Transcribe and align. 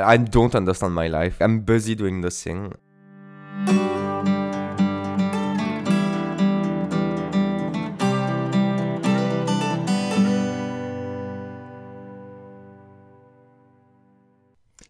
I 0.00 0.16
don't 0.16 0.54
understand 0.54 0.94
my 0.94 1.08
life. 1.08 1.36
I'm 1.40 1.60
busy 1.60 1.94
doing 1.94 2.20
the 2.20 2.30
thing. 2.30 2.74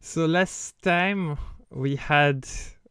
So 0.01 0.27
last 0.27 0.75
time 0.83 1.39
we 1.71 1.95
had 1.95 2.45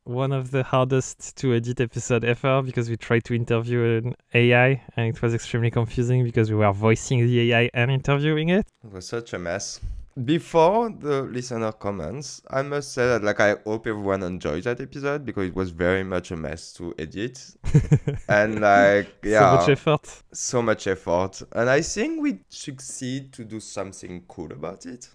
one 0.06 0.32
of 0.32 0.52
the 0.52 0.64
hardest 0.64 1.36
to 1.38 1.54
edit 1.54 1.82
episode 1.82 2.24
ever 2.24 2.62
because 2.62 2.90
we 2.90 2.96
tried 2.96 3.26
to 3.26 3.36
interview 3.36 3.84
an 3.98 4.16
AI 4.34 4.82
and 4.96 5.14
it 5.14 5.22
was 5.22 5.34
extremely 5.34 5.70
confusing 5.70 6.24
because 6.24 6.50
we 6.50 6.56
were 6.56 6.72
voicing 6.72 7.20
the 7.20 7.52
AI 7.52 7.70
and 7.74 7.92
interviewing 7.92 8.50
it. 8.50 8.66
It 8.86 8.92
was 8.92 9.06
such 9.06 9.34
a 9.34 9.40
mess. 9.40 9.82
Before 10.26 10.90
the 10.90 11.22
listener 11.24 11.72
comments, 11.72 12.42
I 12.50 12.62
must 12.64 12.92
say 12.94 13.06
that 13.08 13.24
like 13.24 13.40
I 13.40 13.56
hope 13.66 13.88
everyone 13.88 14.22
enjoyed 14.24 14.64
that 14.64 14.82
episode 14.82 15.24
because 15.26 15.48
it 15.48 15.56
was 15.56 15.70
very 15.70 16.04
much 16.04 16.32
a 16.32 16.36
mess 16.36 16.74
to 16.74 16.94
edit. 17.00 17.40
and 18.28 18.60
like 18.60 19.08
yeah, 19.24 19.50
So 19.52 19.58
much 19.58 19.70
effort. 19.70 20.24
so 20.34 20.62
much 20.62 20.88
effort. 20.88 21.42
And 21.54 21.70
I 21.70 21.82
think 21.82 22.22
we 22.22 22.40
succeed 22.50 23.32
to 23.34 23.46
do 23.46 23.60
something 23.60 24.24
cool 24.28 24.52
about 24.52 24.86
it. 24.86 25.10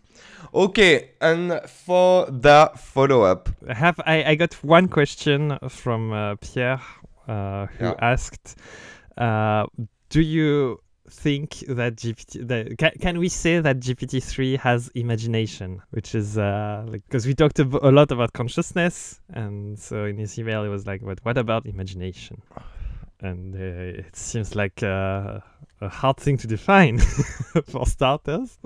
Okay, 0.55 1.11
and 1.21 1.61
for 1.69 2.27
the 2.31 2.71
follow 2.77 3.23
up, 3.23 3.49
I 3.69 3.75
have 3.75 4.01
I, 4.07 4.25
I 4.25 4.35
got 4.37 4.55
one 4.65 4.89
question 4.89 5.59
from 5.69 6.13
uh, 6.13 6.37
Pierre 6.37 6.81
uh, 7.29 7.67
who 7.67 7.85
Yeah. 7.87 7.95
asked 8.01 8.57
uh, 9.19 9.67
do 10.09 10.21
you 10.21 10.81
think 11.11 11.59
that 11.69 11.97
GPT 11.97 12.49
that, 12.49 12.79
can, 12.79 12.93
can 13.01 13.19
we 13.19 13.29
say 13.29 13.61
that 13.61 13.79
GPT-3 13.79 14.59
has 14.59 14.89
imagination 14.95 15.83
which 15.91 16.15
is 16.15 16.39
uh, 16.39 16.85
like 16.89 17.03
because 17.07 17.27
we 17.27 17.35
talked 17.35 17.61
ab- 17.61 17.79
a 17.83 17.91
lot 17.91 18.11
about 18.11 18.33
consciousness 18.33 19.21
and 19.31 19.79
so 19.79 20.05
in 20.05 20.17
his 20.17 20.39
email 20.39 20.65
it 20.65 20.69
was 20.69 20.87
like 20.87 21.03
but 21.05 21.19
what 21.23 21.37
about 21.37 21.67
imagination? 21.67 22.41
And 23.21 23.55
uh, 23.55 24.01
it 24.01 24.17
seems 24.17 24.55
like 24.55 24.83
uh, 24.83 25.41
a 25.85 25.89
hard 25.89 26.17
thing 26.17 26.37
to 26.37 26.47
define 26.47 26.99
for 27.73 27.87
starters 27.87 28.59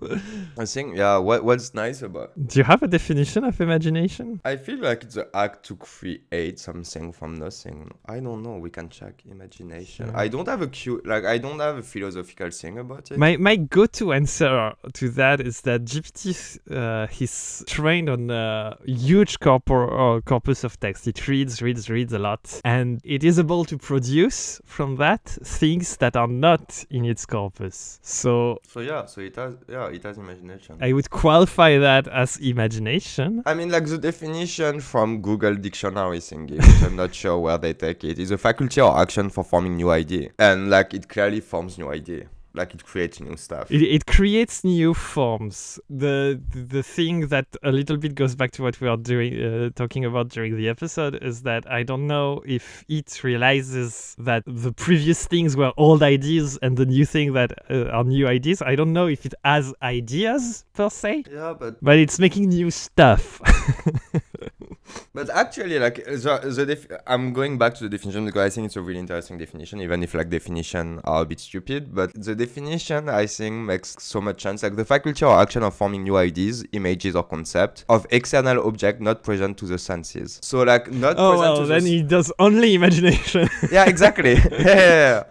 I 0.58 0.64
think 0.64 0.96
yeah, 0.96 1.18
what 1.18 1.44
what's 1.44 1.74
nice 1.74 2.02
about 2.02 2.32
do 2.50 2.60
you 2.60 2.64
have 2.64 2.82
a 2.82 2.88
definition 2.88 3.44
of 3.44 3.60
imagination 3.60 4.40
I 4.44 4.56
feel 4.56 4.78
like 4.78 5.04
it's 5.04 5.14
the 5.14 5.28
act 5.34 5.64
to 5.66 5.76
create 5.76 6.58
something 6.58 7.12
from 7.12 7.34
nothing. 7.36 7.90
I 8.06 8.20
don't 8.20 8.42
know. 8.42 8.56
We 8.56 8.70
can 8.70 8.88
check 8.88 9.22
imagination. 9.30 10.06
Yeah. 10.06 10.18
I 10.18 10.28
don't 10.28 10.48
have 10.48 10.62
a 10.62 10.68
cute 10.68 11.06
like 11.06 11.24
I 11.24 11.38
don't 11.38 11.58
have 11.60 11.78
a 11.78 11.82
philosophical 11.82 12.50
thing 12.50 12.78
about 12.78 13.10
it. 13.10 13.18
My 13.18 13.36
my 13.36 13.56
go-to 13.56 14.12
answer 14.12 14.72
to 14.94 15.08
that 15.10 15.40
is 15.40 15.60
that 15.62 15.84
GPT 15.84 16.58
uh, 16.70 17.06
is 17.20 17.64
trained 17.66 18.08
on 18.08 18.30
a 18.30 18.76
huge 18.84 19.40
corpor- 19.40 20.18
uh, 20.18 20.20
corpus 20.22 20.64
of 20.64 20.78
text. 20.80 21.06
It 21.06 21.26
reads, 21.28 21.62
reads, 21.62 21.88
reads 21.90 22.12
a 22.12 22.18
lot, 22.18 22.60
and 22.64 23.00
it 23.04 23.24
is 23.24 23.38
able 23.38 23.64
to 23.66 23.78
produce 23.78 24.60
from 24.64 24.96
that 24.96 25.24
things 25.24 25.96
that 25.98 26.16
are 26.16 26.28
not 26.28 26.84
in 26.90 27.04
its 27.08 27.26
corpus. 27.26 27.98
So 28.02 28.58
so 28.66 28.80
yeah, 28.80 29.06
so 29.06 29.20
it 29.20 29.36
has 29.36 29.56
yeah, 29.68 29.88
it 29.88 30.02
has 30.02 30.18
imagination. 30.18 30.78
I 30.80 30.92
would 30.92 31.10
qualify 31.10 31.78
that 31.78 32.06
as 32.08 32.36
imagination. 32.38 33.42
I 33.46 33.54
mean, 33.54 33.70
like 33.70 33.86
the 33.86 33.98
definition 33.98 34.80
from 34.80 35.20
Google 35.22 35.54
Dictionary 35.54 36.18
thingy, 36.18 36.56
which 36.56 36.82
I'm 36.82 36.96
not 36.96 37.14
sure 37.14 37.38
where 37.38 37.58
they 37.58 37.74
take 37.74 38.04
it, 38.04 38.18
is 38.18 38.30
a 38.30 38.38
faculty 38.38 38.80
or 38.80 38.98
action 38.98 39.30
for 39.30 39.44
forming 39.44 39.76
new 39.76 39.90
idea, 39.90 40.30
and 40.38 40.70
like 40.70 40.94
it 40.94 41.08
clearly 41.08 41.40
forms 41.40 41.78
new 41.78 41.90
idea, 41.90 42.26
like 42.54 42.74
it 42.74 42.84
creates 42.84 43.20
new 43.20 43.36
stuff. 43.36 43.70
It, 43.70 43.82
it 43.82 44.06
creates 44.06 44.64
new 44.64 44.94
forms. 44.94 45.78
The, 45.88 46.40
the 46.50 46.82
thing 46.82 47.28
that 47.28 47.46
a 47.62 47.70
little 47.70 47.96
bit 47.96 48.14
goes 48.14 48.34
back 48.34 48.50
to 48.52 48.62
what 48.62 48.80
we 48.80 48.88
are 48.88 48.96
doing, 48.96 49.42
uh, 49.42 49.70
talking 49.74 50.04
about 50.04 50.28
during 50.28 50.56
the 50.56 50.68
episode, 50.68 51.22
is 51.22 51.42
that 51.42 51.70
I 51.70 51.82
don't 51.82 52.06
know 52.06 52.42
if 52.46 52.84
it 52.88 53.22
realizes 53.22 54.16
that 54.18 54.42
the 54.46 54.72
previous 54.72 55.26
things 55.26 55.56
were 55.56 55.72
old 55.76 56.02
ideas 56.02 56.58
and 56.62 56.76
the 56.76 56.86
new 56.86 57.04
thing 57.04 57.32
that 57.34 57.52
uh, 57.70 57.84
are 57.86 58.04
new 58.04 58.26
ideas. 58.26 58.62
I 58.62 58.74
don't 58.74 58.92
know 58.92 59.06
if 59.06 59.26
it 59.26 59.34
has 59.44 59.72
ideas 59.82 60.64
per 60.74 60.90
se, 60.90 61.24
yeah, 61.30 61.54
but 61.58 61.76
but 61.82 61.98
it's 61.98 62.18
making 62.18 62.48
new 62.48 62.70
stuff. 62.70 63.40
But 65.18 65.30
actually, 65.30 65.80
like 65.80 66.04
the, 66.04 66.38
the 66.54 66.64
def- 66.64 66.86
I'm 67.04 67.32
going 67.32 67.58
back 67.58 67.74
to 67.74 67.82
the 67.82 67.88
definition 67.88 68.24
because 68.24 68.46
I 68.46 68.50
think 68.54 68.66
it's 68.66 68.76
a 68.76 68.80
really 68.80 69.00
interesting 69.00 69.36
definition, 69.36 69.80
even 69.80 70.04
if 70.04 70.14
like 70.14 70.30
definition 70.30 71.00
are 71.02 71.22
a 71.22 71.26
bit 71.26 71.40
stupid. 71.40 71.92
But 71.92 72.12
the 72.14 72.36
definition 72.36 73.08
I 73.08 73.26
think 73.26 73.66
makes 73.66 73.96
so 73.98 74.20
much 74.20 74.40
sense. 74.42 74.62
Like 74.62 74.76
the 74.76 74.84
faculty 74.84 75.24
or 75.24 75.36
action 75.40 75.64
of 75.64 75.74
forming 75.74 76.04
new 76.04 76.16
ideas, 76.16 76.64
images, 76.70 77.16
or 77.16 77.24
concept 77.24 77.84
of 77.88 78.06
external 78.10 78.64
object 78.64 79.00
not 79.00 79.24
present 79.24 79.58
to 79.58 79.66
the 79.66 79.76
senses. 79.76 80.38
So 80.40 80.62
like 80.62 80.88
not 80.92 81.16
oh 81.18 81.30
present 81.32 81.40
well, 81.40 81.56
to 81.56 81.62
the 81.62 81.68
then 81.68 81.82
s- 81.82 81.88
he 81.88 82.02
does 82.04 82.32
only 82.38 82.74
imagination, 82.74 83.48
yeah, 83.72 83.88
exactly. 83.88 84.34
yeah, 84.52 84.60
yeah, 84.60 85.24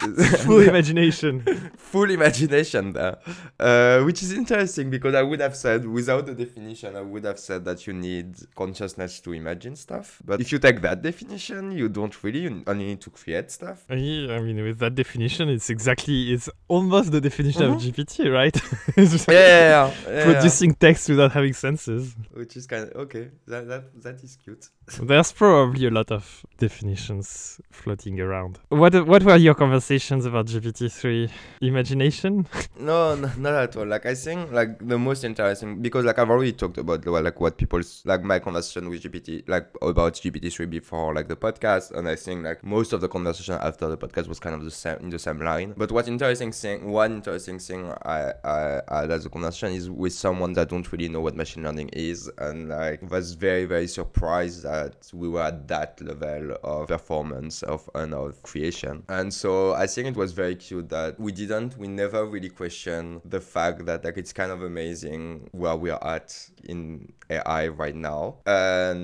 yeah. 0.00 0.36
full 0.46 0.60
imagination. 0.60 1.40
full 1.76 2.10
imagination 2.10 2.92
there, 2.94 3.18
uh, 3.60 4.00
which 4.02 4.22
is 4.22 4.32
interesting 4.32 4.88
because 4.88 5.14
I 5.14 5.22
would 5.22 5.40
have 5.40 5.56
said 5.56 5.86
without 5.86 6.24
the 6.24 6.34
definition, 6.34 6.96
I 6.96 7.02
would 7.02 7.24
have 7.24 7.38
said 7.38 7.66
that 7.66 7.86
you 7.86 7.92
need 7.92 8.36
consciousness 8.54 9.20
to 9.26 9.32
imagine 9.32 9.74
stuff. 9.76 10.06
But 10.28 10.40
if 10.40 10.48
you 10.52 10.58
take 10.66 10.78
that 10.86 10.98
definition, 11.02 11.72
you 11.80 11.88
don't 11.98 12.14
really 12.22 12.40
you 12.46 12.62
only 12.66 12.86
need 12.90 13.00
to 13.06 13.10
create 13.10 13.50
stuff. 13.50 13.78
Yeah, 13.90 14.36
I 14.36 14.40
mean, 14.46 14.58
with 14.68 14.78
that 14.84 14.94
definition, 14.94 15.48
it's 15.56 15.68
exactly, 15.76 16.18
it's 16.34 16.48
almost 16.68 17.10
the 17.16 17.20
definition 17.28 17.62
of 17.70 17.72
Mhm. 17.76 17.82
GPT, 17.84 18.14
right? 18.40 18.56
Yeah, 18.96 19.04
yeah, 19.06 19.34
yeah, 19.36 19.90
yeah, 20.08 20.24
Producing 20.28 20.72
text 20.74 21.08
without 21.08 21.32
having 21.38 21.52
senses. 21.66 22.14
which 22.40 22.56
is 22.56 22.66
kind 22.72 22.84
of 22.88 22.90
okay. 23.04 23.24
That 23.50 23.62
that 23.70 23.84
that 24.04 24.16
is 24.26 24.32
cute. 24.42 24.64
There's 25.08 25.32
probably 25.32 25.86
a 25.86 25.90
lot 25.98 26.10
of 26.18 26.22
definitions 26.58 27.60
floating 27.70 28.20
around. 28.20 28.58
What 28.68 28.92
what 29.06 29.22
were 29.24 29.36
your 29.36 29.54
conversations 29.54 30.24
about 30.26 30.46
GPT-3? 30.46 31.30
Imagination? 31.60 32.46
No, 32.78 33.12
n- 33.12 33.32
not 33.38 33.54
at 33.54 33.76
all. 33.76 33.86
Like 33.86 34.04
I 34.06 34.14
think 34.14 34.52
like 34.52 34.72
the 34.86 34.98
most 34.98 35.24
interesting 35.24 35.80
because 35.80 36.04
like 36.04 36.18
I've 36.18 36.28
already 36.30 36.52
talked 36.52 36.78
about 36.78 37.04
well, 37.06 37.22
like 37.22 37.40
what 37.40 37.56
people's 37.56 38.02
like 38.04 38.22
my 38.22 38.38
conversation 38.38 38.88
with 38.90 39.02
GPT 39.02 39.15
like 39.46 39.68
about 39.82 40.14
GPT 40.14 40.52
three 40.52 40.66
before 40.66 41.14
like 41.14 41.28
the 41.28 41.36
podcast, 41.36 41.92
and 41.92 42.08
I 42.08 42.16
think 42.16 42.44
like 42.44 42.64
most 42.64 42.92
of 42.92 43.00
the 43.00 43.08
conversation 43.08 43.54
after 43.60 43.88
the 43.88 43.96
podcast 43.96 44.28
was 44.28 44.40
kind 44.40 44.54
of 44.54 44.64
the 44.64 44.70
same 44.70 44.98
in 45.00 45.10
the 45.10 45.18
same 45.18 45.40
line. 45.40 45.74
But 45.76 45.92
what 45.92 46.08
interesting 46.08 46.52
thing, 46.52 46.90
one 46.90 47.12
interesting 47.12 47.58
thing 47.58 47.92
I 48.04 48.32
I, 48.44 48.80
I 48.88 49.00
had 49.02 49.10
as 49.10 49.26
a 49.26 49.30
conversation 49.30 49.74
is 49.74 49.90
with 49.90 50.12
someone 50.12 50.52
that 50.54 50.68
don't 50.68 50.90
really 50.92 51.08
know 51.08 51.20
what 51.20 51.36
machine 51.36 51.64
learning 51.64 51.90
is, 51.92 52.30
and 52.38 52.68
like 52.68 53.08
was 53.10 53.34
very 53.34 53.64
very 53.64 53.88
surprised 53.88 54.62
that 54.62 55.10
we 55.12 55.28
were 55.28 55.42
at 55.42 55.68
that 55.68 56.00
level 56.00 56.56
of 56.62 56.88
performance 56.88 57.62
of 57.62 57.88
and 57.94 58.14
of 58.14 58.42
creation. 58.42 59.02
And 59.08 59.32
so 59.32 59.74
I 59.74 59.86
think 59.86 60.08
it 60.08 60.16
was 60.16 60.32
very 60.32 60.56
cute 60.56 60.88
that 60.90 61.18
we 61.18 61.32
didn't, 61.32 61.76
we 61.78 61.88
never 61.88 62.24
really 62.26 62.48
questioned 62.48 63.20
the 63.24 63.40
fact 63.40 63.86
that 63.86 64.04
like 64.04 64.16
it's 64.16 64.32
kind 64.32 64.52
of 64.52 64.62
amazing 64.62 65.48
where 65.52 65.76
we 65.76 65.90
are 65.90 66.04
at 66.06 66.50
in 66.64 67.12
AI 67.30 67.68
right 67.68 67.94
now, 67.94 68.36
and 68.46 68.95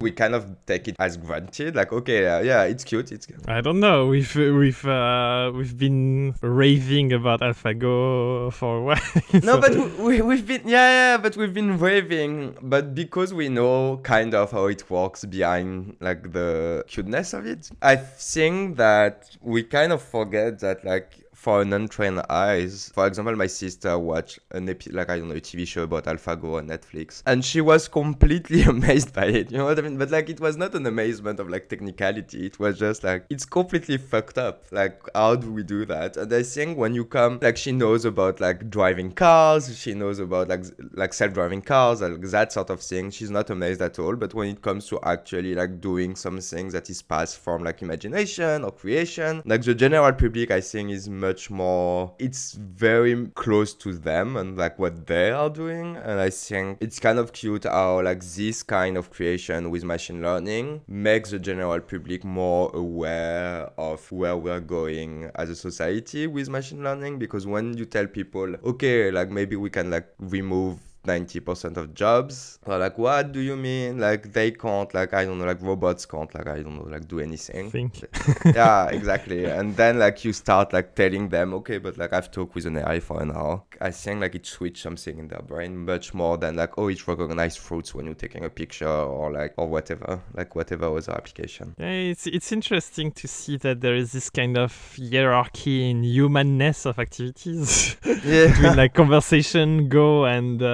we 0.00 0.10
kind 0.12 0.34
of 0.34 0.56
take 0.66 0.88
it 0.88 0.96
as 0.98 1.16
granted, 1.16 1.74
like 1.76 1.92
okay, 1.92 2.26
uh, 2.26 2.40
yeah, 2.40 2.62
it's 2.64 2.84
cute, 2.84 3.12
it's 3.12 3.26
cute. 3.26 3.40
I 3.48 3.60
don't 3.60 3.80
know. 3.80 4.06
We've 4.06 4.34
we've 4.34 4.84
uh, 4.86 5.52
we've 5.54 5.76
been 5.76 6.34
raving 6.40 7.12
about 7.12 7.40
AlphaGo 7.40 8.52
for 8.52 8.78
a 8.78 8.82
while. 8.82 8.96
No, 9.42 9.60
but 9.60 9.72
we, 9.74 9.86
we, 10.06 10.22
we've 10.22 10.46
been, 10.46 10.62
yeah, 10.64 11.12
yeah, 11.12 11.16
but 11.18 11.36
we've 11.36 11.52
been 11.54 11.78
raving. 11.78 12.56
But 12.62 12.94
because 12.94 13.34
we 13.34 13.48
know 13.48 13.98
kind 14.02 14.34
of 14.34 14.52
how 14.52 14.66
it 14.66 14.88
works 14.90 15.24
behind 15.24 15.96
like 16.00 16.32
the 16.32 16.84
cuteness 16.86 17.32
of 17.32 17.46
it, 17.46 17.70
I 17.82 17.96
think 17.96 18.76
that 18.76 19.36
we 19.40 19.62
kind 19.62 19.92
of 19.92 20.02
forget 20.02 20.60
that 20.60 20.84
like 20.84 21.25
for 21.36 21.60
an 21.60 21.72
untrained 21.74 22.22
eyes, 22.30 22.90
for 22.94 23.06
example, 23.06 23.36
my 23.36 23.46
sister 23.46 23.98
watched 23.98 24.38
an 24.52 24.70
epi- 24.70 24.90
like 24.90 25.10
I 25.10 25.18
don't 25.18 25.28
know 25.28 25.34
a 25.34 25.40
TV 25.40 25.66
show 25.66 25.82
about 25.82 26.04
AlphaGo 26.06 26.56
on 26.56 26.68
Netflix, 26.68 27.22
and 27.26 27.44
she 27.44 27.60
was 27.60 27.88
completely 27.88 28.62
amazed 28.74 29.12
by 29.12 29.26
it. 29.26 29.52
You 29.52 29.58
know 29.58 29.66
what 29.66 29.78
I 29.78 29.82
mean? 29.82 29.98
But 29.98 30.10
like 30.10 30.30
it 30.30 30.40
was 30.40 30.56
not 30.56 30.74
an 30.74 30.86
amazement 30.86 31.38
of 31.38 31.50
like 31.50 31.68
technicality. 31.68 32.46
It 32.46 32.58
was 32.58 32.78
just 32.78 33.04
like 33.04 33.26
it's 33.28 33.44
completely 33.44 33.98
fucked 33.98 34.38
up. 34.38 34.64
Like 34.72 34.98
how 35.14 35.36
do 35.36 35.52
we 35.52 35.62
do 35.62 35.84
that? 35.84 36.16
And 36.16 36.32
I 36.32 36.42
think 36.42 36.78
when 36.78 36.94
you 36.94 37.04
come, 37.04 37.38
like 37.42 37.58
she 37.58 37.70
knows 37.70 38.06
about 38.06 38.40
like 38.40 38.70
driving 38.70 39.12
cars, 39.12 39.78
she 39.78 39.92
knows 39.92 40.18
about 40.18 40.48
like 40.48 40.64
like 40.94 41.12
self-driving 41.12 41.62
cars, 41.62 42.00
like 42.00 42.18
that 42.22 42.50
sort 42.50 42.70
of 42.70 42.80
thing. 42.80 43.10
She's 43.10 43.30
not 43.30 43.50
amazed 43.50 43.82
at 43.82 43.98
all. 43.98 44.16
But 44.16 44.32
when 44.32 44.48
it 44.48 44.62
comes 44.62 44.86
to 44.88 44.98
actually 45.02 45.54
like 45.54 45.82
doing 45.82 46.16
something 46.16 46.70
that 46.70 46.88
is 46.88 47.02
passed 47.02 47.38
from 47.38 47.62
like 47.62 47.82
imagination 47.82 48.64
or 48.64 48.72
creation, 48.72 49.42
like 49.44 49.62
the 49.62 49.74
general 49.74 50.12
public, 50.12 50.50
I 50.50 50.62
think 50.62 50.90
is 50.90 51.10
much 51.10 51.35
more. 51.50 52.14
It's 52.18 52.54
very 52.54 53.26
close 53.34 53.74
to 53.74 53.92
them 53.92 54.36
and 54.36 54.56
like 54.56 54.78
what 54.78 55.06
they 55.06 55.30
are 55.30 55.50
doing. 55.50 55.96
And 55.96 56.20
I 56.20 56.30
think 56.30 56.78
it's 56.80 56.98
kind 56.98 57.18
of 57.18 57.32
cute 57.32 57.64
how 57.64 58.02
like 58.02 58.22
this 58.24 58.62
kind 58.62 58.96
of 58.96 59.10
creation 59.10 59.70
with 59.70 59.84
machine 59.84 60.22
learning 60.22 60.82
makes 60.88 61.30
the 61.30 61.38
general 61.38 61.80
public 61.80 62.24
more 62.24 62.70
aware 62.74 63.70
of 63.78 64.10
where 64.12 64.36
we're 64.36 64.60
going 64.60 65.30
as 65.34 65.50
a 65.50 65.56
society 65.56 66.26
with 66.26 66.48
machine 66.48 66.82
learning 66.82 67.18
because 67.18 67.46
when 67.46 67.76
you 67.76 67.84
tell 67.84 68.06
people 68.06 68.54
okay 68.64 69.10
like 69.10 69.30
maybe 69.30 69.56
we 69.56 69.70
can 69.70 69.90
like 69.90 70.06
remove 70.18 70.78
90% 71.06 71.76
of 71.76 71.94
jobs. 71.94 72.58
Like, 72.66 72.98
what 72.98 73.32
do 73.32 73.40
you 73.40 73.56
mean? 73.56 73.98
Like 73.98 74.32
they 74.32 74.50
can't, 74.50 74.92
like 74.92 75.14
I 75.14 75.24
don't 75.24 75.38
know, 75.38 75.46
like 75.46 75.62
robots 75.62 76.04
can't, 76.06 76.32
like 76.34 76.46
I 76.46 76.62
don't 76.62 76.76
know, 76.76 76.88
like 76.90 77.08
do 77.08 77.20
anything. 77.20 77.70
Think. 77.70 78.04
yeah, 78.54 78.86
exactly. 78.98 79.44
And 79.46 79.76
then 79.76 79.98
like 79.98 80.24
you 80.24 80.32
start 80.32 80.72
like 80.72 80.94
telling 80.94 81.28
them, 81.28 81.54
okay, 81.54 81.78
but 81.78 81.96
like 81.96 82.12
I've 82.12 82.30
talked 82.30 82.54
with 82.54 82.66
an 82.66 82.76
AI 82.78 83.00
for 83.00 83.22
an 83.22 83.30
hour. 83.32 83.62
I 83.80 83.90
think 83.90 84.20
like 84.20 84.34
it 84.34 84.46
switched 84.46 84.82
something 84.82 85.18
in 85.18 85.28
their 85.28 85.42
brain 85.42 85.84
much 85.84 86.14
more 86.14 86.36
than 86.38 86.56
like 86.56 86.76
oh 86.78 86.88
it 86.88 87.06
recognizes 87.06 87.56
fruits 87.56 87.94
when 87.94 88.06
you're 88.06 88.14
taking 88.14 88.44
a 88.44 88.50
picture 88.50 88.88
or 88.88 89.32
like 89.32 89.54
or 89.56 89.68
whatever, 89.68 90.22
like 90.34 90.54
whatever 90.54 90.90
was 90.90 91.08
other 91.08 91.18
application. 91.18 91.74
Yeah, 91.78 91.90
it's 92.12 92.26
it's 92.26 92.52
interesting 92.52 93.12
to 93.12 93.28
see 93.28 93.56
that 93.58 93.80
there 93.80 93.94
is 93.94 94.12
this 94.12 94.30
kind 94.30 94.56
of 94.58 94.72
hierarchy 94.98 95.90
in 95.90 96.02
humanness 96.02 96.86
of 96.86 96.98
activities 96.98 97.96
Yeah. 98.24 98.48
between 98.48 98.76
like 98.76 98.94
conversation, 98.94 99.88
go, 99.88 100.24
and 100.24 100.62
uh, 100.62 100.66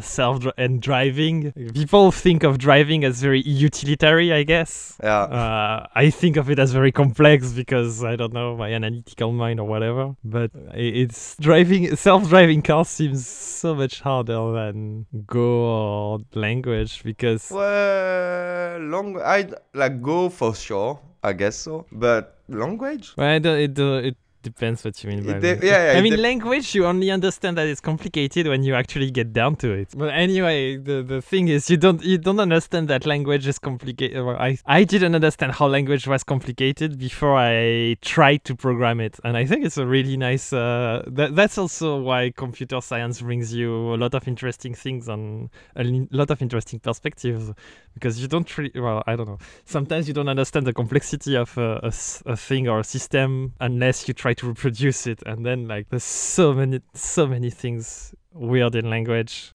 self 0.00 0.40
dri- 0.40 0.52
and 0.56 0.80
driving. 0.82 1.52
People 1.74 2.12
think 2.12 2.42
of 2.44 2.58
driving 2.58 3.04
as 3.04 3.20
very 3.22 3.42
utilitarian, 3.42 4.34
I 4.36 4.42
guess. 4.42 4.96
yeah. 5.02 5.22
Uh, 5.22 5.86
I 5.94 6.10
think 6.10 6.36
of 6.36 6.50
it 6.50 6.58
as 6.58 6.72
very 6.72 6.92
complex 6.92 7.52
because 7.52 8.02
I 8.04 8.16
don't 8.16 8.32
know 8.32 8.56
my 8.56 8.72
analytical 8.72 9.32
mind 9.32 9.60
or 9.60 9.66
whatever. 9.66 10.14
But 10.24 10.50
it's 10.74 11.36
driving 11.38 11.94
self-driving 11.96 12.62
cars 12.62 12.88
seems 12.88 13.26
so 13.26 13.74
much 13.74 14.00
harder 14.00 14.52
than 14.52 15.06
Go 15.26 15.48
or 15.76 16.18
language 16.34 17.02
because 17.02 17.50
Well, 17.50 18.78
long 18.80 19.20
I 19.20 19.48
like 19.74 20.02
go 20.02 20.28
for 20.28 20.54
sure. 20.54 21.00
I 21.22 21.32
guess 21.32 21.56
so, 21.56 21.86
but 21.90 22.38
language. 22.48 23.14
well, 23.16 23.26
I 23.28 23.38
don't, 23.40 23.58
it 23.58 23.74
do- 23.74 23.96
it 23.98 24.16
depends 24.50 24.78
what 24.84 24.94
you 25.02 25.10
mean 25.10 25.22
by 25.28 25.32
It 25.32 25.40
de- 25.40 25.66
yeah, 25.70 25.80
yeah, 25.92 25.98
I 25.98 26.00
mean, 26.04 26.14
dep- 26.16 26.26
language 26.28 26.66
you 26.76 26.82
only 26.92 27.10
understand 27.18 27.52
that 27.58 27.66
it's 27.72 27.84
complicated 27.92 28.42
when 28.52 28.62
you 28.66 28.74
actually 28.82 29.10
get 29.10 29.28
down 29.40 29.52
to 29.62 29.68
it. 29.80 29.88
But 30.02 30.10
anyway, 30.26 30.60
the 30.88 30.96
the 31.12 31.20
thing 31.30 31.44
is, 31.56 31.62
you 31.72 31.78
don't 31.84 32.00
you 32.12 32.18
don't 32.26 32.42
understand 32.48 32.84
that 32.88 33.02
language 33.14 33.46
is 33.52 33.58
complicated. 33.58 34.16
Well, 34.26 34.38
I 34.48 34.50
I 34.78 34.80
didn't 34.92 35.14
understand 35.20 35.50
how 35.58 35.66
language 35.76 36.04
was 36.06 36.22
complicated 36.34 36.90
before 37.08 37.34
I 37.36 37.96
tried 38.14 38.40
to 38.48 38.52
program 38.66 38.98
it, 39.00 39.14
and 39.24 39.32
I 39.36 39.44
think 39.50 39.60
it's 39.66 39.78
a 39.78 39.86
really 39.96 40.16
nice. 40.28 40.46
Uh, 40.52 41.02
that 41.18 41.30
that's 41.38 41.56
also 41.62 41.88
why 42.08 42.20
computer 42.44 42.80
science 42.80 43.16
brings 43.28 43.46
you 43.52 43.70
a 43.94 43.98
lot 44.04 44.14
of 44.14 44.22
interesting 44.32 44.74
things 44.74 45.08
and 45.08 45.50
a 45.76 45.84
lot 46.20 46.30
of 46.30 46.38
interesting 46.46 46.78
perspectives, 46.80 47.44
because 47.96 48.20
you 48.20 48.28
don't 48.28 48.58
really. 48.58 48.70
Well, 48.74 49.02
I 49.06 49.16
don't 49.16 49.26
know. 49.26 49.38
Sometimes 49.64 50.06
you 50.06 50.12
don't 50.12 50.28
understand 50.28 50.66
the 50.66 50.74
complexity 50.74 51.34
of 51.34 51.56
a, 51.56 51.80
a 51.82 51.92
a 52.26 52.36
thing 52.36 52.68
or 52.68 52.80
a 52.80 52.84
system 52.84 53.54
unless 53.60 54.06
you 54.06 54.12
try 54.12 54.34
to 54.34 54.46
reproduce 54.46 55.06
it 55.06 55.22
and 55.24 55.46
then 55.46 55.66
like 55.66 55.88
there's 55.88 56.04
so 56.04 56.52
many 56.52 56.80
so 56.92 57.26
many 57.26 57.50
things 57.50 58.14
weird 58.32 58.74
in 58.74 58.90
language 58.90 59.52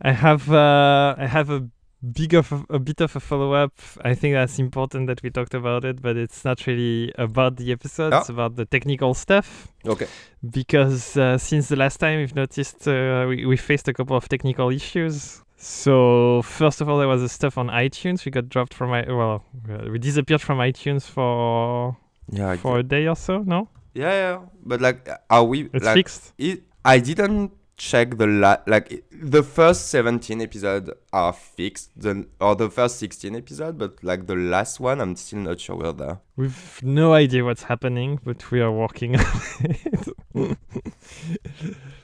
i 0.00 0.12
have 0.12 0.50
uh 0.50 1.14
i 1.18 1.26
have 1.26 1.50
a 1.50 1.68
big 2.12 2.34
of 2.34 2.52
a, 2.52 2.74
a 2.74 2.78
bit 2.78 3.00
of 3.00 3.14
a 3.16 3.20
follow-up 3.20 3.72
i 4.04 4.14
think 4.14 4.34
that's 4.34 4.58
important 4.58 5.06
that 5.06 5.22
we 5.22 5.30
talked 5.30 5.54
about 5.54 5.84
it 5.84 6.02
but 6.02 6.16
it's 6.16 6.44
not 6.44 6.66
really 6.66 7.12
about 7.18 7.56
the 7.56 7.72
episode 7.72 8.12
Ah. 8.12 8.20
it's 8.20 8.28
about 8.28 8.56
the 8.56 8.64
technical 8.66 9.14
stuff 9.14 9.68
Okay. 9.86 10.06
because 10.50 11.16
uh, 11.16 11.38
since 11.38 11.68
the 11.68 11.76
last 11.76 11.98
time 11.98 12.18
we've 12.18 12.34
noticed 12.34 12.86
uh, 12.88 13.24
we, 13.28 13.46
we 13.46 13.56
faced 13.56 13.88
a 13.88 13.92
couple 13.92 14.16
of 14.16 14.28
technical 14.28 14.70
issues 14.70 15.42
so 15.56 16.42
first 16.42 16.80
of 16.80 16.88
all 16.88 16.98
there 16.98 17.08
was 17.08 17.22
the 17.22 17.28
stuff 17.28 17.56
on 17.56 17.68
itunes 17.68 18.24
we 18.24 18.30
got 18.30 18.48
dropped 18.48 18.74
from 18.74 18.92
i 18.92 19.04
well 19.08 19.44
uh, 19.70 19.88
we 19.90 19.98
disappeared 19.98 20.40
from 20.42 20.58
itunes 20.58 21.04
for 21.04 21.96
Yeah. 22.30 22.56
For 22.56 22.78
a 22.78 22.82
day 22.82 23.06
or 23.06 23.16
so 23.16 23.42
no 23.54 23.68
Yeah, 23.94 24.12
yeah. 24.24 24.38
But 24.64 24.80
like, 24.80 25.08
are 25.30 25.44
we 25.44 25.68
it's 25.72 25.84
like? 25.84 25.94
fixed 25.94 26.32
It, 26.38 26.62
I 26.84 26.98
didn't 26.98 27.52
check 27.76 28.18
the 28.18 28.26
la- 28.26 28.58
like 28.66 29.04
the 29.10 29.42
first 29.42 29.88
17 29.88 30.40
episodes 30.40 30.90
are 31.12 31.32
fixed, 31.32 31.90
the 31.96 32.26
or 32.40 32.54
the 32.54 32.70
first 32.70 32.98
16 32.98 33.34
episodes, 33.36 33.76
but 33.78 34.02
like 34.04 34.26
the 34.26 34.36
last 34.36 34.78
one, 34.80 35.00
I'm 35.00 35.16
still 35.16 35.40
not 35.40 35.60
sure 35.60 35.76
where 35.76 35.92
there. 35.92 36.20
we've 36.36 36.80
no 36.82 37.12
idea 37.14 37.44
what's 37.44 37.64
happening 37.64 38.18
but 38.24 38.50
we 38.50 38.60
are 38.60 38.72
working 38.72 39.16
on 39.16 39.26
it 39.60 40.08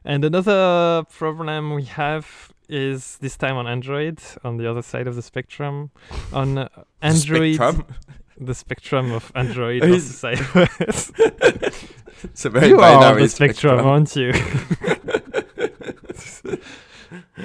and 0.05 0.25
another 0.25 1.05
problem 1.11 1.75
we 1.75 1.83
have 1.85 2.53
is 2.69 3.17
this 3.19 3.37
time 3.37 3.57
on 3.57 3.67
android 3.67 4.19
on 4.45 4.57
the 4.57 4.71
other 4.71 4.83
side 4.83 5.07
of 5.09 5.17
the 5.17 5.23
spectrum 5.23 5.91
on 6.33 6.69
android 7.03 7.57
Spectrum. 7.57 7.85
the 8.39 8.55
spectrum 8.55 9.11
of 9.13 9.31
Android 9.35 9.83
versus 9.85 10.23
iOS. 10.23 11.11
it's 12.25 12.45
a 12.45 12.51
very 12.51 12.69
you 12.69 12.79
are 12.81 12.95
on 12.95 13.01
binary 13.03 13.23
the 13.25 13.29
spectrum, 13.29 13.81
aren't 13.81 14.15
you? 14.17 14.33
uh, 16.51 16.57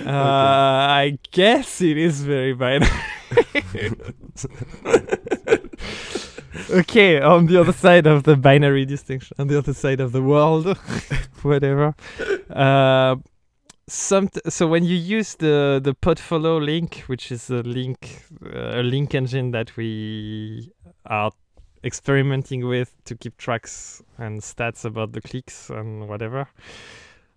I 0.06 1.18
guess 1.32 1.82
it 1.82 1.98
is 1.98 2.22
very 2.22 2.54
binary. 2.54 2.92
okay, 6.70 7.22
on 7.22 7.48
the 7.48 7.60
other 7.60 7.74
side 7.74 8.08
of 8.08 8.24
the 8.24 8.36
binary 8.36 8.86
distinction, 8.86 9.36
on 9.40 9.48
the 9.48 9.58
other 9.58 9.74
side 9.74 10.00
of 10.00 10.12
the 10.12 10.22
world, 10.22 10.68
whatever. 11.42 11.96
Uh, 12.50 13.16
some 13.88 14.30
so 14.50 14.68
when 14.68 14.84
you 14.84 14.96
use 14.96 15.36
the 15.36 15.80
the 15.84 15.94
podfollow 15.94 16.64
link, 16.64 17.04
which 17.08 17.32
is 17.32 17.50
a 17.50 17.62
link 17.62 18.24
uh, 18.46 18.80
a 18.80 18.84
link 18.84 19.14
engine 19.14 19.52
that 19.52 19.76
we 19.78 20.72
are 21.06 21.32
experimenting 21.84 22.68
with 22.68 22.96
to 23.06 23.16
keep 23.16 23.38
tracks 23.38 24.02
and 24.18 24.42
stats 24.42 24.86
about 24.86 25.14
the 25.14 25.22
clicks 25.22 25.70
and 25.70 26.10
whatever. 26.10 26.48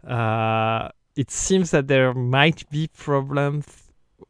Uh, 0.07 0.89
it 1.19 1.31
seems 1.31 1.71
that 1.73 1.89
there 1.89 2.15
might 2.15 2.61
be 2.71 2.87
problems 2.87 3.67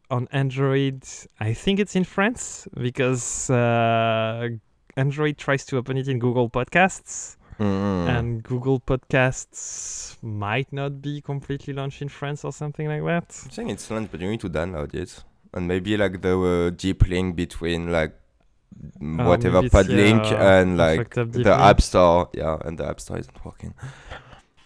on 0.09 0.27
Android. 0.31 1.03
I 1.39 1.53
think 1.53 1.79
it's 1.79 1.95
in 1.95 2.03
France 2.03 2.67
because 2.87 3.49
uh, 3.49 4.49
Android 4.97 5.37
tries 5.37 5.63
to 5.65 5.77
open 5.77 5.97
it 5.97 6.07
in 6.07 6.19
Google 6.19 6.49
Podcasts, 6.49 7.35
Mm. 7.59 8.07
and 8.17 8.41
Google 8.43 8.79
Podcasts 8.79 10.15
might 10.23 10.71
not 10.71 11.01
be 11.01 11.19
completely 11.21 11.73
launched 11.73 12.01
in 12.01 12.07
France 12.09 12.45
or 12.45 12.53
something 12.53 12.87
like 12.87 13.03
that. 13.03 13.27
I 13.45 13.49
think 13.55 13.69
it's 13.71 13.91
launched, 13.91 14.11
but 14.11 14.21
you 14.21 14.29
need 14.29 14.39
to 14.39 14.49
download 14.49 14.93
it, 14.95 15.11
and 15.53 15.67
maybe 15.67 15.97
like 15.97 16.21
the 16.21 16.35
uh, 16.39 16.69
deep 16.75 17.05
link 17.07 17.35
between 17.35 17.91
like 17.91 18.13
Uh, 19.01 19.25
whatever 19.29 19.59
yeah, 19.61 20.61
and 20.61 20.77
like 20.77 21.09
the 21.15 21.25
link. 21.25 21.47
App 21.47 21.81
Store. 21.81 22.29
Yeah, 22.33 22.57
and 22.65 22.77
the 22.79 22.85
App 22.87 22.99
Store 23.01 23.17
isn't 23.19 23.39
working. 23.43 23.73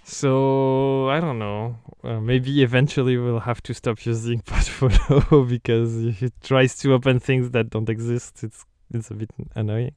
So 0.04 1.10
I 1.10 1.20
don't 1.20 1.40
know. 1.40 1.78
Uh, 2.04 2.20
maybe 2.20 2.64
eventually 2.64 3.18
we'll 3.18 3.40
have 3.40 3.64
to 3.64 3.74
stop 3.74 4.06
using 4.06 4.42
Podfollow 4.46 5.48
because 5.56 6.04
if 6.06 6.22
it 6.22 6.34
tries 6.44 6.78
to 6.80 6.94
open 6.94 7.20
things 7.20 7.52
that 7.52 7.70
don't 7.70 7.90
exist, 7.90 8.44
it's 8.44 8.66
it's 8.94 9.10
a 9.10 9.16
bit 9.16 9.30
annoying. 9.56 9.94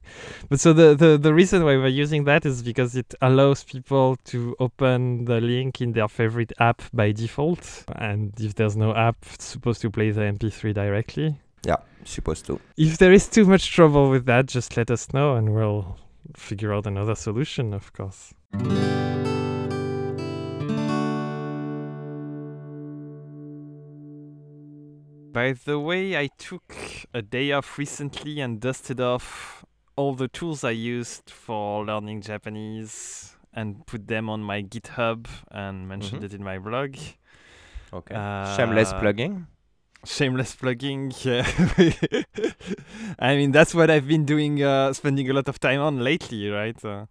But 0.49 0.59
so 0.59 0.73
the, 0.73 0.95
the 0.95 1.17
the 1.17 1.33
reason 1.33 1.63
why 1.63 1.77
we're 1.77 1.87
using 1.87 2.23
that 2.23 2.45
is 2.45 2.63
because 2.63 2.95
it 2.95 3.13
allows 3.21 3.63
people 3.63 4.17
to 4.25 4.55
open 4.59 5.25
the 5.25 5.39
link 5.39 5.81
in 5.81 5.91
their 5.91 6.07
favorite 6.07 6.51
app 6.59 6.81
by 6.93 7.11
default, 7.11 7.83
and 7.95 8.33
if 8.39 8.55
there's 8.55 8.75
no 8.75 8.95
app, 8.95 9.17
it's 9.33 9.45
supposed 9.45 9.81
to 9.81 9.91
play 9.91 10.11
the 10.11 10.21
MP3 10.21 10.73
directly. 10.73 11.37
Yeah, 11.63 11.77
supposed 12.05 12.45
to. 12.47 12.59
If 12.77 12.97
there 12.97 13.13
is 13.13 13.27
too 13.27 13.45
much 13.45 13.71
trouble 13.71 14.09
with 14.09 14.25
that, 14.25 14.47
just 14.47 14.75
let 14.77 14.89
us 14.89 15.13
know 15.13 15.35
and 15.35 15.53
we'll 15.53 15.97
figure 16.35 16.73
out 16.73 16.87
another 16.87 17.15
solution, 17.15 17.73
of 17.73 17.93
course. 17.93 18.33
By 25.37 25.53
the 25.53 25.77
way, 25.77 26.17
I 26.17 26.29
took 26.39 26.73
a 27.13 27.21
day 27.21 27.51
off 27.51 27.77
recently 27.77 28.39
and 28.41 28.59
dusted 28.59 28.99
off 28.99 29.63
all 29.95 30.15
the 30.15 30.27
tools 30.27 30.63
I 30.63 30.71
used 30.71 31.29
for 31.29 31.85
learning 31.85 32.21
Japanese 32.21 33.35
and 33.53 33.85
put 33.85 34.07
them 34.07 34.31
on 34.31 34.41
my 34.41 34.63
GitHub 34.63 35.27
and 35.51 35.87
mentioned 35.87 36.21
Mhm. 36.21 36.25
it 36.25 36.33
in 36.33 36.43
my 36.43 36.57
blog. 36.57 36.97
Okay. 37.93 38.15
Uh, 38.15 38.55
Shameless 38.57 38.93
plugging. 38.93 39.45
Shameless 40.03 40.55
plugging. 40.55 41.11
Yeah. 41.21 41.45
I 43.19 43.35
mean, 43.35 43.51
that's 43.51 43.75
what 43.75 43.91
I've 43.91 44.07
been 44.07 44.25
doing, 44.25 44.63
uh, 44.63 44.91
spending 44.93 45.29
a 45.29 45.33
lot 45.33 45.47
of 45.47 45.59
time 45.59 45.81
on 45.81 45.99
lately, 45.99 46.49
right? 46.49 46.83
Uh, 46.83 47.05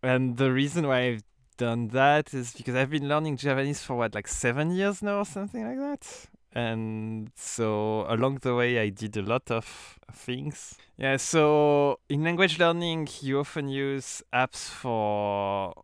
and 0.00 0.36
the 0.36 0.52
reason 0.52 0.86
why 0.86 0.98
I've 1.08 1.24
done 1.56 1.88
that 1.88 2.32
is 2.34 2.52
because 2.52 2.76
I've 2.76 2.90
been 2.90 3.08
learning 3.08 3.36
Japanese 3.36 3.82
for 3.82 3.96
what, 3.96 4.14
like 4.14 4.28
seven 4.28 4.70
years 4.70 5.02
now 5.02 5.18
or 5.18 5.24
something 5.24 5.64
like 5.66 5.78
that? 5.78 6.28
And 6.54 7.30
so 7.34 8.06
along 8.08 8.38
the 8.42 8.54
way, 8.54 8.78
I 8.78 8.90
did 8.90 9.16
a 9.16 9.22
lot 9.22 9.50
of 9.50 9.98
things. 10.12 10.76
Yeah, 10.96 11.16
so 11.16 11.98
in 12.08 12.22
language 12.22 12.58
learning, 12.58 13.08
you 13.20 13.40
often 13.40 13.68
use 13.68 14.22
apps 14.32 14.68
for 14.68 15.74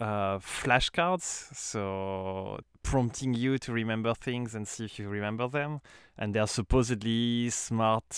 uh, 0.00 0.38
flashcards. 0.38 1.54
So 1.54 2.58
prompting 2.82 3.34
you 3.34 3.58
to 3.58 3.72
remember 3.72 4.14
things 4.14 4.54
and 4.54 4.66
see 4.66 4.84
if 4.84 4.98
you 4.98 5.08
remember 5.08 5.48
them. 5.48 5.80
And 6.18 6.34
they're 6.34 6.46
supposedly 6.46 7.50
smart 7.50 8.16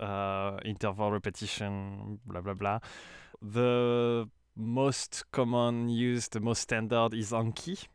uh, 0.00 0.58
interval 0.64 1.12
repetition, 1.12 2.18
blah, 2.26 2.40
blah, 2.40 2.54
blah. 2.54 2.80
the 3.42 4.28
most 4.56 5.24
common 5.32 5.88
used, 5.88 6.32
the 6.32 6.40
most 6.40 6.62
standard 6.62 7.14
is 7.14 7.32
Anki. 7.32 7.86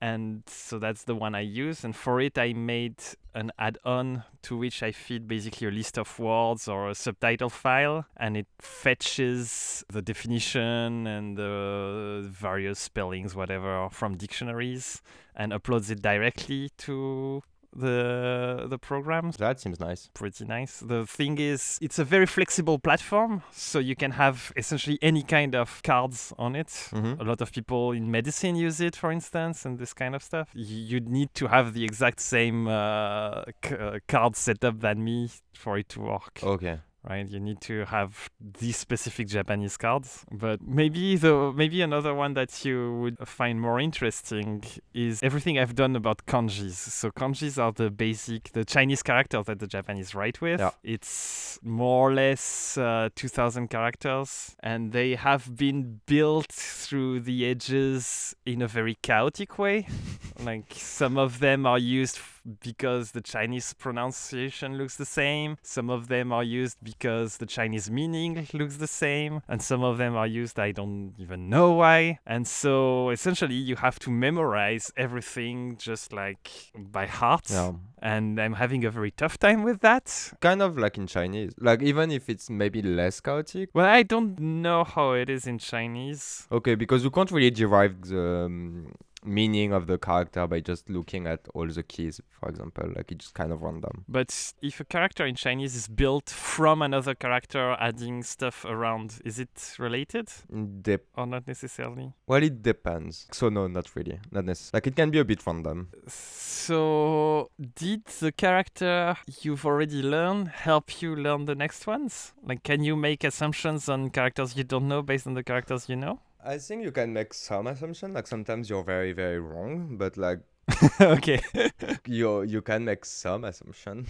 And 0.00 0.42
so 0.46 0.78
that's 0.78 1.04
the 1.04 1.14
one 1.14 1.34
I 1.34 1.40
use. 1.40 1.84
And 1.84 1.94
for 1.94 2.20
it, 2.20 2.38
I 2.38 2.54
made 2.54 2.96
an 3.34 3.52
add 3.58 3.76
on 3.84 4.24
to 4.42 4.56
which 4.56 4.82
I 4.82 4.92
feed 4.92 5.28
basically 5.28 5.68
a 5.68 5.70
list 5.70 5.98
of 5.98 6.18
words 6.18 6.68
or 6.68 6.88
a 6.88 6.94
subtitle 6.94 7.50
file. 7.50 8.06
And 8.16 8.36
it 8.36 8.46
fetches 8.60 9.84
the 9.92 10.00
definition 10.00 11.06
and 11.06 11.36
the 11.36 12.26
various 12.30 12.78
spellings, 12.78 13.34
whatever, 13.34 13.88
from 13.90 14.16
dictionaries 14.16 15.02
and 15.36 15.52
uploads 15.52 15.90
it 15.90 16.02
directly 16.02 16.70
to 16.78 17.42
the 17.72 18.66
the 18.68 18.78
programs 18.78 19.36
That 19.36 19.60
seems 19.60 19.78
nice. 19.80 20.08
pretty 20.14 20.44
nice. 20.44 20.80
The 20.80 21.06
thing 21.06 21.38
is, 21.38 21.78
it's 21.80 21.98
a 21.98 22.04
very 22.04 22.26
flexible 22.26 22.78
platform, 22.78 23.42
so 23.52 23.78
you 23.78 23.96
can 23.96 24.12
have 24.12 24.52
essentially 24.56 24.98
any 25.02 25.22
kind 25.22 25.54
of 25.54 25.82
cards 25.82 26.32
on 26.38 26.56
it. 26.56 26.68
Mhm. 26.92 27.20
A 27.20 27.24
lot 27.24 27.40
of 27.40 27.52
people 27.52 27.92
in 27.92 28.10
medicine 28.10 28.56
use 28.56 28.80
it, 28.80 28.96
for 28.96 29.10
instance, 29.12 29.64
and 29.64 29.78
this 29.78 29.92
kind 29.94 30.14
of 30.14 30.22
stuff. 30.22 30.48
Y- 30.54 30.62
You'd 30.90 31.08
need 31.08 31.32
to 31.34 31.46
have 31.48 31.72
the 31.74 31.84
exact 31.84 32.20
same 32.20 32.66
uh, 32.68 33.44
c- 33.64 33.74
uh, 33.76 33.98
card 34.08 34.36
setup 34.36 34.80
than 34.80 35.04
me 35.04 35.28
for 35.54 35.78
it 35.78 35.88
to 35.90 36.00
work 36.00 36.40
Okay. 36.42 36.78
Right? 37.08 37.28
You 37.28 37.40
need 37.40 37.60
to 37.62 37.84
have 37.86 38.30
these 38.40 38.76
specific 38.76 39.28
Japanese 39.28 39.76
cards. 39.76 40.24
But 40.30 40.60
maybe 40.62 41.16
the 41.16 41.52
maybe 41.54 41.82
another 41.82 42.14
one 42.14 42.34
that 42.34 42.64
you 42.64 42.98
would 43.00 43.16
find 43.26 43.60
more 43.60 43.80
interesting 43.80 44.64
is 44.94 45.22
everything 45.22 45.58
I've 45.58 45.74
done 45.74 45.96
about 45.96 46.26
kanjis. 46.26 46.74
So 46.74 47.10
kanjis 47.10 47.62
are 47.62 47.72
the 47.72 47.90
basic, 47.90 48.52
the 48.52 48.64
Chinese 48.64 49.02
characters 49.02 49.46
that 49.46 49.58
the 49.58 49.66
Japanese 49.66 50.14
write 50.14 50.40
with. 50.40 50.60
Yeah. 50.60 50.70
It's 50.82 51.58
more 51.62 52.10
or 52.10 52.14
less 52.14 52.76
uh, 52.78 53.08
2,000 53.14 53.68
characters, 53.68 54.56
and 54.60 54.92
they 54.92 55.14
have 55.14 55.56
been 55.56 56.00
built 56.06 56.50
through 56.52 57.20
the 57.20 57.46
edges 57.46 58.34
in 58.44 58.62
a 58.62 58.68
very 58.68 58.96
chaotic 59.02 59.58
way. 59.58 59.86
like 60.44 60.72
some 60.74 61.18
of 61.18 61.40
them 61.40 61.66
are 61.66 61.78
used 61.78 62.18
because 62.62 63.12
the 63.12 63.20
Chinese 63.20 63.74
pronunciation 63.74 64.76
looks 64.78 64.96
the 64.96 65.04
same. 65.04 65.56
Some 65.62 65.90
of 65.90 66.08
them 66.08 66.32
are 66.32 66.44
used 66.44 66.78
because 66.82 67.38
the 67.38 67.46
Chinese 67.46 67.90
meaning 67.90 68.46
looks 68.52 68.76
the 68.76 68.86
same. 68.86 69.42
And 69.48 69.62
some 69.62 69.82
of 69.82 69.98
them 69.98 70.16
are 70.16 70.26
used, 70.26 70.58
I 70.58 70.72
don't 70.72 71.14
even 71.18 71.48
know 71.48 71.72
why. 71.72 72.18
And 72.26 72.46
so 72.46 73.10
essentially, 73.10 73.54
you 73.54 73.76
have 73.76 73.98
to 74.00 74.10
memorize 74.10 74.92
everything 74.96 75.76
just 75.78 76.12
like 76.12 76.50
by 76.76 77.06
heart. 77.06 77.46
Yeah. 77.50 77.72
And 78.02 78.40
I'm 78.40 78.54
having 78.54 78.84
a 78.84 78.90
very 78.90 79.10
tough 79.10 79.38
time 79.38 79.62
with 79.62 79.80
that. 79.80 80.32
Kind 80.40 80.62
of 80.62 80.78
like 80.78 80.96
in 80.96 81.06
Chinese. 81.06 81.52
Like 81.58 81.82
even 81.82 82.10
if 82.10 82.28
it's 82.28 82.48
maybe 82.48 82.80
less 82.82 83.20
chaotic. 83.20 83.70
Well, 83.74 83.86
I 83.86 84.02
don't 84.02 84.38
know 84.40 84.84
how 84.84 85.12
it 85.12 85.28
is 85.28 85.46
in 85.46 85.58
Chinese. 85.58 86.46
Okay, 86.50 86.74
because 86.74 87.04
you 87.04 87.10
can't 87.10 87.30
really 87.30 87.50
derive 87.50 88.00
the 88.08 88.44
um, 88.46 88.92
meaning 89.24 89.72
of 89.72 89.86
the 89.86 89.98
character 89.98 90.46
by 90.46 90.60
just 90.60 90.88
looking 90.88 91.26
at 91.26 91.46
all 91.54 91.66
the 91.66 91.82
keys, 91.82 92.20
for 92.30 92.48
example. 92.48 92.90
Like 92.96 93.12
it's 93.12 93.26
just 93.26 93.34
kind 93.34 93.52
of 93.52 93.62
random. 93.62 94.04
But 94.08 94.52
if 94.62 94.80
a 94.80 94.84
character 94.84 95.26
in 95.26 95.34
Chinese 95.34 95.74
is 95.74 95.88
built 95.88 96.30
from 96.30 96.82
another 96.82 97.14
character, 97.14 97.76
adding 97.78 98.22
stuff 98.22 98.64
around, 98.64 99.20
is 99.24 99.38
it 99.38 99.74
related 99.78 100.28
mm, 100.52 100.82
Dep- 100.82 101.06
or 101.16 101.26
not 101.26 101.46
necessarily? 101.46 102.12
well, 102.26 102.42
it 102.42 102.62
depends. 102.62 103.26
So 103.32 103.48
no, 103.48 103.66
not 103.66 103.94
really. 103.94 104.18
Not 104.30 104.44
necessarily. 104.44 104.76
Like 104.76 104.86
it 104.86 104.96
can 104.96 105.10
be 105.10 105.18
a 105.18 105.24
bit 105.24 105.46
random. 105.46 105.88
So, 106.06 107.50
did 107.76 108.04
the 108.06 108.32
character 108.32 109.16
you've 109.42 109.64
already 109.66 110.02
learned 110.02 110.48
help 110.48 111.00
you 111.02 111.16
learn 111.16 111.44
the 111.46 111.54
next 111.54 111.86
ones? 111.86 112.32
Like, 112.44 112.62
can 112.62 112.82
you 112.84 112.96
make 112.96 113.24
assumptions 113.24 113.88
on 113.88 114.10
characters 114.10 114.56
you 114.56 114.64
don't 114.64 114.86
know 114.88 115.02
based 115.02 115.26
on 115.26 115.34
the 115.34 115.42
characters 115.42 115.88
you 115.88 115.96
know? 115.96 116.20
I 116.44 116.58
think 116.58 116.82
you 116.82 116.92
can 116.92 117.12
make 117.12 117.34
some 117.34 117.66
assumption. 117.66 118.14
Like 118.14 118.26
sometimes 118.26 118.70
you're 118.70 118.84
very, 118.84 119.12
very 119.12 119.40
wrong, 119.40 119.96
but 119.96 120.16
like 120.16 120.40
okay. 121.00 121.40
you 122.06 122.42
you 122.42 122.62
can 122.62 122.84
make 122.84 123.04
some 123.04 123.44
assumption. 123.44 124.06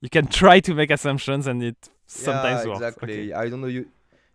you 0.00 0.10
can 0.10 0.26
try 0.26 0.60
to 0.60 0.74
make 0.74 0.90
assumptions 0.90 1.46
and 1.46 1.62
it 1.62 1.88
sometimes 2.06 2.64
yeah, 2.64 2.72
works. 2.72 2.80
exactly. 2.80 3.34
I 3.34 3.48
don't 3.48 3.60
know. 3.60 3.66
You 3.66 3.86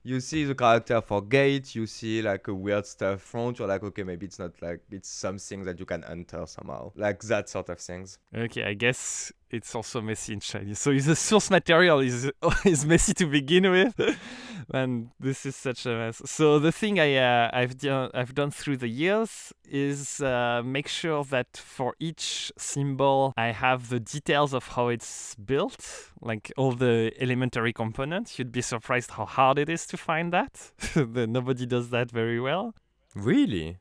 you 0.04 0.20
see 0.20 0.44
the 0.44 0.54
character 0.54 1.02
for 1.02 1.22
gate. 1.22 1.74
You 1.74 1.88
see 1.88 2.22
like 2.22 2.48
a 2.48 2.54
weird 2.54 2.86
stuff 2.86 3.22
front. 3.22 3.60
You're 3.60 3.68
like, 3.68 3.84
okay, 3.84 4.04
maybe 4.04 4.28
it's 4.28 4.40
not 4.40 4.52
like 4.62 4.82
it's 4.92 5.10
something 5.10 5.64
that 5.66 5.80
you 5.80 5.86
can 5.86 6.04
enter 6.04 6.46
somehow. 6.46 6.92
Like 6.96 7.22
that 7.24 7.50
sort 7.50 7.70
of 7.70 7.80
things. 7.80 8.20
Okay. 8.34 8.44
okay, 8.44 8.64
I 8.70 8.74
guess 8.76 9.32
it's 9.56 9.74
also 9.74 10.02
messy 10.02 10.34
in 10.34 10.40
Chinese. 10.40 10.80
So 10.80 10.94
the 10.94 11.16
source 11.16 11.50
material 11.50 12.00
is 12.00 12.32
is 12.66 12.86
messy 12.86 13.14
to 13.16 13.26
begin 13.26 13.70
with, 13.70 13.96
and 14.74 15.10
this 15.20 15.46
is 15.46 15.56
such 15.56 15.86
a 15.86 15.90
mess. 15.90 16.22
So 16.26 16.60
the 16.60 16.72
thing 16.72 17.00
I 17.00 17.16
uh, 17.16 17.50
I've 17.54 17.78
done 17.78 18.12
I've 18.14 18.36
done 18.36 18.52
through 18.52 18.78
the 18.78 18.88
years 18.88 19.54
is 19.70 20.22
uh, 20.22 20.62
make 20.64 20.88
sure 20.88 21.24
that 21.26 21.58
for 21.58 21.96
each 22.00 22.52
symbol 22.58 23.34
I 23.38 23.48
have 23.48 23.90
the 23.90 24.00
details 24.00 24.54
of 24.54 24.68
how 24.70 24.90
it's 24.90 25.36
built, 25.36 26.12
like 26.22 26.52
all 26.58 26.74
the 26.74 27.12
elementary 27.20 27.74
components. 27.74 28.38
You'd 28.38 28.52
be 28.52 28.62
surprised 28.62 29.12
how 29.12 29.26
hard 29.26 29.58
it 29.58 29.70
is 29.70 29.88
to 29.88 29.98
find 29.98 30.34
that. 30.34 30.72
Nobody 30.96 31.66
does 31.66 31.90
that 31.90 32.12
very 32.12 32.40
well. 32.40 32.74
Really? 33.16 33.78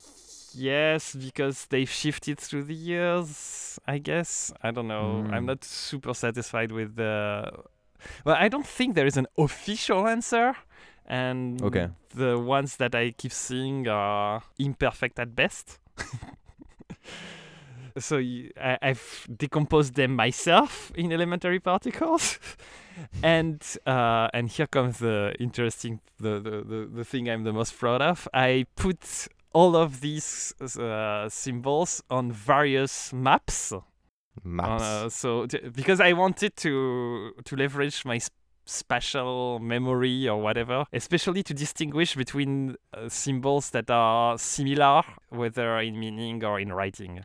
Yes, 0.54 1.14
because 1.14 1.66
they've 1.66 1.90
shifted 1.90 2.38
through 2.38 2.64
the 2.64 2.74
years, 2.74 3.78
I 3.86 3.98
guess. 3.98 4.52
I 4.62 4.70
don't 4.70 4.88
know. 4.88 5.24
I'm 5.30 5.44
Mm. 5.44 5.46
not 5.46 5.64
super 5.64 6.14
satisfied 6.14 6.72
with 6.72 6.96
the. 6.96 7.50
Well, 8.24 8.36
I 8.38 8.48
don't 8.48 8.66
think 8.66 8.94
there 8.94 9.06
is 9.06 9.16
an 9.16 9.26
official 9.38 10.06
answer. 10.06 10.54
And 11.06 11.62
Okay. 11.62 11.88
the 12.14 12.38
ones 12.38 12.76
that 12.76 12.94
I 12.94 13.12
keep 13.12 13.32
seeing 13.32 13.88
are 13.88 14.42
imperfect 14.58 15.18
at 15.18 15.34
best. 15.34 15.78
so 17.98 18.16
y- 18.16 18.50
I, 18.60 18.78
have 18.88 19.26
decomposed 19.36 19.94
them 19.94 20.16
myself 20.16 20.90
in 20.94 21.12
elementary 21.12 21.60
particles. 21.60 22.38
and 23.22 23.62
uh, 23.86 24.28
and 24.32 24.48
here 24.48 24.66
comes 24.66 24.98
the 24.98 25.34
interesting 25.38 26.00
the, 26.18 26.40
the, 26.40 26.62
the, 26.64 26.88
the 26.96 27.04
thing 27.04 27.28
I'm 27.28 27.44
the 27.44 27.52
most 27.52 27.78
proud 27.78 28.00
of. 28.02 28.28
I 28.32 28.66
put 28.76 29.28
all 29.54 29.76
of 29.76 30.00
these 30.00 30.52
uh, 30.60 31.28
symbols 31.30 32.02
on 32.10 32.30
various 32.32 33.12
maps. 33.12 33.72
Maps. 34.42 34.82
Uh, 34.82 35.08
so 35.08 35.46
t- 35.46 35.60
because 35.72 36.00
I 36.00 36.12
wanted 36.12 36.56
to 36.56 37.32
to 37.44 37.56
leverage 37.56 38.04
my 38.04 38.18
sp- 38.18 38.34
spatial 38.66 39.58
memory 39.60 40.28
or 40.28 40.40
whatever, 40.40 40.84
especially 40.92 41.42
to 41.44 41.54
distinguish 41.54 42.16
between 42.16 42.76
uh, 42.92 43.08
symbols 43.08 43.70
that 43.70 43.90
are 43.90 44.36
similar, 44.38 45.02
whether 45.30 45.78
in 45.78 45.98
meaning 45.98 46.44
or 46.44 46.58
in 46.58 46.72
writing. 46.72 47.24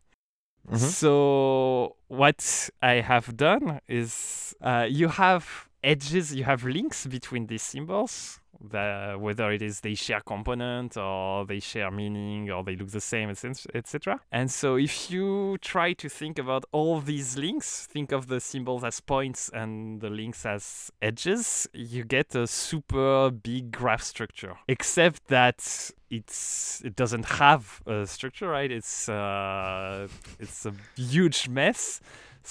Mhm. 0.69 0.77
So 0.77 1.95
what 2.07 2.69
I 2.81 3.01
have 3.01 3.35
done 3.37 3.79
is 3.87 4.53
uh, 4.61 4.85
you 4.87 5.07
have 5.07 5.67
edges, 5.83 6.35
you 6.35 6.43
have 6.43 6.63
links 6.63 7.07
between 7.07 7.47
these 7.47 7.63
symbols. 7.63 8.39
The, 8.61 9.15
whether 9.17 9.51
it 9.51 9.61
is 9.61 9.79
they 9.79 9.95
share 9.95 10.19
component 10.21 10.97
or 10.97 11.45
they 11.45 11.59
share 11.59 11.91
meaning 11.91 12.51
or 12.51 12.63
they 12.63 12.75
look 12.75 12.89
the 12.89 13.01
same, 13.01 13.29
etc. 13.29 14.19
And 14.31 14.51
so 14.51 14.75
if 14.75 15.09
you 15.09 15.57
try 15.61 15.93
to 15.93 16.09
think 16.09 16.37
about 16.37 16.65
all 16.71 16.99
these 16.99 17.37
links, 17.37 17.85
think 17.85 18.11
of 18.11 18.27
the 18.27 18.39
symbols 18.39 18.83
as 18.83 18.99
points 18.99 19.49
and 19.53 20.01
the 20.01 20.09
links 20.09 20.45
as 20.45 20.91
edges, 21.01 21.67
you 21.73 22.03
get 22.03 22.35
a 22.35 22.47
super 22.47 23.31
big 23.31 23.71
graph 23.71 24.03
structure. 24.03 24.57
Except 24.67 25.27
that 25.27 25.91
it's 26.09 26.81
it 26.83 26.95
doesn't 26.95 27.25
have 27.25 27.81
a 27.85 28.05
structure, 28.05 28.49
right? 28.49 28.71
It's 28.71 29.07
uh, 29.07 30.07
it's 30.39 30.65
a 30.65 30.73
huge 30.95 31.47
mess. 31.47 32.01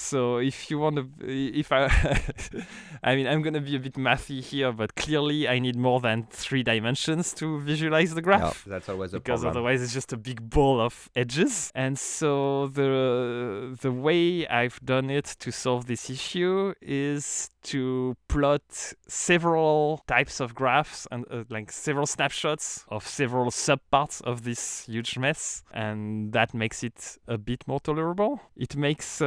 So 0.01 0.37
if 0.37 0.71
you 0.71 0.79
want 0.79 0.95
to, 0.95 1.09
if 1.27 1.73
I, 1.73 1.81
I 3.03 3.15
mean, 3.17 3.27
I'm 3.27 3.41
gonna 3.41 3.59
be 3.59 3.75
a 3.75 3.79
bit 3.79 3.95
mathy 3.95 4.41
here, 4.41 4.71
but 4.71 4.95
clearly 4.95 5.45
I 5.47 5.59
need 5.59 5.75
more 5.75 5.99
than 5.99 6.25
three 6.31 6.63
dimensions 6.63 7.33
to 7.33 7.59
visualize 7.59 8.13
the 8.15 8.21
graph 8.21 8.63
Yeah, 8.65 8.71
that's 8.73 8.87
always 8.87 9.13
a 9.13 9.17
because 9.19 9.41
problem. 9.41 9.57
otherwise 9.57 9.81
it's 9.83 9.93
just 9.93 10.13
a 10.13 10.17
big 10.17 10.49
ball 10.49 10.79
of 10.79 11.09
edges. 11.17 11.69
And 11.75 11.99
so 11.99 12.67
the 12.67 13.77
the 13.81 13.91
way 13.91 14.47
I've 14.47 14.79
done 14.83 15.09
it 15.09 15.25
to 15.43 15.51
solve 15.51 15.85
this 15.87 16.09
issue 16.09 16.73
is 16.81 17.49
to 17.71 18.15
plot 18.27 18.61
several 19.07 20.01
types 20.07 20.39
of 20.39 20.53
graphs 20.55 21.07
and 21.11 21.25
uh, 21.31 21.43
like 21.49 21.71
several 21.71 22.05
snapshots 22.05 22.85
of 22.89 23.07
several 23.07 23.51
subparts 23.51 24.21
of 24.23 24.43
this 24.43 24.85
huge 24.85 25.17
mess, 25.17 25.63
and 25.73 26.31
that 26.33 26.53
makes 26.53 26.83
it 26.83 27.17
a 27.27 27.37
bit 27.37 27.67
more 27.67 27.79
tolerable. 27.79 28.39
It 28.55 28.75
makes 28.75 29.21
uh, 29.21 29.25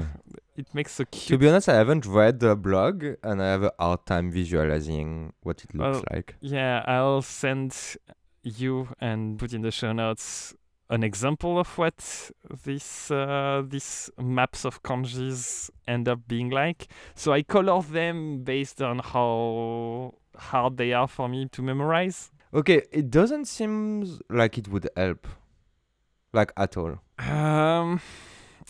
Okay. 0.00 0.06
it 0.56 0.68
makes 0.74 1.00
a 1.00 1.04
cute. 1.04 1.28
To 1.28 1.38
be 1.38 1.48
honest, 1.48 1.68
I 1.68 1.74
haven't 1.74 2.06
read 2.06 2.40
the 2.40 2.54
blog 2.56 3.04
and 3.22 3.42
I 3.42 3.46
have 3.54 3.64
a 3.64 3.72
hard 3.78 4.06
time 4.06 4.30
visualizing 4.30 5.32
what 5.42 5.64
it 5.64 5.74
looks 5.74 5.98
Well, 5.98 6.04
like. 6.12 6.36
Yeah, 6.40 6.82
I'll 6.86 7.22
send 7.22 7.96
you 8.42 8.88
and 9.00 9.38
put 9.38 9.52
in 9.52 9.62
the 9.62 9.70
show 9.70 9.92
notes 9.92 10.54
an 10.94 11.02
example 11.02 11.58
of 11.58 11.76
what 11.76 12.30
these 12.64 13.10
uh, 13.10 13.62
these 13.66 14.10
maps 14.18 14.64
of 14.64 14.82
kanjis 14.82 15.68
end 15.88 16.08
up 16.08 16.20
being 16.28 16.50
like. 16.50 16.86
So 17.14 17.32
I 17.32 17.42
color 17.42 17.82
them 17.82 18.44
based 18.44 18.80
on 18.80 19.00
how 19.00 20.14
hard 20.36 20.76
they 20.76 20.92
are 20.92 21.08
for 21.08 21.28
me 21.28 21.48
to 21.50 21.62
memorize. 21.62 22.30
Okay, 22.54 22.82
it 22.92 23.10
doesn't 23.10 23.46
seem 23.46 24.20
like 24.30 24.56
it 24.56 24.68
would 24.68 24.88
help, 24.96 25.26
like 26.32 26.52
at 26.56 26.76
all. 26.76 27.00
Um, 27.18 28.00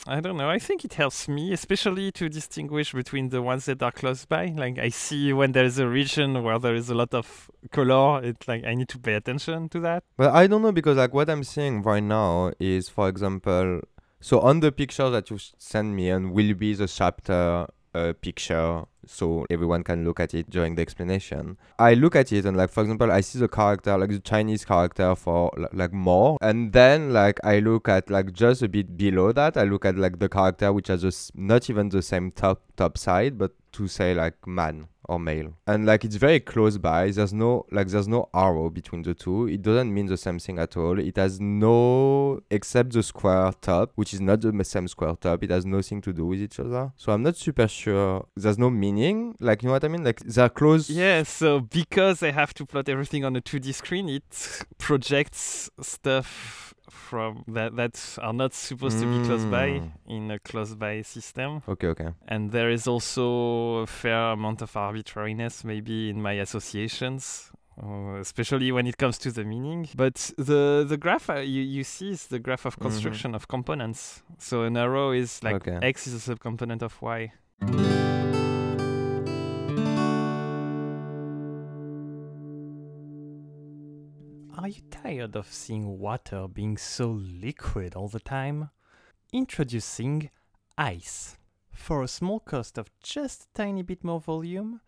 I 0.07 0.21
don't 0.21 0.37
know. 0.37 0.51
I 0.51 0.59
think 0.59 0.85
it 0.85 0.95
helps 0.95 1.29
me, 1.29 1.53
especially 1.53 2.13
to 2.13 2.29
distinguish 2.29 2.93
between 2.93 3.31
the 3.31 3.41
ones 3.41 3.65
that 3.67 3.83
are 3.83 3.93
close 3.93 4.25
by. 4.25 4.47
Like 4.57 4.79
I 4.79 4.91
see 4.91 5.33
when 5.33 5.53
there 5.53 5.65
is 5.65 5.79
a 5.79 5.89
region 5.89 6.43
where 6.43 6.59
there 6.59 6.75
is 6.75 6.91
a 6.91 6.95
lot 6.95 7.15
of 7.15 7.51
color, 7.73 8.23
it's 8.23 8.47
like 8.47 8.65
I 8.65 8.75
need 8.75 8.89
to 8.91 8.99
pay 8.99 9.15
attention 9.15 9.69
to 9.71 9.81
that. 9.81 10.05
But 10.17 10.35
I 10.35 10.47
don't 10.47 10.63
know 10.63 10.73
because 10.73 10.97
like 10.97 11.15
what 11.15 11.31
I'm 11.31 11.45
seeing 11.45 11.83
right 11.83 12.03
now 12.03 12.53
is, 12.59 12.89
for 12.89 13.09
example, 13.09 13.81
so 14.21 14.41
on 14.41 14.61
the 14.61 14.73
picture 14.73 15.11
that 15.11 15.31
you 15.31 15.39
send 15.59 15.97
me 15.97 16.11
and 16.11 16.33
will 16.33 16.55
be 16.55 16.75
the 16.75 16.89
chapter 16.89 17.67
uh, 17.95 18.13
picture 18.21 18.85
so 19.11 19.47
everyone 19.51 19.83
can 19.85 20.05
look 20.05 20.21
at 20.21 20.35
it 20.35 20.51
during 20.51 20.75
the 20.75 20.83
explanation. 20.83 21.57
I 21.79 21.95
look 21.95 22.17
at 22.17 22.33
it 22.33 22.45
and 22.45 22.57
like 22.57 22.71
for 22.71 22.83
example 22.83 23.11
I 23.11 23.21
see 23.21 23.39
the 23.39 23.49
character 23.49 23.97
like 23.97 24.11
the 24.11 24.19
Chinese 24.21 24.65
character 24.65 25.15
for 25.15 25.51
like 25.73 25.93
more. 25.93 26.39
And 26.41 26.73
then 26.73 27.13
like 27.13 27.41
I 27.45 27.59
look 27.59 27.89
at 27.89 28.11
like 28.11 28.33
just 28.33 28.63
a 28.63 28.69
bit 28.69 28.97
below 28.97 29.33
that. 29.33 29.57
I 29.57 29.65
look 29.65 29.85
at 29.85 29.97
like 29.97 30.19
the 30.19 30.29
character 30.29 30.73
which 30.73 30.89
has 30.89 31.05
s- 31.05 31.31
not 31.35 31.69
even 31.71 31.89
the 31.89 32.03
same 32.03 32.31
top 32.31 32.63
top 32.77 32.99
side 32.99 33.39
but 33.39 33.53
to 33.73 33.89
say 33.89 34.15
like 34.15 34.47
man 34.47 34.89
or 35.05 35.19
male. 35.19 35.55
And 35.67 35.87
like 35.87 36.05
it's 36.05 36.17
very 36.17 36.41
close 36.41 36.79
by. 36.79 37.11
There's 37.11 37.33
no 37.33 37.67
like 37.71 37.89
there's 37.89 38.09
no 38.09 38.29
arrow 38.35 38.71
between 38.71 39.03
the 39.03 39.15
two. 39.15 39.49
It 39.49 39.63
doesn't 39.63 39.93
mean 39.93 40.07
the 40.07 40.17
same 40.17 40.39
thing 40.39 40.59
at 40.59 40.77
all. 40.77 40.99
It 40.99 41.17
has 41.17 41.41
no 41.41 42.41
except 42.51 42.93
the 42.93 43.03
square 43.03 43.53
top 43.61 43.93
which 43.95 44.15
is 44.15 44.21
not 44.21 44.41
the 44.41 44.65
same 44.65 44.89
square 44.89 45.17
top. 45.17 45.43
It 45.43 45.51
has 45.51 45.65
nothing 45.65 46.01
to 46.03 46.13
do 46.13 46.27
with 46.27 46.41
each 46.41 46.61
other. 46.61 46.93
So 46.97 47.13
i'm 47.13 47.23
not 47.23 47.37
super 47.37 47.69
sure. 47.69 48.27
There's 48.37 48.59
no 48.59 48.71
meaning. 48.71 49.37
Like 49.41 49.63
you 49.63 49.69
know 49.69 49.73
what 49.75 49.85
i 49.85 49.89
mean? 49.89 50.05
Like 50.05 50.21
they're 50.21 50.49
close. 50.49 50.91
Yeah, 50.91 51.23
so 51.23 51.61
because 51.61 52.23
I 52.23 52.31
have 52.31 52.55
to 52.55 52.67
plot 52.67 52.89
everything 52.89 53.25
on 53.25 53.37
a 53.37 53.41
2D 53.41 53.75
screen, 53.75 54.09
it 54.09 54.65
projects 54.79 55.71
stuff 55.81 56.74
from 56.91 57.45
that 57.49 57.77
that 57.77 58.19
are 58.23 58.33
not 58.33 58.53
supposed 58.55 58.99
to 59.01 59.07
be 59.07 59.27
close 59.27 59.45
by 59.47 59.69
Mm. 59.81 59.91
in 60.07 60.31
a 60.31 60.39
close 60.39 60.75
by 60.75 61.03
system. 61.03 61.63
okay 61.69 61.89
okay 61.89 62.11
And 62.29 62.51
there 62.53 62.71
is 62.71 62.87
also 62.87 63.83
a 63.83 63.87
fair 63.87 64.33
amount 64.33 64.63
of 64.63 64.77
arbitrariness 64.77 65.65
maybe 65.65 66.11
in 66.11 66.21
my 66.23 66.33
associations. 66.41 67.51
Uh, 67.83 68.21
especially 68.21 68.71
when 68.71 68.87
it 68.87 68.97
comes 68.99 69.19
to 69.19 69.33
the 69.33 69.43
meaning, 69.43 69.89
but 69.97 70.31
the 70.39 70.85
the 70.89 70.97
graph 70.97 71.29
uh, 71.29 71.41
you 71.43 71.61
you 71.61 71.83
see 71.83 72.11
is 72.13 72.29
the 72.29 72.39
graph 72.39 72.67
of 72.67 72.79
construction 72.79 73.35
of 73.35 73.49
components. 73.49 74.23
So 74.39 74.63
an 74.63 74.77
arrow 74.77 75.11
is 75.11 75.43
like 75.43 75.57
Okay. 75.57 75.79
x 75.83 76.07
is 76.07 76.15
a 76.15 76.35
subcomponent 76.35 76.83
of 76.83 77.03
y. 77.03 77.33
Are 84.65 84.69
you 84.69 84.81
tired 84.91 85.37
of 85.37 85.53
seeing 85.53 85.99
water 85.99 86.49
being 86.49 86.79
so 86.79 87.11
liquid 87.11 87.95
all 87.95 88.09
the 88.09 88.19
time? 88.19 88.71
Introducing 89.31 90.31
ice. 90.79 91.37
For 91.71 92.03
a 92.03 92.09
small 92.09 92.41
cost 92.41 92.79
of 92.79 92.91
just 93.03 93.43
a 93.43 93.47
tiny 93.53 93.83
bit 93.83 94.03
more 94.03 94.21
volume, 94.21 94.81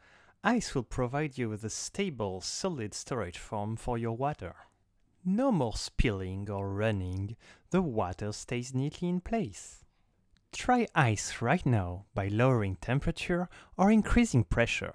ice 0.42 0.74
will 0.74 0.82
provide 0.82 1.36
you 1.36 1.50
with 1.50 1.62
a 1.62 1.68
stable, 1.68 2.40
solid 2.40 2.94
storage 2.94 3.36
form 3.36 3.76
for 3.76 3.98
your 3.98 4.16
water. 4.16 4.54
No 5.26 5.52
more 5.52 5.76
spilling 5.76 6.48
or 6.48 6.72
running, 6.72 7.36
the 7.68 7.82
water 7.82 8.32
stays 8.32 8.72
neatly 8.72 9.10
in 9.10 9.20
place. 9.20 9.84
Try 10.52 10.86
ice 10.94 11.42
right 11.42 11.66
now 11.66 12.06
by 12.14 12.28
lowering 12.28 12.76
temperature 12.76 13.50
or 13.76 13.92
increasing 13.92 14.44
pressure. 14.44 14.94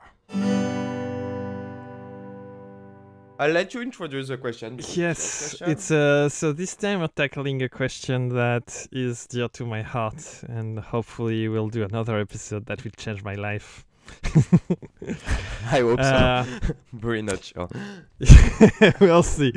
I'll 3.41 3.51
let 3.51 3.73
you 3.73 3.81
introduce 3.81 4.27
the 4.27 4.37
question 4.37 4.79
Yes, 4.93 5.55
it's 5.65 5.89
uh, 5.89 6.29
so 6.29 6.53
this 6.53 6.75
time 6.75 6.99
we're 6.99 7.07
tackling 7.07 7.63
a 7.63 7.69
question 7.69 8.29
that 8.29 8.87
is 8.91 9.25
dear 9.25 9.47
to 9.49 9.65
my 9.65 9.81
heart, 9.81 10.43
and 10.47 10.79
hopefully 10.79 11.47
we'll 11.47 11.69
do 11.69 11.83
another 11.83 12.19
episode 12.19 12.67
that 12.67 12.83
will 12.83 12.91
change 12.91 13.23
my 13.23 13.33
life. 13.33 13.83
i 15.71 15.79
hope 15.79 16.01
so 16.01 16.07
Uh, 16.07 16.45
very 16.93 17.21
not 17.21 17.43
sure 17.43 17.67
we'll 18.99 19.23
see. 19.23 19.51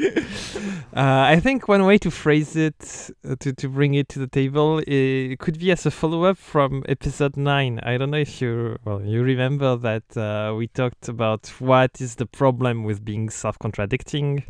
Uh, 0.97 1.35
I 1.35 1.39
think 1.41 1.69
one 1.69 1.85
way 1.85 1.99
to 1.99 2.11
phrase 2.11 2.57
it, 2.57 3.11
uh, 3.29 3.37
to, 3.41 3.53
to 3.53 3.69
bring 3.69 3.93
it 3.95 4.09
to 4.11 4.19
the 4.19 4.27
table, 4.27 4.81
it 4.87 5.39
could 5.39 5.59
be 5.59 5.71
as 5.71 5.85
a 5.85 5.91
follow 5.91 6.25
up 6.25 6.39
from 6.39 6.83
episode 6.89 7.37
9. 7.37 7.81
I 7.83 7.99
don't 7.99 8.11
know 8.11 8.19
if 8.19 8.41
you, 8.41 8.79
well, 8.85 9.03
you 9.03 9.23
remember 9.23 9.77
that 9.77 10.17
uh, 10.17 10.55
we 10.55 10.69
talked 10.69 11.09
about 11.09 11.49
what 11.59 12.01
is 12.01 12.15
the 12.15 12.27
problem 12.27 12.85
with 12.85 13.05
being 13.05 13.29
self 13.29 13.59
contradicting. 13.59 14.45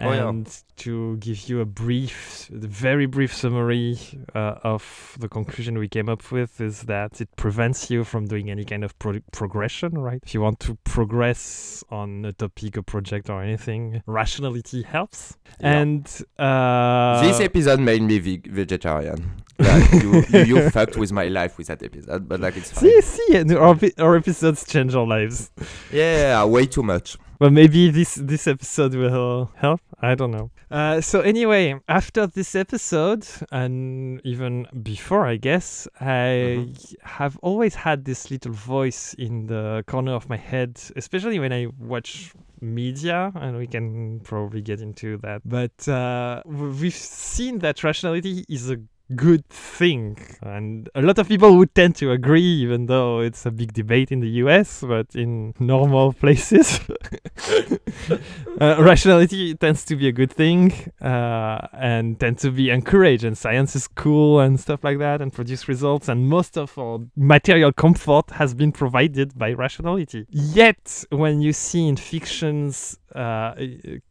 Oh, 0.00 0.12
yeah. 0.12 0.28
And 0.28 0.62
to 0.78 1.16
give 1.18 1.48
you 1.48 1.60
a 1.60 1.64
brief, 1.64 2.48
the 2.50 2.68
very 2.68 3.06
brief 3.06 3.34
summary 3.34 3.98
uh, 4.34 4.56
of 4.62 5.16
the 5.20 5.28
conclusion 5.28 5.78
we 5.78 5.88
came 5.88 6.08
up 6.08 6.32
with 6.32 6.60
is 6.60 6.82
that 6.82 7.20
it 7.20 7.28
prevents 7.36 7.90
you 7.90 8.04
from 8.04 8.26
doing 8.26 8.50
any 8.50 8.64
kind 8.64 8.84
of 8.84 8.98
pro- 8.98 9.20
progression, 9.32 9.98
right? 9.98 10.20
If 10.24 10.34
you 10.34 10.40
want 10.40 10.60
to 10.60 10.76
progress 10.84 11.84
on 11.90 12.24
a 12.24 12.32
topic, 12.32 12.76
a 12.76 12.82
project, 12.82 13.28
or 13.28 13.42
anything, 13.42 14.02
rationality 14.06 14.82
helps. 14.82 15.36
Yeah. 15.60 15.80
And 15.80 16.22
uh, 16.38 17.22
this 17.22 17.40
episode 17.40 17.80
made 17.80 18.02
me 18.02 18.18
veg- 18.18 18.50
vegetarian 18.50 19.42
like 19.58 19.92
you, 19.92 20.24
you 20.30 20.44
you 20.44 20.70
fucked 20.76 20.96
with 20.96 21.12
my 21.12 21.28
life 21.28 21.58
with 21.58 21.68
that 21.68 21.82
episode 21.82 22.28
but 22.28 22.40
like 22.40 22.56
it's 22.56 22.70
fine 22.70 23.02
see, 23.02 23.02
see, 23.02 23.54
our, 23.54 23.78
our 23.98 24.16
episodes 24.16 24.64
change 24.66 24.94
our 24.94 25.06
lives. 25.06 25.50
yeah 25.92 26.42
way 26.44 26.66
too 26.66 26.82
much 26.82 27.16
But 27.42 27.52
maybe 27.52 27.90
this 27.90 28.14
this 28.14 28.46
episode 28.46 28.94
will 28.94 29.50
help. 29.56 29.80
I 30.00 30.14
don't 30.14 30.30
know. 30.30 30.52
Uh, 30.70 31.00
so 31.00 31.22
anyway, 31.22 31.74
after 31.88 32.28
this 32.28 32.54
episode, 32.54 33.26
and 33.50 34.20
even 34.22 34.68
before, 34.80 35.26
I 35.26 35.38
guess, 35.38 35.88
I 36.00 36.68
have 37.02 37.36
always 37.42 37.74
had 37.74 38.04
this 38.04 38.30
little 38.30 38.52
voice 38.52 39.14
in 39.14 39.48
the 39.48 39.82
corner 39.88 40.12
of 40.12 40.28
my 40.28 40.36
head, 40.36 40.80
especially 40.94 41.40
when 41.40 41.52
I 41.52 41.66
watch 41.80 42.32
media, 42.60 43.32
and 43.34 43.58
we 43.58 43.66
can 43.66 44.20
probably 44.20 44.62
get 44.62 44.80
into 44.80 45.18
that. 45.18 45.42
But 45.44 45.88
uh, 45.88 46.42
we've 46.46 46.94
seen 46.94 47.58
that 47.58 47.82
rationality 47.82 48.44
is 48.48 48.70
a 48.70 48.76
good 49.14 49.46
thing. 49.48 50.18
And 50.42 50.88
a 50.94 51.02
lot 51.02 51.18
of 51.18 51.28
people 51.28 51.56
would 51.56 51.74
tend 51.74 51.96
to 51.96 52.12
agree 52.12 52.42
even 52.42 52.86
though 52.86 53.20
it's 53.20 53.46
a 53.46 53.50
big 53.50 53.72
debate 53.72 54.10
in 54.12 54.20
the 54.20 54.28
US 54.42 54.82
but 54.82 55.14
in 55.14 55.54
normal 55.58 56.12
places 56.22 56.80
uh, 58.60 58.76
rationality 58.78 59.54
tends 59.54 59.84
to 59.84 59.96
be 59.96 60.08
a 60.08 60.12
good 60.12 60.32
thing 60.32 60.72
uh, 61.00 61.66
and 61.72 62.18
tends 62.18 62.42
to 62.42 62.50
be 62.50 62.70
encouraged 62.70 63.24
and 63.24 63.36
science 63.36 63.76
is 63.76 63.88
cool 63.88 64.40
and 64.40 64.58
stuff 64.58 64.84
like 64.84 64.98
that 64.98 65.20
and 65.20 65.32
produce 65.32 65.68
results 65.68 66.08
and 66.08 66.28
most 66.28 66.56
of 66.56 66.76
our 66.78 67.00
material 67.16 67.72
comfort 67.72 68.30
has 68.32 68.54
been 68.54 68.72
provided 68.72 69.36
by 69.38 69.52
rationality. 69.52 70.26
Yet 70.30 71.04
when 71.10 71.40
you 71.40 71.52
see 71.52 71.88
in 71.88 71.96
fictions 71.96 72.98
uh, 73.14 73.54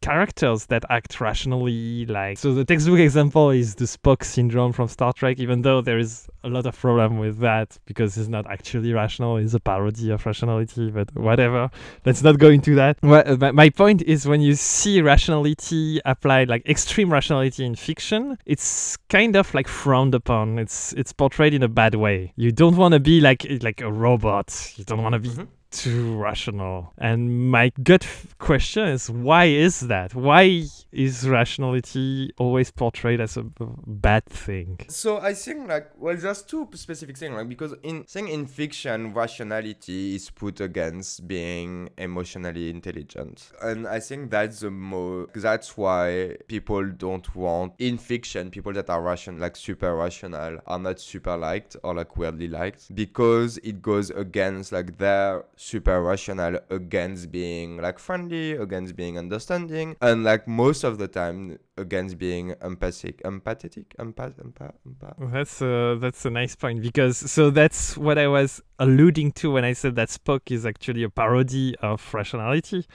characters 0.02 0.66
that 0.68 0.84
act 0.90 1.20
rationally 1.22 2.06
like 2.06 2.38
so 2.38 2.54
the 2.54 2.64
textbook 2.66 3.00
example 3.00 3.50
is 3.50 3.76
the 3.76 3.86
spock 3.86 4.24
syndrome 4.24 4.72
from 4.72 4.88
star 4.88 5.12
trek 5.14 5.40
even 5.40 5.62
though 5.62 5.82
there 5.82 5.98
is 6.00 6.28
a 6.44 6.50
lot 6.50 6.66
of 6.66 6.78
problem 6.78 7.18
with 7.20 7.40
that 7.40 7.78
because 7.86 8.18
it's 8.18 8.28
not 8.30 8.46
actually 8.50 8.94
rational 8.94 9.38
it's 9.38 9.54
a 9.54 9.60
parody 9.60 10.10
of 10.12 10.26
rationality 10.26 10.90
but 10.92 11.14
whatever. 11.16 11.70
Let's 12.06 12.24
not 12.24 12.40
go 12.40 12.50
into 12.50 12.76
that. 12.76 12.98
Uh, 13.04 13.52
my- 13.52 13.70
point 13.70 14.02
is 14.02 14.28
when 14.28 14.42
you 14.42 14.56
see 14.56 15.02
rationality 15.02 16.00
applied 16.06 16.50
like 16.50 16.68
extreme 16.68 17.12
rationality 17.12 17.66
in 17.66 17.76
fiction 17.76 18.38
it's 18.46 18.98
kind 19.10 19.36
of 19.36 19.54
like 19.54 19.68
frowned 19.68 20.14
upon. 20.14 20.60
It's 20.60 20.94
it's 20.94 21.14
portrayed 21.14 21.54
in 21.54 21.64
a 21.64 21.68
bad 21.70 21.96
way. 21.96 22.34
You 22.36 22.52
don't 22.52 22.76
want 22.76 22.94
to 22.94 23.00
be 23.00 23.22
like 23.22 23.46
like 23.62 23.82
a 23.82 23.92
robot. 23.92 24.74
You 24.76 24.84
don't 24.84 25.02
want 25.02 25.14
to 25.14 25.20
be 25.20 25.30
Mhm. 25.30 25.48
Too 25.72 26.18
rational. 26.18 26.94
And 26.98 27.50
my 27.50 27.72
gut 27.82 28.04
f- 28.04 28.36
question 28.38 28.88
is 28.90 29.10
why 29.10 29.46
is 29.46 29.82
that? 29.82 30.14
Why 30.14 30.66
is 30.92 31.28
rationality 31.28 32.32
always 32.38 32.72
portrayed 32.72 33.22
as 33.22 33.38
a 33.38 33.44
b- 33.44 33.66
bad 33.88 34.26
thing? 34.26 34.80
So 34.90 35.20
I 35.20 35.34
think 35.34 35.68
like 35.68 35.92
well, 35.98 36.16
there's 36.16 36.44
two 36.44 36.68
specific 36.74 37.18
things 37.18 37.36
like 37.36 37.50
because 37.50 37.74
in 37.84 38.06
saying 38.08 38.28
in 38.28 38.46
fiction 38.46 39.14
rationality 39.14 40.16
is 40.16 40.30
put 40.30 40.60
against 40.62 41.28
being 41.28 41.90
emotionally 41.98 42.70
intelligent, 42.70 43.52
and 43.62 43.88
I 43.88 44.00
think 44.00 44.32
that's 44.32 44.60
the 44.60 44.72
mo 44.72 45.28
that's 45.34 45.78
why 45.78 46.38
people 46.48 46.86
don't 46.90 47.34
want 47.36 47.74
in 47.80 47.98
fiction 47.98 48.52
people 48.52 48.74
that 48.74 48.90
are 48.90 49.02
rational 49.02 49.40
like 49.40 49.56
super 49.56 49.96
rational 49.96 50.60
are 50.68 50.80
not 50.80 51.00
super 51.00 51.38
liked 51.38 51.76
or 51.84 51.94
like 51.94 52.18
weirdly 52.18 52.48
liked 52.48 52.94
because 52.94 53.58
it 53.60 53.82
goes 53.82 54.10
against 54.10 54.72
like 54.72 54.98
their 54.98 55.44
super 55.62 56.02
rational 56.02 56.60
against 56.71 57.32
being 57.32 57.78
like 57.78 58.00
friendly, 58.00 58.54
against 58.54 58.95
being 58.95 59.17
understanding, 59.17 59.95
and 60.02 60.24
like 60.24 60.47
most 60.47 60.84
of 60.84 60.97
the 60.97 61.08
time 61.08 61.60
against 61.78 62.17
being 62.17 62.56
empathic, 62.63 63.21
empathetic, 63.24 63.86
empath, 64.00 64.36
empath, 64.43 64.74
empath. 64.88 65.17
Well, 65.19 65.30
That's 65.30 65.62
a 65.62 65.97
that's 66.02 66.26
a 66.26 66.32
nice 66.32 66.56
point 66.56 66.82
because 66.82 67.17
so 67.17 67.52
that's 67.52 67.95
what 67.95 68.17
I 68.17 68.28
was 68.28 68.62
alluding 68.80 69.34
to 69.34 69.52
when 69.52 69.63
I 69.63 69.74
said 69.74 69.95
that 69.97 70.10
Spock 70.10 70.52
is 70.52 70.65
actually 70.65 71.04
a 71.04 71.10
parody 71.10 71.76
of 71.78 72.12
rationality. 72.13 72.86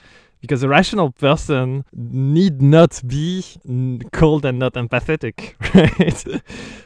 Because 0.41 0.63
a 0.63 0.69
rational 0.69 1.11
person 1.11 1.83
need 1.93 2.61
not 2.61 3.01
be 3.05 3.43
cold 4.13 4.45
and 4.45 4.59
not 4.59 4.73
empathetic, 4.73 5.55
right? 5.73 6.41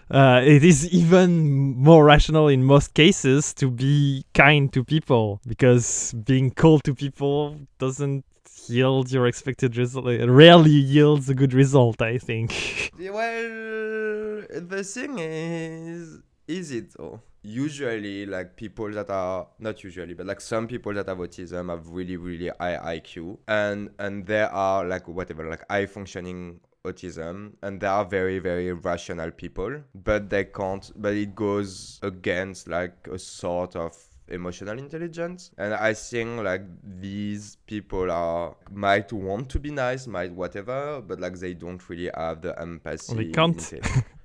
Uh, 0.10 0.42
it 0.44 0.64
is 0.64 0.90
even 0.90 1.76
more 1.76 2.04
rational 2.06 2.48
in 2.48 2.64
most 2.64 2.94
cases 2.94 3.54
to 3.56 3.70
be 3.70 4.26
kind 4.34 4.72
to 4.74 4.84
people 4.84 5.42
because 5.48 6.14
being 6.26 6.52
cold 6.52 6.84
to 6.84 6.94
people 6.94 7.58
doesn't 7.80 8.26
yield 8.68 9.12
your 9.12 9.28
expected 9.28 9.78
result. 9.78 10.08
It 10.08 10.30
rarely 10.30 10.72
yields 10.72 11.30
a 11.30 11.34
good 11.36 11.54
result, 11.54 12.02
I 12.02 12.18
think. 12.18 12.92
Well, 13.02 14.44
the 14.52 14.84
thing 14.84 15.18
is, 15.18 16.20
is 16.48 16.72
it 16.72 16.94
though? 16.98 17.22
Usually, 17.44 18.26
like 18.26 18.56
people 18.56 18.92
that 18.92 19.10
are 19.10 19.48
not 19.60 19.84
usually, 19.84 20.14
but 20.14 20.26
like 20.26 20.42
some 20.42 20.68
people 20.68 20.94
that 20.94 21.08
have 21.08 21.18
autism 21.18 21.70
have 21.70 21.88
really, 21.88 22.18
really 22.18 22.52
high 22.60 23.00
IQ, 23.00 23.38
and 23.48 23.90
and 23.98 24.26
there 24.26 24.52
are 24.52 24.86
like 24.86 25.08
whatever, 25.08 25.50
like 25.50 25.64
high 25.70 25.88
functioning 25.88 26.60
autism, 26.86 27.54
and 27.64 27.82
they 27.82 27.88
are 27.88 28.06
very, 28.06 28.40
very 28.40 28.72
rational 28.74 29.32
people, 29.32 29.82
but 29.96 30.30
they 30.30 30.46
can't. 30.46 30.92
But 30.96 31.14
it 31.16 31.34
goes 31.36 32.00
against 32.04 32.68
like 32.68 33.08
a 33.12 33.18
sort 33.18 33.76
of 33.76 33.98
emotional 34.28 34.80
intelligence 34.80 35.52
and 35.58 35.74
i 35.74 35.94
think 35.94 36.42
like 36.42 36.62
these 37.02 37.58
people 37.68 38.10
are 38.10 38.56
might 38.72 39.12
want 39.12 39.50
to 39.50 39.60
be 39.60 39.70
nice 39.72 40.08
might 40.08 40.32
whatever 40.32 41.02
but 41.06 41.20
like 41.20 41.38
they 41.38 41.54
don't 41.54 41.90
really 41.90 42.10
have 42.16 42.42
the 42.42 42.58
empathy 42.62 43.14
They 43.16 43.32
can't. 43.32 43.74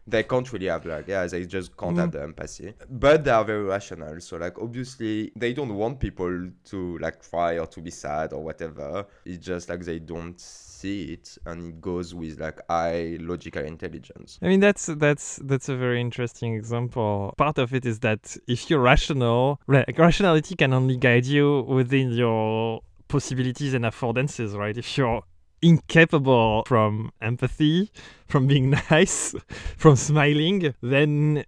They 0.07 0.23
can't 0.23 0.53
really 0.53 0.67
have 0.67 0.85
like 0.87 1.09
yeah 1.09 1.27
they 1.27 1.45
just 1.45 1.77
can't 1.77 1.97
Mm. 1.97 2.01
have 2.01 2.13
the 2.13 2.23
empathy 2.23 2.75
but 2.91 3.25
they 3.25 3.31
are 3.31 3.45
very 3.45 3.65
rational 3.65 4.21
so 4.21 4.37
like 4.37 4.59
obviously 4.61 5.33
they 5.37 5.53
don't 5.53 5.75
want 5.75 5.99
people 6.01 6.49
to 6.65 6.99
like 6.99 7.21
cry 7.31 7.59
or 7.59 7.67
to 7.67 7.81
be 7.81 7.91
sad 7.91 8.33
or 8.33 8.43
whatever 8.43 9.07
it's 9.25 9.45
just 9.45 9.69
like 9.69 9.81
they 9.85 9.99
don't 9.99 10.39
see 10.41 11.05
it 11.15 11.39
and 11.47 11.69
it 11.69 11.81
goes 11.81 12.15
with 12.15 12.39
like 12.39 12.59
high 12.69 13.17
logical 13.21 13.63
intelligence 13.65 14.39
I 14.43 14.49
mean 14.49 14.61
that's 14.61 14.87
that's 14.87 15.41
that's 15.43 15.69
a 15.69 15.77
very 15.77 16.01
interesting 16.01 16.55
example. 16.55 17.35
Part 17.39 17.59
of 17.59 17.73
it 17.75 17.87
is 17.87 18.01
that 18.01 18.37
if 18.47 18.69
you're 18.69 18.81
rational, 18.81 19.59
like 19.67 19.99
rationality 19.99 20.55
can 20.55 20.73
only 20.75 20.97
guide 20.99 21.25
you 21.25 21.63
within 21.63 22.11
your 22.11 22.83
possibilities 23.09 23.73
and 23.75 23.85
affordances, 23.87 24.55
right? 24.55 24.77
If 24.77 24.97
you're 24.99 25.23
incapable 25.63 26.65
from 26.67 27.13
empathy, 27.21 27.91
from 28.27 28.47
being 28.47 28.71
nice, 28.91 29.35
from 29.77 29.97
smiling, 29.97 30.75
then 30.83 31.45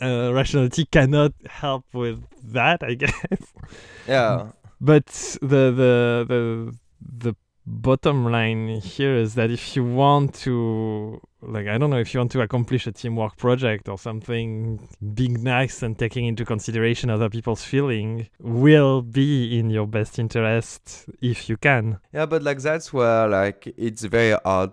uh, 0.00 0.32
rationality 0.32 0.84
cannot 0.86 1.32
help 1.48 1.84
with 1.92 2.24
that, 2.52 2.82
I 2.82 2.94
guess. 3.02 3.52
yeah 4.06 4.52
But 4.80 5.06
the 5.40 5.70
the 5.80 6.24
the 6.28 6.76
the 7.00 7.36
bottom 7.66 8.26
line 8.30 8.68
here 8.80 9.14
is 9.16 9.34
that 9.34 9.50
if 9.50 9.74
you 9.76 9.84
want 9.84 10.34
to 10.34 11.20
like 11.46 11.66
I 11.66 11.78
don't 11.78 11.90
know 11.90 11.98
if 11.98 12.14
you 12.14 12.20
want 12.20 12.32
to 12.32 12.40
accomplish 12.40 12.86
a 12.86 12.92
teamwork 12.92 13.36
project 13.36 13.88
or 13.88 13.98
something 13.98 14.88
being 15.14 15.42
nice 15.42 15.82
and 15.82 15.98
taking 15.98 16.26
into 16.26 16.44
consideration 16.44 17.10
other 17.10 17.28
people's 17.28 17.64
feeling 17.64 18.28
will 18.40 19.02
be 19.02 19.58
in 19.58 19.70
your 19.70 19.86
best 19.86 20.18
interest 20.18 21.06
if 21.20 21.48
you 21.48 21.56
can. 21.56 21.98
Yeah, 22.12 22.26
but 22.26 22.42
like 22.42 22.58
that's 22.58 22.92
where 22.92 23.28
like 23.28 23.72
it's 23.76 24.04
very 24.04 24.36
hard. 24.44 24.72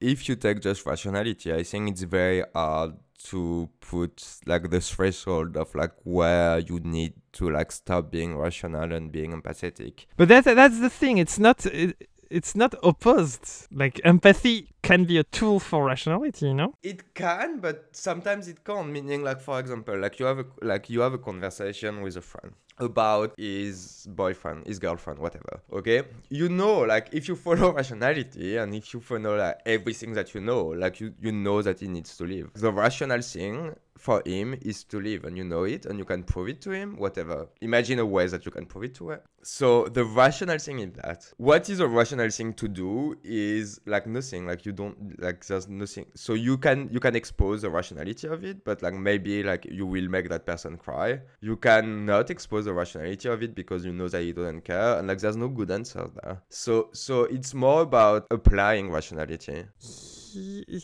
If 0.00 0.28
you 0.28 0.36
take 0.36 0.60
just 0.60 0.84
rationality, 0.84 1.52
I 1.52 1.62
think 1.62 1.90
it's 1.90 2.02
very 2.02 2.42
hard 2.54 2.94
to 3.24 3.68
put 3.80 4.40
like 4.46 4.70
the 4.70 4.80
threshold 4.80 5.56
of 5.56 5.74
like 5.74 5.92
where 6.02 6.58
you 6.58 6.80
need 6.80 7.14
to 7.32 7.50
like 7.50 7.70
stop 7.70 8.10
being 8.10 8.36
rational 8.36 8.92
and 8.92 9.12
being 9.12 9.32
empathetic. 9.32 10.06
But 10.16 10.28
that's 10.28 10.46
that's 10.46 10.80
the 10.80 10.90
thing. 10.90 11.18
It's 11.18 11.38
not 11.38 11.64
it, 11.66 12.08
it's 12.32 12.54
not 12.54 12.74
opposed. 12.82 13.68
Like 13.70 14.00
empathy 14.04 14.68
can 14.82 15.04
be 15.04 15.18
a 15.18 15.24
tool 15.24 15.60
for 15.60 15.84
rationality, 15.84 16.46
you 16.46 16.54
know? 16.54 16.74
It 16.82 17.14
can, 17.14 17.60
but 17.60 17.88
sometimes 17.92 18.48
it 18.48 18.64
can't. 18.64 18.88
Meaning, 18.88 19.22
like 19.22 19.40
for 19.40 19.60
example, 19.60 19.98
like 19.98 20.18
you 20.18 20.26
have 20.26 20.38
a 20.38 20.46
like 20.62 20.90
you 20.90 21.00
have 21.00 21.12
a 21.12 21.18
conversation 21.18 22.02
with 22.02 22.16
a 22.16 22.20
friend 22.20 22.52
about 22.78 23.34
his 23.36 24.06
boyfriend, 24.10 24.66
his 24.66 24.78
girlfriend, 24.78 25.18
whatever. 25.18 25.60
Okay, 25.72 26.02
you 26.30 26.48
know, 26.48 26.80
like 26.80 27.08
if 27.12 27.28
you 27.28 27.36
follow 27.36 27.72
rationality 27.80 28.56
and 28.56 28.74
if 28.74 28.92
you 28.94 29.00
follow 29.00 29.36
like 29.36 29.58
everything 29.66 30.14
that 30.14 30.34
you 30.34 30.40
know, 30.40 30.64
like 30.66 31.00
you 31.00 31.14
you 31.20 31.32
know 31.32 31.62
that 31.62 31.80
he 31.80 31.88
needs 31.88 32.16
to 32.16 32.24
leave. 32.24 32.50
The 32.54 32.72
rational 32.72 33.20
thing 33.20 33.74
for 33.96 34.22
him 34.26 34.56
is 34.62 34.84
to 34.84 35.00
leave, 35.00 35.24
and 35.24 35.36
you 35.36 35.44
know 35.44 35.64
it, 35.64 35.86
and 35.86 35.98
you 35.98 36.04
can 36.04 36.22
prove 36.22 36.48
it 36.48 36.60
to 36.62 36.70
him. 36.70 36.96
Whatever. 36.96 37.48
Imagine 37.60 37.98
a 37.98 38.06
way 38.06 38.26
that 38.26 38.44
you 38.44 38.50
can 38.50 38.66
prove 38.66 38.84
it 38.84 38.94
to 38.96 39.08
her. 39.08 39.22
So 39.42 39.86
the 39.86 40.04
rational 40.04 40.58
thing 40.58 40.78
is 40.78 40.92
that 41.02 41.32
what 41.36 41.68
is 41.68 41.80
a 41.80 41.88
rational 41.88 42.30
thing 42.30 42.54
to 42.54 42.68
do 42.68 43.16
is 43.24 43.80
like 43.86 44.06
nothing. 44.06 44.46
Like 44.46 44.64
you 44.64 44.72
don't 44.72 45.20
like 45.20 45.44
there's 45.46 45.68
nothing. 45.68 46.06
So 46.14 46.34
you 46.34 46.56
can 46.58 46.88
you 46.92 47.00
can 47.00 47.16
expose 47.16 47.62
the 47.62 47.70
rationality 47.70 48.28
of 48.28 48.44
it, 48.44 48.64
but 48.64 48.82
like 48.82 48.94
maybe 48.94 49.42
like 49.42 49.66
you 49.70 49.86
will 49.86 50.08
make 50.08 50.28
that 50.28 50.46
person 50.46 50.76
cry. 50.76 51.20
You 51.40 51.56
cannot 51.56 52.30
expose 52.30 52.66
the 52.66 52.72
rationality 52.72 53.28
of 53.28 53.42
it 53.42 53.54
because 53.54 53.84
you 53.84 53.92
know 53.92 54.08
that 54.08 54.22
he 54.22 54.32
doesn't 54.32 54.62
care, 54.62 54.98
and 54.98 55.08
like 55.08 55.18
there's 55.18 55.36
no 55.36 55.48
good 55.48 55.70
answer 55.70 56.08
there. 56.22 56.40
So 56.48 56.90
so 56.92 57.24
it's 57.24 57.52
more 57.52 57.82
about 57.82 58.26
applying 58.30 58.90
rationality. 58.90 59.64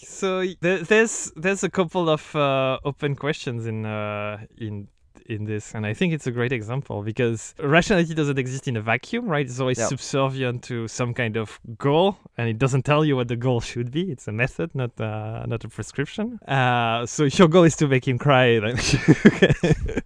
So 0.05 0.45
there's 0.61 1.33
there's 1.37 1.65
a 1.65 1.71
couple 1.71 2.09
of 2.11 2.35
uh, 2.37 2.79
open 2.85 3.15
questions 3.17 3.67
in 3.67 3.87
uh, 3.87 4.39
in 4.57 4.89
in 5.27 5.45
this 5.45 5.75
and 5.75 5.85
i 5.85 5.93
think 5.93 6.15
it's 6.15 6.27
a 6.27 6.31
great 6.31 6.53
example 6.53 7.03
because 7.03 7.55
rationality 7.59 8.15
doesn't 8.15 8.39
exist 8.39 8.67
in 8.67 8.77
a 8.79 8.81
vacuum 8.81 9.27
right? 9.29 9.45
It's 9.45 9.61
always 9.61 9.79
Yeah. 9.79 9.89
subservient 9.89 10.63
to 10.71 10.89
some 10.89 11.13
kind 11.13 11.37
of 11.37 11.61
goal 11.77 12.17
and 12.39 12.49
it 12.49 12.57
doesn't 12.57 12.85
tell 12.87 13.05
you 13.05 13.15
what 13.17 13.29
the 13.29 13.37
goal 13.37 13.61
should 13.61 13.91
be. 13.91 14.11
It's 14.11 14.27
a 14.29 14.33
method 14.33 14.75
not 14.75 14.99
uh, 14.99 15.45
not 15.47 15.65
a 15.65 15.69
prescription. 15.69 16.39
Uh, 16.49 17.05
so 17.05 17.25
if 17.25 17.39
your 17.41 17.49
goal 17.49 17.65
is 17.65 17.77
to 17.77 17.89
make 17.89 18.09
him 18.09 18.17
cry 18.19 18.59
then 18.61 18.77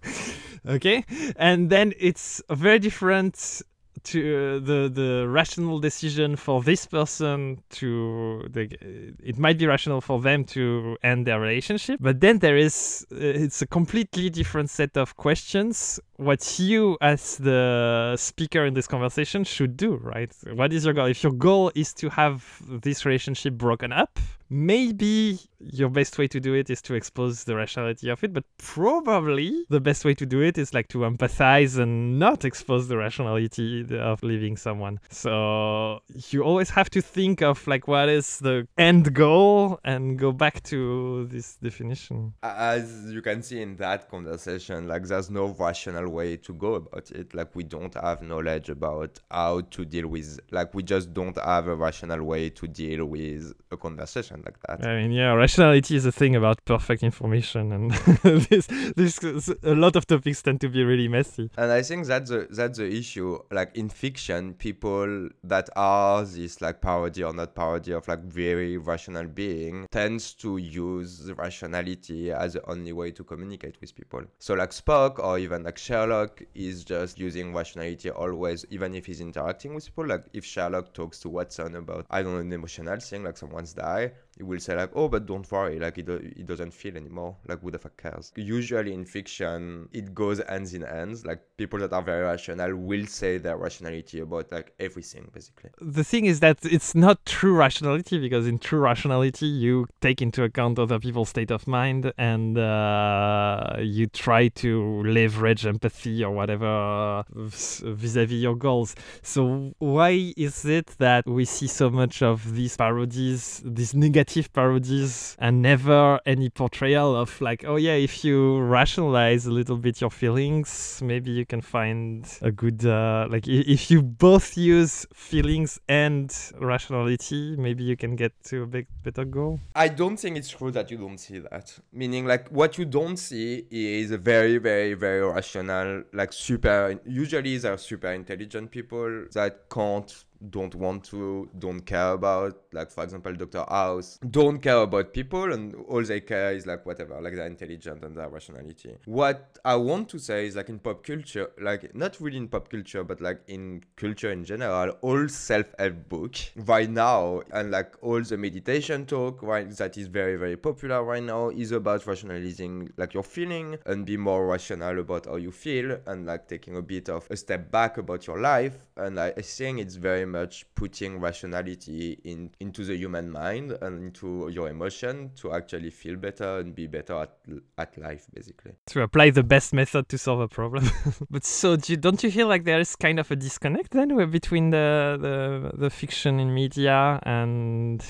okay? 0.75 1.05
And 1.37 1.69
then 1.69 1.93
it's 1.99 2.41
a 2.49 2.55
very 2.55 2.79
different 2.79 3.61
to 4.03 4.19
uh, 4.19 4.65
the 4.65 4.89
the 4.93 5.27
rational 5.27 5.79
decision 5.79 6.35
for 6.35 6.61
this 6.61 6.85
person 6.85 7.61
to 7.69 8.49
it 8.53 9.37
might 9.37 9.57
be 9.57 9.65
rational 9.65 10.01
for 10.01 10.21
them 10.21 10.43
to 10.43 10.97
end 11.03 11.25
their 11.25 11.39
relationship 11.39 11.99
but 12.01 12.19
then 12.19 12.39
there 12.39 12.57
is 12.57 13.05
uh, 13.11 13.15
it's 13.17 13.61
a 13.61 13.67
completely 13.67 14.29
different 14.29 14.69
set 14.69 14.97
of 14.97 15.15
questions 15.15 15.99
what 16.23 16.59
you 16.59 16.97
as 17.01 17.37
the 17.37 18.15
speaker 18.17 18.65
in 18.65 18.73
this 18.73 18.87
conversation 18.87 19.43
should 19.43 19.77
do 19.77 19.95
right? 19.95 20.31
What 20.53 20.73
is 20.73 20.85
your 20.85 20.93
goal? 20.93 21.05
If 21.05 21.23
your 21.23 21.33
goal 21.33 21.71
is 21.75 21.93
to 21.95 22.09
have 22.09 22.61
this 22.67 23.05
relationship 23.05 23.53
broken 23.53 23.91
up 23.91 24.19
maybe 24.53 25.39
your 25.59 25.89
best 25.89 26.17
way 26.17 26.27
to 26.27 26.39
do 26.39 26.53
it 26.53 26.69
is 26.69 26.81
to 26.81 26.93
expose 26.93 27.45
the 27.45 27.55
rationality 27.55 28.09
of 28.09 28.23
it 28.23 28.33
but 28.33 28.43
probably 28.57 29.65
the 29.69 29.79
best 29.79 30.05
way 30.05 30.13
to 30.13 30.25
do 30.25 30.41
it 30.41 30.57
is 30.57 30.73
like 30.73 30.87
to 30.87 30.99
empathize 30.99 31.79
and 31.79 32.19
not 32.19 32.45
expose 32.45 32.87
the 32.87 32.97
rationality 32.97 33.85
of 33.97 34.21
leaving 34.21 34.55
someone. 34.55 34.99
So 35.09 36.01
you 36.29 36.43
always 36.43 36.69
have 36.69 36.89
to 36.91 37.01
think 37.01 37.41
of 37.41 37.65
like 37.65 37.87
what 37.87 38.09
is 38.09 38.39
the 38.39 38.67
end 38.77 39.13
goal 39.13 39.79
and 39.83 40.19
go 40.19 40.31
back 40.31 40.61
to 40.63 41.25
this 41.27 41.55
definition. 41.55 42.33
As 42.43 43.11
you 43.11 43.21
can 43.21 43.41
see 43.41 43.61
in 43.61 43.77
that 43.77 44.09
conversation 44.09 44.87
like 44.87 45.03
there's 45.03 45.31
no 45.31 45.47
rational 45.47 46.11
way 46.13 46.37
to 46.37 46.53
go 46.53 46.75
about 46.75 47.11
it. 47.11 47.33
Like 47.33 47.55
we 47.55 47.63
don't 47.63 47.93
have 47.95 48.21
knowledge 48.21 48.69
about 48.69 49.19
how 49.29 49.61
to 49.61 49.85
deal 49.85 50.07
with 50.07 50.39
like 50.51 50.73
we 50.73 50.83
just 50.83 51.13
don't 51.13 51.37
have 51.37 51.67
a 51.67 51.75
rational 51.75 52.23
way 52.23 52.49
to 52.51 52.67
deal 52.67 53.05
with 53.05 53.53
a 53.71 53.77
conversation 53.77 54.41
like 54.45 54.59
that. 54.67 54.87
I 54.87 55.01
mean, 55.01 55.11
yeah, 55.11 55.33
rationality 55.33 55.95
is 55.95 56.05
a 56.05 56.11
thing 56.11 56.35
about 56.35 56.63
perfect 56.65 57.03
information, 57.03 57.71
and 57.71 57.91
this, 58.23 58.67
this, 58.95 59.49
a 59.63 59.75
lot 59.75 59.95
of 59.95 60.07
topics 60.07 60.41
tend 60.41 60.61
to 60.61 60.69
be 60.69 60.83
really 60.83 61.07
messy. 61.07 61.49
and 61.57 61.71
i 61.71 61.81
think 61.81 62.05
that's 62.05 62.29
the 62.29 62.47
that's 62.49 62.77
the 62.77 62.89
issue. 62.89 63.39
Like 63.51 63.75
in 63.75 63.89
fiction 63.89 64.53
people 64.53 65.29
that 65.43 65.69
are 65.75 66.23
this 66.23 66.61
like 66.61 66.81
parody 66.81 67.23
or 67.23 67.33
not 67.33 67.55
parody 67.55 67.91
of 67.91 68.07
like 68.07 68.23
very 68.23 68.77
rational 68.77 69.25
being 69.25 69.87
tends 69.91 70.33
to 70.35 70.57
use 70.57 71.31
rationality 71.37 72.31
as 72.31 72.53
the 72.53 72.69
only 72.69 72.93
way 72.93 73.11
to 73.11 73.23
communicate 73.23 73.79
with 73.81 73.95
people. 73.95 74.21
So 74.39 74.53
like 74.53 74.71
spock 74.71 75.19
or 75.19 75.39
even 75.39 75.63
like 75.63 75.77
Sherlock 75.93 76.41
is 76.55 76.83
just 76.83 77.19
using 77.19 77.53
rationality 77.53 78.09
always, 78.09 78.65
even 78.71 78.95
if 78.95 79.05
he's 79.05 79.21
interacting 79.21 79.75
with 79.75 79.85
people. 79.85 80.07
Like 80.07 80.23
if 80.33 80.43
Sherlock 80.43 80.91
talks 80.91 81.19
to 81.19 81.29
Watson 81.29 81.75
about 81.75 82.07
I 82.09 82.23
don't 82.23 82.33
know 82.33 82.39
an 82.39 82.51
emotional 82.51 82.99
thing, 82.99 83.23
like 83.23 83.37
someone's 83.37 83.73
died, 83.73 84.13
he 84.37 84.43
will 84.43 84.59
say 84.59 84.75
like, 84.75 84.91
oh, 84.95 85.07
but 85.07 85.25
don't 85.25 85.49
worry, 85.51 85.79
like 85.79 85.95
do- 86.03 86.31
he 86.35 86.43
doesn't 86.43 86.73
feel 86.73 86.97
anymore. 86.97 87.35
Like 87.47 87.61
who 87.61 87.71
the 87.71 87.79
fuck 87.79 87.95
cares? 87.97 88.31
Usually 88.35 88.93
in 88.93 89.05
fiction, 89.05 89.89
it 89.93 90.13
goes 90.13 90.41
hands 90.49 90.73
in 90.73 90.81
hands. 90.81 91.25
Like 91.25 91.41
people 91.57 91.79
that 91.79 91.93
are 91.93 92.01
very 92.01 92.23
rational 92.23 92.75
will 92.75 93.05
say 93.05 93.37
their 93.37 93.57
rationality 93.57 94.19
about 94.21 94.51
like 94.51 94.73
everything 94.79 95.29
basically. 95.33 95.69
The 95.79 96.03
thing 96.03 96.25
is 96.25 96.39
that 96.39 96.59
it's 96.63 96.95
not 96.95 97.23
true 97.25 97.53
rationality 97.53 98.17
because 98.17 98.47
in 98.47 98.57
true 98.57 98.79
rationality 98.79 99.45
you 99.45 99.87
take 100.01 100.21
into 100.21 100.43
account 100.43 100.79
other 100.79 100.99
people's 100.99 101.29
state 101.29 101.51
of 101.51 101.67
mind 101.67 102.11
and 102.17 102.57
uh, 102.57 103.75
you 103.79 104.07
try 104.07 104.47
to 104.47 105.03
leverage 105.03 105.65
empathy 105.65 106.23
or 106.23 106.31
whatever 106.31 107.23
vis- 107.29 107.81
vis-a-vis 107.85 108.41
your 108.41 108.55
goals. 108.55 108.95
So 109.21 109.73
why 109.77 110.33
is 110.37 110.65
it 110.65 110.87
that 110.97 111.27
we 111.27 111.45
see 111.45 111.67
so 111.67 111.89
much 111.89 112.23
of 112.23 112.55
these 112.55 112.75
parodies, 112.77 113.61
these 113.63 113.93
negative 113.93 114.22
parodies, 114.53 115.35
and 115.39 115.61
never 115.61 116.19
any 116.25 116.49
portrayal 116.49 117.15
of 117.15 117.39
like, 117.41 117.63
oh 117.65 117.75
yeah, 117.75 117.93
if 117.93 118.23
you 118.23 118.59
rationalize 118.59 119.45
a 119.45 119.51
little 119.51 119.77
bit 119.77 120.01
your 120.01 120.09
feelings, 120.11 121.01
maybe 121.03 121.31
you 121.31 121.45
can 121.45 121.61
find 121.61 122.27
a 122.41 122.51
good 122.51 122.85
uh, 122.85 123.27
like 123.29 123.47
if 123.47 123.89
you 123.89 124.01
both 124.01 124.57
use 124.57 125.05
feelings 125.13 125.79
and 125.87 126.35
rationality, 126.59 127.55
maybe 127.57 127.83
you 127.83 127.97
can 127.97 128.15
get 128.15 128.31
to 128.43 128.63
a 128.63 128.65
big 128.67 128.87
better 129.03 129.25
goal. 129.25 129.59
I 129.75 129.87
don't 129.87 130.17
think 130.17 130.37
it's 130.37 130.49
true 130.49 130.71
that 130.71 130.91
you 130.91 130.97
don't 130.97 131.17
see 131.17 131.39
that. 131.39 131.77
Meaning, 131.91 132.25
like, 132.25 132.49
what 132.49 132.77
you 132.77 132.85
don't 132.85 133.17
see 133.17 133.65
is 133.69 134.11
a 134.11 134.17
very, 134.17 134.57
very, 134.57 134.93
very 134.93 135.21
rational, 135.25 136.03
like, 136.13 136.33
super. 136.33 136.99
Usually, 137.05 137.57
they're 137.57 137.77
super 137.77 138.11
intelligent 138.11 138.71
people 138.71 139.25
that 139.33 139.69
can't, 139.69 140.25
don't 140.49 140.75
want 140.75 141.03
to, 141.05 141.49
don't 141.57 141.81
care 141.81 142.11
about, 142.11 142.61
like, 142.71 142.91
for 142.91 143.03
example, 143.03 143.33
Dr. 143.33 143.65
House, 143.69 144.19
don't 144.29 144.59
care 144.59 144.77
about 144.77 145.13
people, 145.13 145.53
and 145.53 145.75
all 145.87 146.03
they 146.03 146.21
care 146.21 146.53
is, 146.53 146.65
like, 146.65 146.85
whatever, 146.85 147.19
like, 147.21 147.35
they're 147.35 147.47
intelligent 147.47 148.03
and 148.03 148.17
their 148.17 148.29
rationality. 148.29 148.95
What 149.05 149.57
I 149.63 149.75
want 149.75 150.09
to 150.09 150.19
say 150.19 150.47
is, 150.47 150.55
like, 150.55 150.69
in 150.69 150.79
pop 150.79 151.05
culture, 151.05 151.51
like, 151.61 151.95
not 151.95 152.19
really 152.19 152.37
in 152.37 152.47
pop 152.47 152.69
culture, 152.69 153.03
but, 153.03 153.21
like, 153.21 153.41
in 153.47 153.83
culture 153.95 154.31
in 154.31 154.43
general, 154.43 154.91
all 155.01 155.27
self 155.27 155.67
help 155.79 156.09
book 156.09 156.35
right 156.55 156.89
now, 156.89 157.41
and, 157.51 157.71
like, 157.71 157.93
all 158.01 158.21
the 158.21 158.37
meditation 158.37 159.05
talk, 159.05 159.41
right, 159.41 159.69
that 159.77 159.97
is 159.97 160.07
very, 160.07 160.35
very 160.35 160.57
popular 160.57 161.03
right 161.03 161.23
now, 161.23 161.49
is 161.49 161.71
about 161.71 162.05
rationalizing, 162.05 162.91
like, 162.97 163.13
your 163.13 163.23
feeling 163.23 163.77
and 163.85 164.05
be 164.05 164.17
more 164.17 164.45
rational 164.47 164.99
about 164.99 165.25
how 165.25 165.35
you 165.35 165.51
feel 165.51 165.97
and, 166.07 166.25
like, 166.25 166.47
taking 166.47 166.75
a 166.77 166.81
bit 166.81 167.09
of 167.09 167.27
a 167.29 167.37
step 167.37 167.71
back 167.71 167.97
about 167.97 168.27
your 168.27 168.39
life. 168.39 168.77
And 168.97 169.19
I, 169.19 169.27
I 169.37 169.41
think 169.41 169.79
it's 169.79 169.95
very 169.95 170.25
much 170.39 170.65
putting 170.75 171.19
rationality 171.19 172.19
in 172.23 172.49
into 172.59 172.83
the 172.83 172.95
human 172.95 173.31
mind 173.31 173.67
and 173.81 173.93
into 174.03 174.49
your 174.49 174.67
emotion 174.67 175.31
to 175.35 175.53
actually 175.53 175.91
feel 175.91 176.17
better 176.17 176.59
and 176.59 176.75
be 176.75 176.87
better 176.87 177.13
at, 177.13 177.31
at 177.77 177.97
life, 177.97 178.25
basically. 178.33 178.73
to 178.87 179.01
apply 179.01 179.29
the 179.29 179.43
best 179.43 179.73
method 179.73 180.09
to 180.09 180.17
solve 180.17 180.41
a 180.41 180.47
problem. 180.47 180.89
but 181.29 181.45
so 181.45 181.75
do 181.75 181.93
you, 181.93 181.97
don't 181.97 182.21
you 182.23 182.31
feel 182.31 182.47
like 182.47 182.63
there 182.65 182.79
is 182.79 182.95
kind 182.95 183.19
of 183.19 183.31
a 183.31 183.35
disconnect 183.35 183.91
then 183.91 184.09
between 184.29 184.71
the, 184.71 185.17
the 185.25 185.37
the 185.77 185.89
fiction 185.89 186.39
in 186.39 186.53
media 186.53 187.19
and 187.23 188.03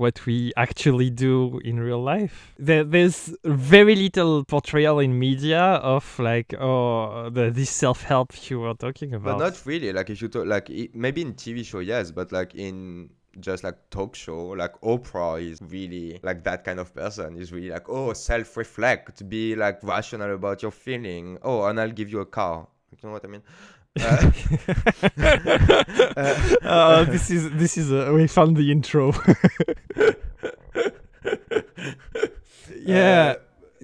what 0.00 0.24
we 0.26 0.52
actually 0.56 1.10
do 1.10 1.60
in 1.62 1.78
real 1.78 2.02
life? 2.02 2.54
There, 2.58 2.82
there's 2.82 3.36
very 3.44 3.94
little 3.94 4.44
portrayal 4.44 4.98
in 4.98 5.18
media 5.18 5.60
of 5.60 6.18
like 6.18 6.54
oh 6.58 7.28
the 7.30 7.50
this 7.50 7.70
self 7.70 8.02
help 8.02 8.32
you 8.50 8.60
were 8.60 8.74
talking 8.74 9.14
about. 9.14 9.38
But 9.38 9.44
not 9.44 9.66
really. 9.66 9.92
Like 9.92 10.10
if 10.10 10.22
you 10.22 10.28
talk, 10.28 10.46
like 10.46 10.70
maybe 10.94 11.20
in 11.22 11.34
TV 11.34 11.64
show, 11.64 11.80
yes, 11.80 12.10
but 12.10 12.32
like 12.32 12.54
in 12.54 13.10
just 13.38 13.62
like 13.62 13.76
talk 13.90 14.16
show, 14.16 14.48
like 14.48 14.80
Oprah 14.80 15.40
is 15.40 15.58
really 15.60 16.18
like 16.22 16.42
that 16.44 16.64
kind 16.64 16.80
of 16.80 16.94
person. 16.94 17.36
Is 17.36 17.52
really 17.52 17.70
like 17.70 17.88
oh 17.88 18.12
self-reflect, 18.14 19.28
be 19.28 19.54
like 19.54 19.78
rational 19.82 20.34
about 20.34 20.62
your 20.62 20.72
feeling. 20.72 21.38
Oh, 21.42 21.64
and 21.64 21.78
I'll 21.78 21.92
give 21.92 22.10
you 22.10 22.20
a 22.20 22.26
car. 22.26 22.66
You 22.90 22.98
know 23.08 23.12
what 23.12 23.24
I 23.24 23.28
mean? 23.28 23.42
Uh, 26.16 26.34
uh, 26.62 27.04
this 27.04 27.30
is 27.30 27.50
this 27.52 27.76
is 27.76 27.90
uh, 27.90 28.10
we 28.14 28.26
found 28.26 28.56
the 28.56 28.70
intro. 28.70 29.12
yeah. 32.84 33.34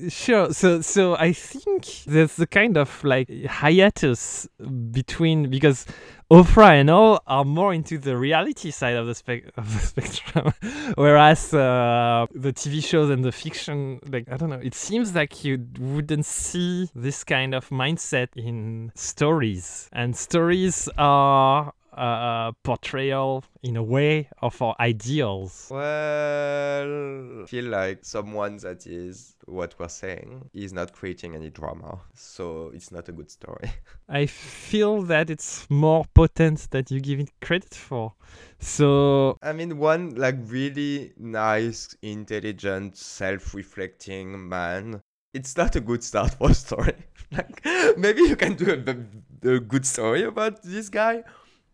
Sure. 0.09 0.53
So, 0.53 0.83
so 0.83 1.17
I 1.17 1.33
think 1.33 2.05
there's 2.07 2.39
a 2.39 2.47
kind 2.47 2.77
of 2.77 3.03
like 3.03 3.31
hiatus 3.47 4.47
between 4.91 5.49
because 5.49 5.87
Oprah 6.31 6.79
and 6.81 6.91
all 6.91 7.23
are 7.27 7.45
more 7.45 7.73
into 7.73 7.97
the 7.97 8.17
reality 8.17 8.71
side 8.73 8.95
of 8.95 9.07
the 9.07 9.15
spec 9.15 9.45
of 9.57 9.73
the 9.73 9.79
spectrum, 9.79 10.53
whereas 10.97 11.55
uh, 11.55 12.27
the 12.35 12.53
TV 12.53 12.85
shows 12.85 13.09
and 13.09 13.25
the 13.25 13.33
fiction, 13.33 14.01
like 14.11 14.31
I 14.31 14.37
don't 14.37 14.51
know, 14.51 14.61
it 14.63 14.75
seems 14.75 15.15
like 15.15 15.45
you 15.45 15.65
wouldn't 15.79 16.27
see 16.27 16.91
this 16.95 17.25
kind 17.25 17.55
of 17.55 17.69
mindset 17.71 18.29
in 18.37 18.93
stories, 18.95 19.89
and 19.93 20.15
stories 20.15 20.91
are 20.99 21.73
uh, 21.97 22.53
portrayal 22.63 23.45
in 23.63 23.77
a 23.77 23.83
way 23.83 24.29
of 24.43 24.61
our 24.61 24.77
ideals. 24.81 25.69
well, 25.71 27.43
I 27.43 27.47
feel 27.47 27.67
like 27.67 28.05
someone 28.05 28.59
that 28.59 28.87
is 28.87 29.35
what 29.47 29.75
we're 29.79 29.89
saying 29.89 30.51
is 30.53 30.73
not 30.73 30.93
creating 30.93 31.35
any 31.35 31.51
drama, 31.51 32.01
so 32.15 32.71
it's 32.75 32.93
not 32.93 33.09
a 33.09 33.13
good 33.13 33.31
story. 33.31 33.71
I 34.09 34.27
feel 34.27 35.03
that 35.03 35.31
it's 35.31 35.69
more 35.71 36.05
potent 36.15 36.71
than 36.71 36.85
you 36.89 37.01
give 37.01 37.21
it 37.21 37.31
credit 37.41 37.75
for. 37.75 38.15
So 38.59 39.39
I 39.43 39.53
mean, 39.53 39.79
one 39.79 40.15
like 40.15 40.37
really 40.47 41.13
nice, 41.19 41.97
intelligent, 42.03 42.97
self-reflecting 42.97 44.49
man. 44.49 45.01
It's 45.35 45.57
not 45.57 45.77
a 45.77 45.81
good 45.81 46.03
start 46.03 46.33
for 46.35 46.51
a 46.51 46.55
story. 46.55 46.95
like 47.33 47.65
maybe 47.97 48.23
you 48.23 48.37
can 48.37 48.55
do 48.55 48.71
a, 48.71 49.49
a 49.49 49.61
good 49.61 49.85
story 49.87 50.23
about 50.25 50.63
this 50.63 50.89
guy. 50.89 51.25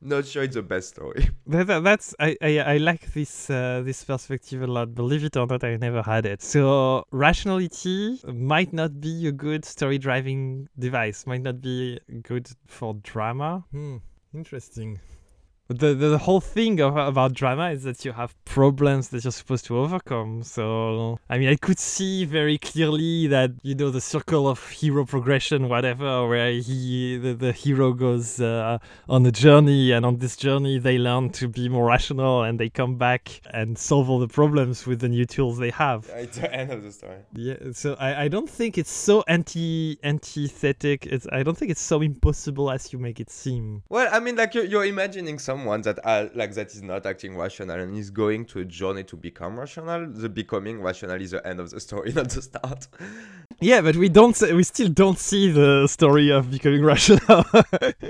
Not 0.05 0.27
sure 0.27 0.43
it's 0.43 0.57
the 0.57 0.63
best 0.63 0.89
story. 0.91 1.29
that, 1.47 1.67
that- 1.69 1.85
that's 1.85 2.15
I, 2.19 2.37
I 2.43 2.59
I 2.59 2.77
like 2.79 3.13
this 3.13 3.49
uh, 3.51 3.83
this 3.85 4.03
perspective 4.05 4.61
a 4.63 4.67
lot. 4.67 4.95
Believe 4.95 5.23
it 5.25 5.37
or 5.37 5.47
not, 5.47 5.63
I 5.63 5.77
never 5.77 6.03
had 6.03 6.27
it. 6.27 6.43
So 6.43 7.05
rationality 7.13 8.21
might 8.27 8.73
not 8.73 9.01
be 9.01 9.29
a 9.29 9.33
good 9.33 9.65
story 9.65 9.99
driving 9.99 10.69
device. 10.79 11.27
Might 11.27 11.43
not 11.43 11.61
be 11.61 12.01
good 12.23 12.49
for 12.67 12.95
drama. 13.03 13.65
Hmm. 13.71 13.99
Interesting. 14.35 14.99
The 15.73 15.95
the 15.95 16.19
whole 16.19 16.41
thing 16.41 16.81
of, 16.81 16.97
about 16.97 17.33
drama 17.35 17.71
is 17.71 17.83
that 17.85 18.05
you 18.05 18.13
have 18.13 18.35
problems 18.45 19.09
that 19.09 19.25
you're 19.25 19.33
supposed 19.33 19.65
to 19.67 19.79
overcome. 19.79 20.43
So 20.43 21.19
I 21.29 21.39
mean, 21.39 21.49
I 21.49 21.57
could 21.57 21.79
see 21.79 22.25
very 22.25 22.59
clearly 22.59 23.27
that 23.29 23.51
you 23.63 23.75
know 23.75 23.91
the 23.91 24.01
circle 24.01 24.49
of 24.49 24.69
hero 24.71 25.05
progression, 25.05 25.69
whatever, 25.69 26.29
where 26.29 26.53
he 26.53 27.19
the, 27.19 27.35
the 27.35 27.53
hero 27.53 27.93
goes 27.93 28.41
uh, 28.41 28.79
on 29.09 29.25
a 29.27 29.33
journey, 29.33 29.93
and 29.93 30.05
on 30.05 30.19
this 30.19 30.37
journey 30.37 30.79
they 30.79 30.99
learn 30.99 31.31
to 31.31 31.49
be 31.49 31.69
more 31.69 31.87
rational, 31.87 32.43
and 32.43 32.61
they 32.61 32.69
come 32.69 32.97
back 32.97 33.41
and 33.53 33.79
solve 33.79 34.11
all 34.11 34.19
the 34.19 34.29
problems 34.29 34.87
with 34.87 35.01
the 35.01 35.09
new 35.09 35.25
tools 35.25 35.59
they 35.59 35.71
have. 35.71 36.11
It's 36.15 36.39
the 36.39 36.53
end 36.53 36.71
of 36.71 36.83
the 36.83 36.93
story. 36.93 37.19
Yeah, 37.35 37.55
so 37.73 37.95
I, 37.99 38.25
I 38.25 38.29
don't 38.29 38.51
think 38.51 38.79
it's 38.79 38.91
so 38.91 39.25
anti 39.29 39.99
antithetic. 40.03 41.07
It's 41.07 41.27
I 41.33 41.43
don't 41.43 41.57
think 41.57 41.71
it's 41.71 41.81
so 41.81 42.03
impossible 42.03 42.71
as 42.71 42.93
you 42.93 42.99
make 42.99 43.21
it 43.21 43.31
seem. 43.31 43.83
Well, 43.89 44.09
I 44.13 44.21
mean, 44.21 44.37
like 44.37 44.55
you're, 44.55 44.65
you're 44.65 44.85
imagining 44.85 45.39
someone 45.39 45.62
that 45.65 45.99
uh, 46.05 46.29
like 46.35 46.55
that 46.55 46.69
is 46.69 46.83
not 46.83 47.07
acting 47.07 47.37
rational 47.37 47.79
and 47.79 47.97
is 47.97 48.11
going 48.11 48.45
to 48.47 48.61
a 48.61 48.65
journey 48.65 49.05
to 49.05 49.17
become 49.17 49.59
rational. 49.59 50.07
The 50.11 50.29
becoming 50.29 50.81
rational 50.81 51.21
is 51.21 51.33
the 51.33 51.47
end 51.47 51.61
of 51.61 51.71
the 51.71 51.81
story, 51.81 52.13
not 52.15 52.31
the 52.31 52.43
start. 52.43 52.89
Yeah, 53.61 53.81
but 53.81 53.97
we 53.97 54.09
don't. 54.09 54.39
We 54.41 54.63
still 54.63 54.89
don't 54.89 55.19
see 55.19 55.51
the 55.51 55.87
story 55.87 56.31
of 56.31 56.51
becoming 56.51 56.85
rational. 56.93 57.45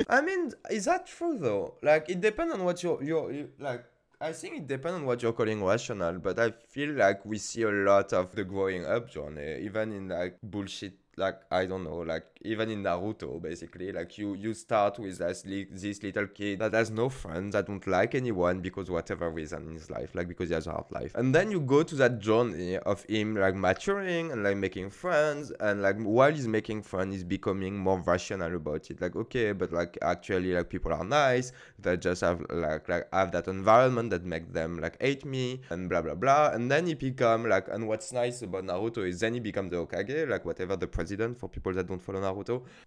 I 0.08 0.20
mean, 0.20 0.52
is 0.70 0.86
that 0.86 1.06
true 1.06 1.38
though? 1.38 1.74
Like, 1.82 2.08
it 2.08 2.20
depends 2.20 2.54
on 2.54 2.64
what 2.64 2.82
you're, 2.82 3.02
you're 3.02 3.32
you, 3.32 3.48
like. 3.58 3.84
I 4.20 4.32
think 4.32 4.56
it 4.56 4.66
depends 4.68 4.98
on 4.98 5.04
what 5.04 5.20
you're 5.20 5.32
calling 5.32 5.64
rational, 5.64 6.20
but 6.20 6.38
I 6.38 6.52
feel 6.68 6.92
like 6.92 7.26
we 7.26 7.38
see 7.38 7.62
a 7.62 7.70
lot 7.70 8.12
of 8.12 8.34
the 8.36 8.44
growing 8.44 8.86
up 8.86 9.10
journey, 9.10 9.64
even 9.64 9.92
in 9.92 10.08
like 10.08 10.38
bullshit. 10.42 10.94
Like 11.16 11.40
I 11.50 11.66
don't 11.66 11.84
know, 11.84 11.98
like 11.98 12.24
even 12.44 12.70
in 12.70 12.82
Naruto, 12.82 13.40
basically, 13.40 13.92
like 13.92 14.18
you 14.18 14.34
you 14.34 14.54
start 14.54 14.98
with 14.98 15.18
this, 15.18 15.44
li- 15.46 15.68
this 15.70 16.02
little 16.02 16.26
kid 16.26 16.58
that 16.60 16.72
has 16.72 16.90
no 16.90 17.08
friends, 17.08 17.52
that 17.54 17.66
don't 17.66 17.86
like 17.86 18.14
anyone 18.14 18.60
because 18.60 18.90
whatever 18.90 19.30
reason 19.30 19.68
in 19.68 19.74
his 19.74 19.90
life, 19.90 20.14
like 20.14 20.28
because 20.28 20.48
he 20.48 20.54
has 20.54 20.66
a 20.66 20.72
hard 20.72 20.90
life, 20.90 21.14
and 21.14 21.34
then 21.34 21.50
you 21.50 21.60
go 21.60 21.82
to 21.82 21.94
that 21.96 22.18
journey 22.18 22.78
of 22.78 23.04
him 23.04 23.36
like 23.36 23.54
maturing 23.54 24.32
and 24.32 24.42
like 24.42 24.56
making 24.56 24.90
friends, 24.90 25.50
and 25.60 25.82
like 25.82 25.96
while 26.00 26.32
he's 26.32 26.48
making 26.48 26.82
friends, 26.82 27.14
he's 27.14 27.24
becoming 27.24 27.76
more 27.76 28.00
rational 28.00 28.54
about 28.54 28.90
it. 28.90 29.00
Like 29.00 29.16
okay, 29.16 29.52
but 29.52 29.72
like 29.72 29.98
actually 30.02 30.52
like 30.52 30.68
people 30.68 30.92
are 30.92 31.04
nice, 31.04 31.52
They 31.78 31.96
just 31.96 32.20
have 32.22 32.44
like 32.50 32.88
like 32.88 33.08
have 33.12 33.32
that 33.32 33.48
environment 33.48 34.10
that 34.10 34.24
make 34.24 34.52
them 34.52 34.80
like 34.80 35.00
hate 35.00 35.24
me 35.24 35.60
and 35.70 35.88
blah 35.88 36.02
blah 36.02 36.14
blah 36.14 36.50
and 36.52 36.70
then 36.70 36.86
he 36.86 36.94
become 36.94 37.48
like 37.48 37.68
and 37.68 37.88
what's 37.88 38.12
nice 38.12 38.42
about 38.42 38.64
naruto 38.64 39.06
is 39.06 39.20
then 39.20 39.34
he 39.34 39.40
become 39.40 39.68
the 39.68 39.76
Hokage 39.76 40.28
like 40.28 40.44
whatever 40.44 40.76
the 40.76 40.86
president 40.86 41.38
for 41.38 41.48
people 41.48 41.72
that 41.72 41.86
don't 41.86 42.00
follow 42.02 42.20
Naruto. 42.20 42.31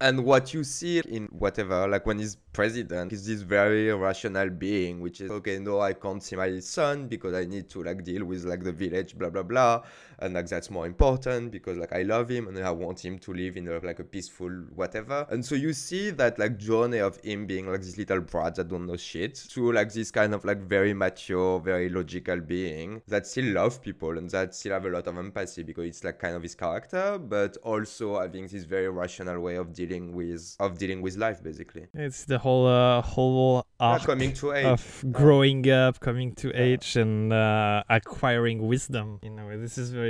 And 0.00 0.24
what 0.24 0.52
you 0.54 0.64
see 0.64 0.98
in 1.00 1.26
whatever, 1.26 1.86
like 1.88 2.06
when 2.06 2.18
he's 2.18 2.36
president, 2.52 3.12
is 3.12 3.26
this 3.26 3.42
very 3.42 3.92
rational 3.92 4.50
being, 4.50 5.00
which 5.00 5.20
is 5.20 5.30
okay, 5.30 5.58
no, 5.58 5.80
I 5.80 5.92
can't 5.92 6.22
see 6.22 6.36
my 6.36 6.58
son 6.60 7.08
because 7.08 7.34
I 7.34 7.44
need 7.44 7.68
to 7.70 7.82
like 7.82 8.04
deal 8.04 8.24
with 8.24 8.44
like 8.44 8.64
the 8.64 8.72
village, 8.72 9.16
blah 9.16 9.30
blah 9.30 9.42
blah. 9.42 9.82
And 10.18 10.34
like 10.34 10.48
that's 10.48 10.70
more 10.70 10.86
important 10.86 11.50
because 11.52 11.76
like 11.76 11.92
I 11.92 12.02
love 12.02 12.28
him 12.28 12.48
and 12.48 12.58
I 12.58 12.70
want 12.70 13.04
him 13.04 13.18
to 13.20 13.32
live 13.34 13.56
in 13.56 13.68
a, 13.68 13.78
like 13.78 13.98
a 13.98 14.04
peaceful 14.04 14.50
whatever. 14.74 15.26
And 15.30 15.44
so 15.44 15.54
you 15.54 15.72
see 15.72 16.10
that 16.10 16.38
like 16.38 16.58
journey 16.58 16.98
of 16.98 17.18
him 17.18 17.46
being 17.46 17.70
like 17.70 17.82
this 17.82 17.98
little 17.98 18.20
brat 18.20 18.56
that 18.56 18.68
don't 18.68 18.86
know 18.86 18.96
shit 18.96 19.34
to 19.50 19.72
like 19.72 19.92
this 19.92 20.10
kind 20.10 20.34
of 20.34 20.44
like 20.44 20.58
very 20.62 20.94
mature, 20.94 21.60
very 21.60 21.88
logical 21.88 22.40
being 22.40 23.02
that 23.08 23.26
still 23.26 23.52
love 23.52 23.82
people 23.82 24.16
and 24.18 24.30
that 24.30 24.54
still 24.54 24.72
have 24.72 24.86
a 24.86 24.90
lot 24.90 25.06
of 25.06 25.18
empathy 25.18 25.62
because 25.62 25.86
it's 25.86 26.04
like 26.04 26.18
kind 26.18 26.36
of 26.36 26.42
his 26.42 26.54
character, 26.54 27.18
but 27.18 27.56
also 27.62 28.20
having 28.20 28.46
this 28.46 28.64
very 28.64 28.88
rational 28.88 29.40
way 29.40 29.56
of 29.56 29.72
dealing 29.72 30.14
with 30.14 30.56
of 30.60 30.78
dealing 30.78 31.02
with 31.02 31.16
life 31.16 31.42
basically. 31.42 31.86
It's 31.94 32.24
the 32.24 32.38
whole 32.38 32.66
uh, 32.66 33.02
whole 33.02 33.66
Yeah, 33.80 33.98
coming 33.98 34.32
to 34.34 34.52
age. 34.52 34.64
of 34.64 35.04
growing 35.12 35.68
up, 35.70 36.00
coming 36.00 36.34
to 36.36 36.50
age, 36.54 36.96
and 36.96 37.32
uh, 37.32 37.82
acquiring 37.90 38.66
wisdom. 38.66 39.18
In 39.22 39.38
a 39.38 39.46
way, 39.46 39.56
this 39.56 39.76
is 39.76 39.90
very 39.90 40.05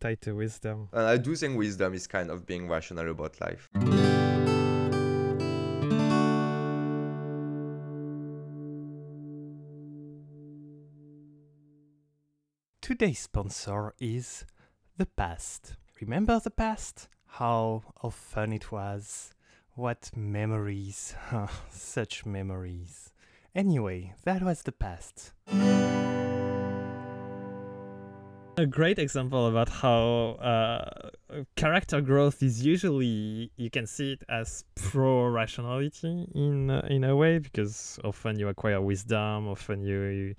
tied 0.00 0.20
to 0.22 0.34
wisdom. 0.34 0.88
And 0.92 1.06
I 1.06 1.16
do 1.16 1.34
think 1.34 1.56
wisdom 1.56 1.94
is 1.94 2.06
kind 2.06 2.30
of 2.30 2.46
being 2.46 2.68
rational 2.68 3.10
about 3.10 3.40
life. 3.40 3.68
Today's 12.80 13.18
sponsor 13.18 13.94
is 13.98 14.44
the 14.96 15.06
past. 15.06 15.74
Remember 16.00 16.38
the 16.38 16.50
past? 16.50 17.08
How, 17.26 17.82
how 18.00 18.10
fun 18.10 18.52
it 18.52 18.70
was. 18.70 19.34
What 19.74 20.10
memories. 20.14 21.14
Such 21.70 22.24
memories. 22.24 23.12
Anyway, 23.54 24.14
that 24.24 24.42
was 24.42 24.62
the 24.62 24.72
past. 24.72 25.32
A 28.58 28.64
great 28.64 28.98
example 28.98 29.48
about 29.48 29.68
how 29.68 30.36
uh, 30.40 31.10
character 31.56 32.00
growth 32.00 32.42
is 32.42 32.64
usually 32.64 33.50
you 33.56 33.68
can 33.68 33.86
see 33.86 34.12
it 34.12 34.22
as 34.30 34.64
pro 34.74 35.26
rationality 35.26 36.26
in 36.34 36.70
uh, 36.70 36.86
in 36.88 37.04
a 37.04 37.14
way 37.14 37.38
because 37.38 37.98
often 38.02 38.38
you 38.38 38.48
acquire 38.48 38.80
wisdom, 38.80 39.46
often 39.46 39.82
you 39.82 40.00
you, 40.04 40.34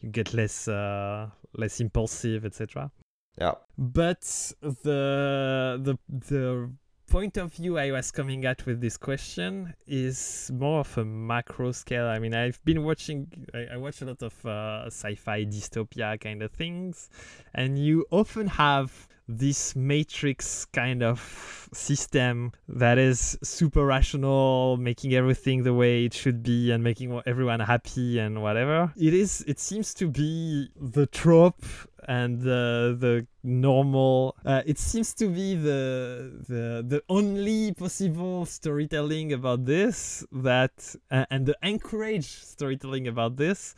you 0.00 0.08
get 0.10 0.34
less 0.34 0.66
uh, 0.66 1.28
less 1.54 1.78
impulsive, 1.80 2.44
etc. 2.44 2.90
Yeah. 3.38 3.52
But 3.78 4.22
the 4.62 5.80
the 5.80 5.96
the 6.08 6.70
point 7.10 7.36
of 7.36 7.52
view 7.52 7.76
I 7.76 7.90
was 7.90 8.12
coming 8.12 8.44
at 8.44 8.64
with 8.66 8.80
this 8.80 8.96
question 8.96 9.74
is 9.88 10.48
more 10.54 10.80
of 10.80 10.96
a 10.96 11.04
macro 11.04 11.72
scale. 11.72 12.06
I 12.06 12.20
mean, 12.20 12.34
I've 12.34 12.64
been 12.64 12.84
watching, 12.84 13.26
I, 13.52 13.74
I 13.74 13.76
watch 13.78 14.00
a 14.00 14.04
lot 14.04 14.22
of 14.22 14.46
uh, 14.46 14.86
sci-fi 14.86 15.44
dystopia 15.44 16.20
kind 16.20 16.40
of 16.40 16.52
things, 16.52 17.10
and 17.52 17.76
you 17.76 18.06
often 18.12 18.46
have 18.46 19.08
this 19.38 19.76
matrix 19.76 20.64
kind 20.66 21.02
of 21.02 21.68
system 21.72 22.52
that 22.68 22.98
is 22.98 23.38
super 23.42 23.86
rational 23.86 24.76
making 24.76 25.14
everything 25.14 25.62
the 25.62 25.72
way 25.72 26.04
it 26.04 26.12
should 26.12 26.42
be 26.42 26.70
and 26.72 26.82
making 26.82 27.20
everyone 27.26 27.60
happy 27.60 28.18
and 28.18 28.42
whatever. 28.42 28.92
It 28.96 29.14
is 29.14 29.44
it 29.46 29.60
seems 29.60 29.94
to 29.94 30.08
be 30.08 30.68
the 30.76 31.06
trope 31.06 31.64
and 32.08 32.40
the 32.40 32.96
the 32.98 33.26
normal 33.42 34.36
uh, 34.44 34.62
it 34.66 34.78
seems 34.78 35.14
to 35.14 35.28
be 35.28 35.54
the 35.54 36.42
the 36.48 36.84
the 36.86 37.02
only 37.08 37.72
possible 37.74 38.44
storytelling 38.46 39.32
about 39.32 39.64
this 39.64 40.24
that 40.32 40.96
uh, 41.10 41.24
and 41.30 41.46
the 41.46 41.56
encouraged 41.62 42.44
storytelling 42.44 43.06
about 43.06 43.36
this 43.36 43.74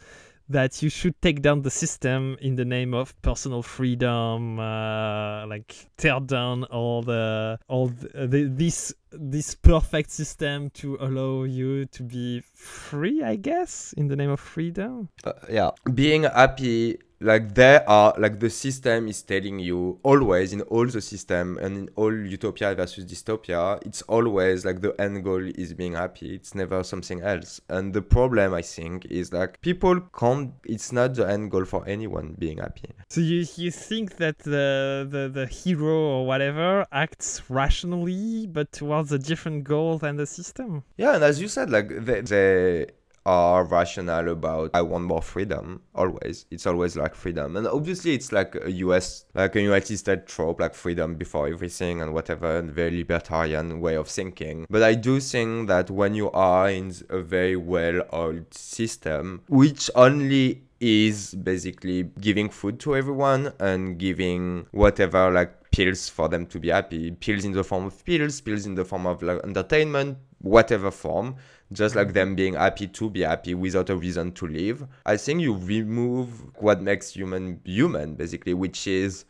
that 0.53 0.83
you 0.83 0.91
should 0.91 1.21
take 1.21 1.43
down 1.43 1.63
the 1.63 1.71
system 1.71 2.37
in 2.41 2.57
the 2.57 2.65
name 2.65 2.95
of 2.95 3.21
personal 3.23 3.63
freedom 3.63 4.59
uh, 4.59 5.47
like 5.47 5.75
tear 5.97 6.21
down 6.21 6.65
all 6.65 7.03
the 7.03 7.59
all 7.69 7.89
the, 7.89 8.27
the, 8.27 8.45
this 8.45 8.95
this 9.11 9.55
perfect 9.55 10.11
system 10.11 10.71
to 10.71 10.97
allow 11.01 11.45
you 11.45 11.85
to 11.87 12.03
be 12.03 12.43
free 12.55 13.23
i 13.23 13.37
guess 13.37 13.93
in 13.97 14.09
the 14.09 14.17
name 14.17 14.31
of 14.31 14.41
freedom 14.41 15.09
Uh, 15.25 15.33
yeah. 15.51 15.71
Being 15.95 16.23
happy, 16.25 16.99
like 17.23 17.55
there 17.55 17.89
are, 17.89 18.15
like 18.19 18.41
the 18.41 18.51
system 18.51 19.09
is 19.09 19.23
telling 19.23 19.59
you 19.59 19.99
always 20.03 20.53
in 20.53 20.63
all 20.63 20.87
the 20.87 21.01
system 21.01 21.59
and 21.59 21.77
in 21.77 21.89
all 21.97 22.13
utopia 22.13 22.75
versus 22.75 23.05
dystopia, 23.05 23.81
it's 23.87 24.03
always 24.03 24.65
like 24.65 24.81
the 24.81 24.93
end 25.01 25.25
goal 25.25 25.43
is 25.55 25.73
being 25.75 25.95
happy. 25.95 26.35
It's 26.35 26.55
never 26.55 26.83
something 26.83 27.23
else. 27.23 27.61
And 27.69 27.93
the 27.95 28.03
problem, 28.03 28.55
I 28.55 28.63
think, 28.63 29.07
is 29.07 29.33
like 29.33 29.61
people 29.61 30.01
can't, 30.19 30.53
it's 30.65 30.93
not 30.93 31.15
the 31.15 31.29
end 31.29 31.51
goal 31.51 31.65
for 31.65 31.87
anyone 31.87 32.35
being 32.39 32.59
happy. 32.59 32.91
so 33.09 33.21
you 33.21 33.47
you 33.57 33.71
think 33.71 34.17
that 34.17 34.39
the 34.41 35.07
the, 35.11 35.31
the 35.33 35.47
hero 35.47 35.97
or 36.15 36.27
whatever 36.27 36.87
acts 36.93 37.43
rationally 37.49 38.47
but 38.47 38.73
towards 38.73 39.13
a 39.13 39.19
different 39.19 39.65
goal 39.65 39.99
than 39.99 40.17
the 40.17 40.27
system 40.27 40.83
Yeah, 40.97 41.15
and 41.15 41.25
as 41.25 41.41
you 41.41 41.49
said, 41.49 41.71
like 41.71 41.89
they, 42.05 42.21
they 42.23 42.87
are 43.25 43.65
rational 43.65 44.29
about 44.29 44.71
I 44.75 44.83
want 44.83 45.05
more 45.05 45.23
freedom. 45.23 45.83
Always, 45.95 46.47
it's 46.51 46.67
always 46.67 46.97
like 46.97 47.15
freedom, 47.15 47.57
and 47.57 47.67
obviously 47.67 48.15
it's 48.15 48.33
like 48.33 48.55
a 48.57 48.71
U.S. 48.71 49.25
like 49.35 49.57
a 49.57 49.63
United 49.63 49.97
States 49.97 50.33
trope, 50.33 50.61
like 50.61 50.75
freedom 50.75 51.15
before 51.15 51.49
everything 51.49 52.03
and 52.03 52.13
whatever, 52.15 52.59
and 52.59 52.71
very 52.71 52.99
libertarian 52.99 53.81
way 53.81 53.95
of 53.95 54.09
thinking. 54.09 54.67
But 54.69 54.83
I 54.83 54.95
do 54.95 55.21
think 55.21 55.69
that 55.69 55.91
when 55.91 56.15
you 56.15 56.31
are 56.33 56.69
in 56.71 56.93
a 57.09 57.21
very 57.21 57.57
well-oiled 57.57 58.53
system, 58.53 59.43
which 59.49 59.91
only 59.95 60.63
is 60.83 61.35
basically 61.37 62.03
giving 62.21 62.49
food 62.49 62.81
to 62.81 62.97
everyone 62.97 63.53
and 63.61 63.99
giving 63.99 64.67
whatever 64.73 65.31
like 65.31 65.71
pills 65.71 66.09
for 66.09 66.29
them 66.29 66.45
to 66.45 66.59
be 66.59 66.71
happy 66.71 67.13
pills 67.13 67.45
in 67.45 67.53
the 67.53 67.63
form 67.63 67.87
of 67.87 68.05
pills 68.05 68.41
pills 68.41 68.67
in 68.67 68.75
the 68.75 68.85
form 68.85 69.07
of 69.07 69.23
like 69.23 69.41
entertainment 69.45 70.19
whatever 70.43 70.91
form 70.91 71.37
just 71.73 71.95
like 71.95 72.09
mm-hmm. 72.09 72.15
them 72.15 72.35
being 72.35 72.55
happy 72.55 72.87
to 72.87 73.09
be 73.09 73.23
happy 73.23 73.55
without 73.55 73.89
a 73.89 73.97
reason 73.97 74.33
to 74.33 74.47
live. 74.47 74.87
I 75.07 75.17
think 75.17 75.41
you 75.41 75.57
remove 75.57 76.55
what 76.61 76.83
makes 76.83 77.15
human 77.15 77.61
human 77.65 78.15
basically 78.15 78.55
which 78.55 78.87
is 78.87 79.25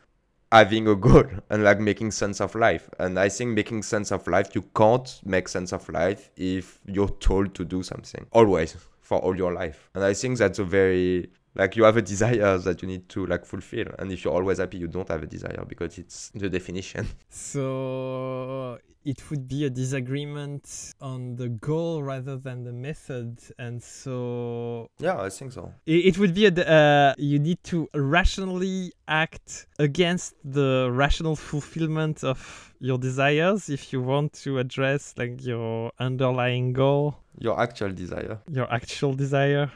having 0.51 0.88
a 0.88 0.96
goal 0.96 1.25
and 1.51 1.64
like 1.64 1.79
making 1.81 2.11
sense 2.11 2.40
of 2.40 2.55
life. 2.55 2.90
And 2.98 3.18
i 3.18 3.29
think 3.29 3.55
making 3.55 3.83
sense 3.83 4.11
of 4.11 4.27
life 4.27 4.55
you 4.55 4.62
can't 4.75 5.20
make 5.25 5.48
sense 5.48 5.72
of 5.72 5.88
life 5.88 6.31
if 6.37 6.81
you're 6.87 7.16
told 7.20 7.55
to 7.55 7.64
do 7.64 7.83
something 7.83 8.27
always 8.33 8.77
for 9.01 9.18
all 9.18 9.37
your 9.37 9.53
life. 9.53 9.88
And 9.94 10.05
i 10.05 10.14
think 10.14 10.38
that's 10.38 10.59
a 10.59 10.64
very 10.64 11.31
like 11.55 11.77
you 11.77 11.85
have 11.85 11.97
a 11.97 12.03
desire 12.03 12.59
that 12.59 12.83
you 12.83 12.88
need 12.88 13.09
to 13.11 13.27
like 13.27 13.45
fulfill. 13.45 13.87
And 13.99 14.11
if 14.12 14.25
you're 14.25 14.35
always 14.35 14.59
happy 14.59 14.79
you 14.79 14.88
don't 14.88 15.09
have 15.09 15.23
a 15.23 15.27
desire 15.27 15.65
because 15.69 15.99
it's 15.99 16.31
the 16.35 16.49
definition. 16.49 17.07
So 17.29 18.79
it 19.05 19.31
would 19.31 19.49
be 19.49 19.65
a 19.65 19.71
disagreement 19.71 20.93
on 21.01 21.35
the 21.37 21.49
goal 21.49 22.03
rather 22.03 22.37
than 22.37 22.65
the 22.65 22.73
method, 22.73 23.38
and 23.59 23.83
so 23.83 24.87
yeah 24.99 25.21
i 25.21 25.29
think 25.29 25.53
so. 25.53 25.73
It, 25.87 26.07
it 26.07 26.19
would 26.19 26.35
be 26.35 26.47
a 26.47 26.51
d- 26.51 26.62
uh, 26.62 27.15
you 27.19 27.38
need 27.38 27.62
to 27.65 27.88
rationally 27.95 28.93
act 29.09 29.67
against 29.79 30.35
the 30.45 30.88
rational 30.93 31.37
fulfillment 31.37 32.23
of 32.23 32.73
your 32.79 32.99
desires 32.99 33.69
if 33.69 33.93
you 33.93 34.01
want 34.03 34.33
to 34.45 34.59
address 34.59 35.15
like 35.17 35.45
your 35.45 35.93
underlying 35.99 36.73
goal, 36.73 37.17
your 37.38 37.61
actual 37.61 37.91
desire. 37.93 38.38
Your 38.51 38.73
actual 38.73 39.15
desire. 39.15 39.71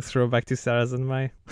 Throwback 0.00 0.46
to 0.46 0.56
Sarah's 0.56 0.92
and 0.92 1.06
my. 1.06 1.30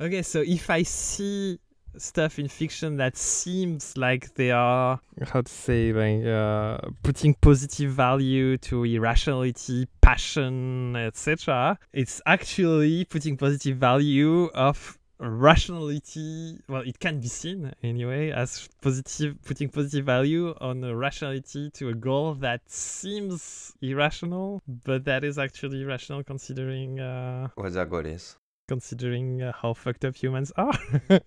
okay, 0.00 0.22
so 0.22 0.42
if 0.42 0.68
I 0.68 0.82
see 0.82 1.58
stuff 1.98 2.38
in 2.38 2.48
fiction 2.48 2.96
that 2.98 3.16
seems 3.16 3.96
like 3.96 4.34
they 4.34 4.50
are 4.50 5.00
how 5.28 5.40
to 5.40 5.50
say 5.50 5.92
like 5.92 6.24
uh, 6.26 6.78
putting 7.02 7.34
positive 7.34 7.90
value 7.90 8.58
to 8.58 8.84
irrationality 8.84 9.86
passion 10.02 10.94
etc 10.96 11.78
it's 11.92 12.20
actually 12.26 13.04
putting 13.06 13.36
positive 13.36 13.76
value 13.78 14.44
of 14.54 14.98
rationality 15.18 16.58
well 16.68 16.82
it 16.82 16.98
can 16.98 17.20
be 17.20 17.28
seen 17.28 17.72
anyway 17.82 18.30
as 18.30 18.68
positive 18.82 19.36
putting 19.44 19.68
positive 19.68 20.04
value 20.04 20.54
on 20.60 20.82
rationality 20.94 21.70
to 21.70 21.88
a 21.88 21.94
goal 21.94 22.34
that 22.34 22.60
seems 22.70 23.72
irrational 23.80 24.60
but 24.84 25.04
that 25.04 25.24
is 25.24 25.38
actually 25.38 25.84
rational 25.84 26.22
considering 26.22 27.00
uh 27.00 27.48
what 27.54 27.72
that 27.72 27.88
goal 27.88 28.04
is 28.04 28.36
considering 28.66 29.42
uh, 29.42 29.52
how 29.52 29.72
fucked 29.72 30.04
up 30.04 30.14
humans 30.14 30.52
are 30.56 30.78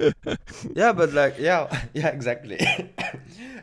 yeah 0.75 0.91
but 0.91 1.13
like 1.13 1.35
yeah 1.39 1.67
yeah 1.93 2.07
exactly 2.07 2.59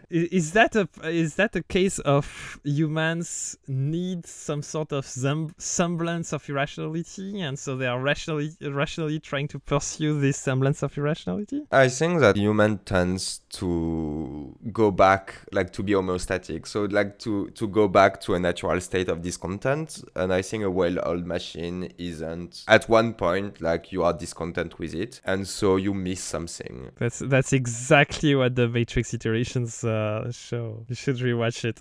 Is 0.08 0.52
that 0.52 0.76
a 0.76 0.88
is 1.02 1.34
that 1.34 1.56
a 1.56 1.64
case 1.64 1.98
of 1.98 2.60
humans 2.62 3.58
need 3.66 4.24
some 4.24 4.62
sort 4.62 4.92
of 4.92 5.04
sem- 5.04 5.52
semblance 5.58 6.32
of 6.32 6.48
irrationality, 6.48 7.40
and 7.40 7.58
so 7.58 7.76
they 7.76 7.86
are 7.86 8.00
rationally 8.00 8.52
rationally 8.60 9.18
trying 9.18 9.48
to 9.48 9.58
pursue 9.58 10.20
this 10.20 10.36
semblance 10.36 10.84
of 10.84 10.96
irrationality? 10.96 11.62
I 11.72 11.88
think 11.88 12.20
that 12.20 12.36
human 12.36 12.78
tends 12.78 13.40
to 13.54 14.56
go 14.72 14.92
back, 14.92 15.34
like 15.50 15.72
to 15.72 15.82
be 15.82 15.94
homeostatic. 15.94 16.68
So 16.68 16.84
like 16.84 17.18
to 17.20 17.50
to 17.50 17.66
go 17.66 17.88
back 17.88 18.20
to 18.22 18.34
a 18.34 18.38
natural 18.38 18.80
state 18.80 19.08
of 19.08 19.22
discontent. 19.22 20.04
And 20.14 20.32
I 20.32 20.40
think 20.40 20.62
a 20.62 20.70
well-oiled 20.70 21.26
machine 21.26 21.92
isn't. 21.98 22.62
At 22.68 22.88
one 22.88 23.14
point, 23.14 23.60
like 23.60 23.65
you 23.92 24.02
are 24.02 24.12
discontent 24.12 24.78
with 24.78 24.94
it, 24.94 25.20
and 25.24 25.46
so 25.46 25.76
you 25.76 25.94
miss 25.94 26.22
something. 26.22 26.90
That's 26.98 27.18
that's 27.20 27.52
exactly 27.52 28.34
what 28.34 28.54
the 28.54 28.68
Matrix 28.68 29.12
iterations 29.14 29.84
uh, 29.84 30.30
show. 30.32 30.84
You 30.88 30.94
should 30.94 31.16
rewatch 31.16 31.64
it. 31.64 31.80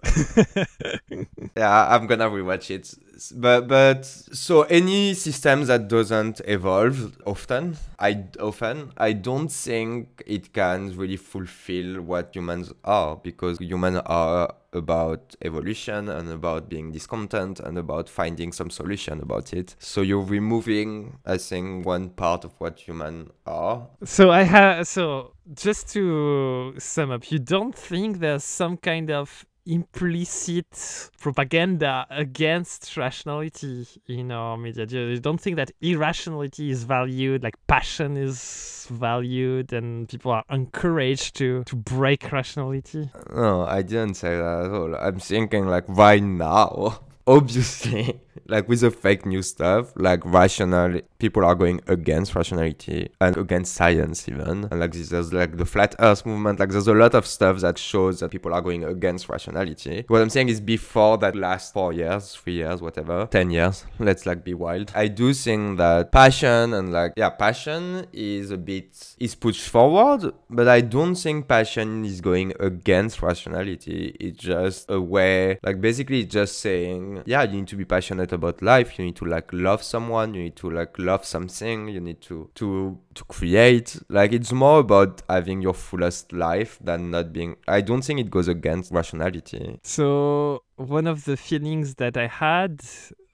Yeah, 1.58 1.88
I'm 1.88 2.08
gonna 2.08 2.30
rewatch 2.30 2.70
it. 2.70 2.94
But 3.34 3.68
but 3.68 4.06
so 4.06 4.64
any 4.64 5.14
system 5.14 5.66
that 5.66 5.88
doesn't 5.88 6.42
evolve 6.46 7.18
often, 7.26 7.78
I 8.00 8.26
often 8.40 8.92
I 8.98 9.14
don't 9.14 9.52
think 9.52 10.24
it 10.26 10.54
can 10.54 10.96
really 10.98 11.18
fulfill 11.18 12.02
what 12.02 12.36
humans 12.36 12.74
are 12.84 13.16
because 13.16 13.60
humans 13.60 14.02
are 14.06 14.54
about 14.74 15.36
evolution 15.42 16.10
and 16.10 16.30
about 16.30 16.70
being 16.70 16.92
discontent 16.92 17.60
and 17.62 17.78
about 17.78 18.10
finding 18.10 18.52
some 18.52 18.70
solution 18.70 19.22
about 19.22 19.54
it. 19.54 19.76
So 19.80 20.02
you're 20.02 20.22
removing, 20.22 21.18
I 21.26 21.38
think, 21.38 21.86
one 21.86 22.10
part 22.10 22.44
of 22.44 22.52
what 22.60 22.80
humans 22.86 23.32
are. 23.46 23.88
so 24.04 24.32
I 24.32 24.44
have 24.44 24.88
so 24.88 25.34
just 25.54 25.90
to 25.94 26.74
sum 26.78 27.12
up, 27.12 27.32
you 27.32 27.40
don't 27.40 27.76
think 27.76 28.20
there's 28.20 28.44
some 28.44 28.78
kind 28.78 29.10
of 29.12 29.46
implicit 29.66 31.10
propaganda 31.20 32.06
against 32.10 32.96
rationality 32.98 33.88
in 34.08 34.32
our 34.32 34.58
media. 34.58 34.86
You 34.86 35.20
don't 35.20 35.40
think 35.40 35.56
that 35.58 35.72
irrationality 35.82 36.70
is 36.70 36.84
valued, 36.84 37.44
like 37.44 37.56
passion 37.68 38.18
is 38.18 38.88
valued, 38.92 39.74
and 39.74 40.08
people 40.08 40.32
are 40.32 40.44
encouraged 40.50 41.36
to 41.38 41.64
to 41.66 41.76
break 41.76 42.32
rationality. 42.32 43.10
No, 43.34 43.66
I 43.66 43.82
didn't 43.82 44.16
say 44.16 44.36
that 44.38 44.66
at 44.66 44.72
all. 44.72 44.96
I'm 44.96 45.20
thinking 45.20 45.68
like 45.68 45.86
right 45.88 46.24
now, 46.24 47.00
obviously, 47.28 48.20
like 48.48 48.68
with 48.68 48.82
the 48.82 48.92
fake 48.92 49.26
news 49.26 49.48
stuff, 49.48 49.94
like 49.96 50.24
rational 50.26 51.02
people 51.20 51.46
are 51.46 51.56
going 51.56 51.82
against 51.88 52.36
rationality 52.36 53.10
and 53.22 53.38
against 53.38 53.74
science 53.74 54.28
even. 54.28 54.68
And 54.70 54.80
like 54.80 54.94
this, 54.94 55.10
there's 55.10 55.34
like 55.34 55.58
the 55.58 55.66
flat 55.66 55.96
Earth 56.00 56.26
movement. 56.26 56.60
Like 56.60 56.70
there's 56.70 56.88
a 56.88 56.94
lot 56.94 57.14
of 57.14 57.26
stuff 57.26 57.60
that 57.62 57.78
shows 57.78 58.20
that 58.20 58.32
people 58.32 58.54
are 58.54 58.62
going 58.62 58.84
against 58.84 59.30
rationality. 59.30 60.06
What 60.08 60.22
I'm 60.22 60.30
saying 60.30 60.50
is 60.50 60.62
before 60.62 61.18
that 61.20 61.36
last 61.36 61.74
four 61.74 61.94
years, 61.94 62.36
three 62.36 62.54
years, 62.56 62.82
whatever, 62.82 63.28
ten 63.32 63.50
years. 63.50 63.86
Let's 64.00 64.26
like 64.26 64.44
be 64.44 64.54
wild. 64.54 64.92
I 64.96 65.08
do 65.08 65.34
think 65.34 65.78
that 65.78 66.12
passion 66.12 66.74
and 66.74 66.92
like 66.92 67.14
yeah, 67.18 67.30
passion 67.30 68.08
is 68.14 68.52
a 68.52 68.58
bit 68.58 69.16
is 69.20 69.36
pushed 69.36 69.68
forward, 69.68 70.34
but 70.50 70.68
I 70.68 70.82
don't 70.82 71.16
think 71.16 71.48
passion 71.48 72.06
is 72.06 72.22
going 72.22 72.54
against 72.60 73.22
rationality. 73.22 74.16
It's 74.20 74.40
just 74.40 74.90
a 74.90 75.00
way, 75.00 75.60
like 75.64 75.82
basically, 75.82 76.26
just 76.26 76.60
saying 76.60 77.24
yeah, 77.26 77.44
you 77.44 77.58
need 77.58 77.68
to 77.68 77.76
be 77.76 77.86
passionate 77.86 78.25
about 78.32 78.62
life. 78.62 78.98
You 78.98 79.06
need 79.06 79.16
to 79.18 79.26
like 79.26 79.52
love 79.52 79.84
someone. 79.84 80.34
You 80.34 80.44
need 80.44 80.56
to 80.58 80.70
like 80.70 80.98
love 80.98 81.26
something. 81.26 81.88
You 81.88 82.00
need 82.00 82.22
to 82.22 82.50
to 82.56 82.98
to 83.14 83.24
create. 83.26 83.98
Like 84.10 84.34
it's 84.34 84.52
more 84.52 84.80
about 84.80 85.22
having 85.30 85.62
your 85.62 85.74
fullest 85.74 86.32
life 86.34 86.78
than 86.82 87.12
not 87.12 87.34
being. 87.34 87.56
I 87.68 87.82
don't 87.82 88.04
think 88.04 88.20
it 88.20 88.30
goes 88.30 88.48
against 88.48 88.92
rationality. 88.92 89.80
So 89.84 90.64
one 90.76 91.08
of 91.08 91.26
the 91.26 91.38
feelings 91.38 91.96
that 91.96 92.18
I 92.18 92.28
had 92.28 92.82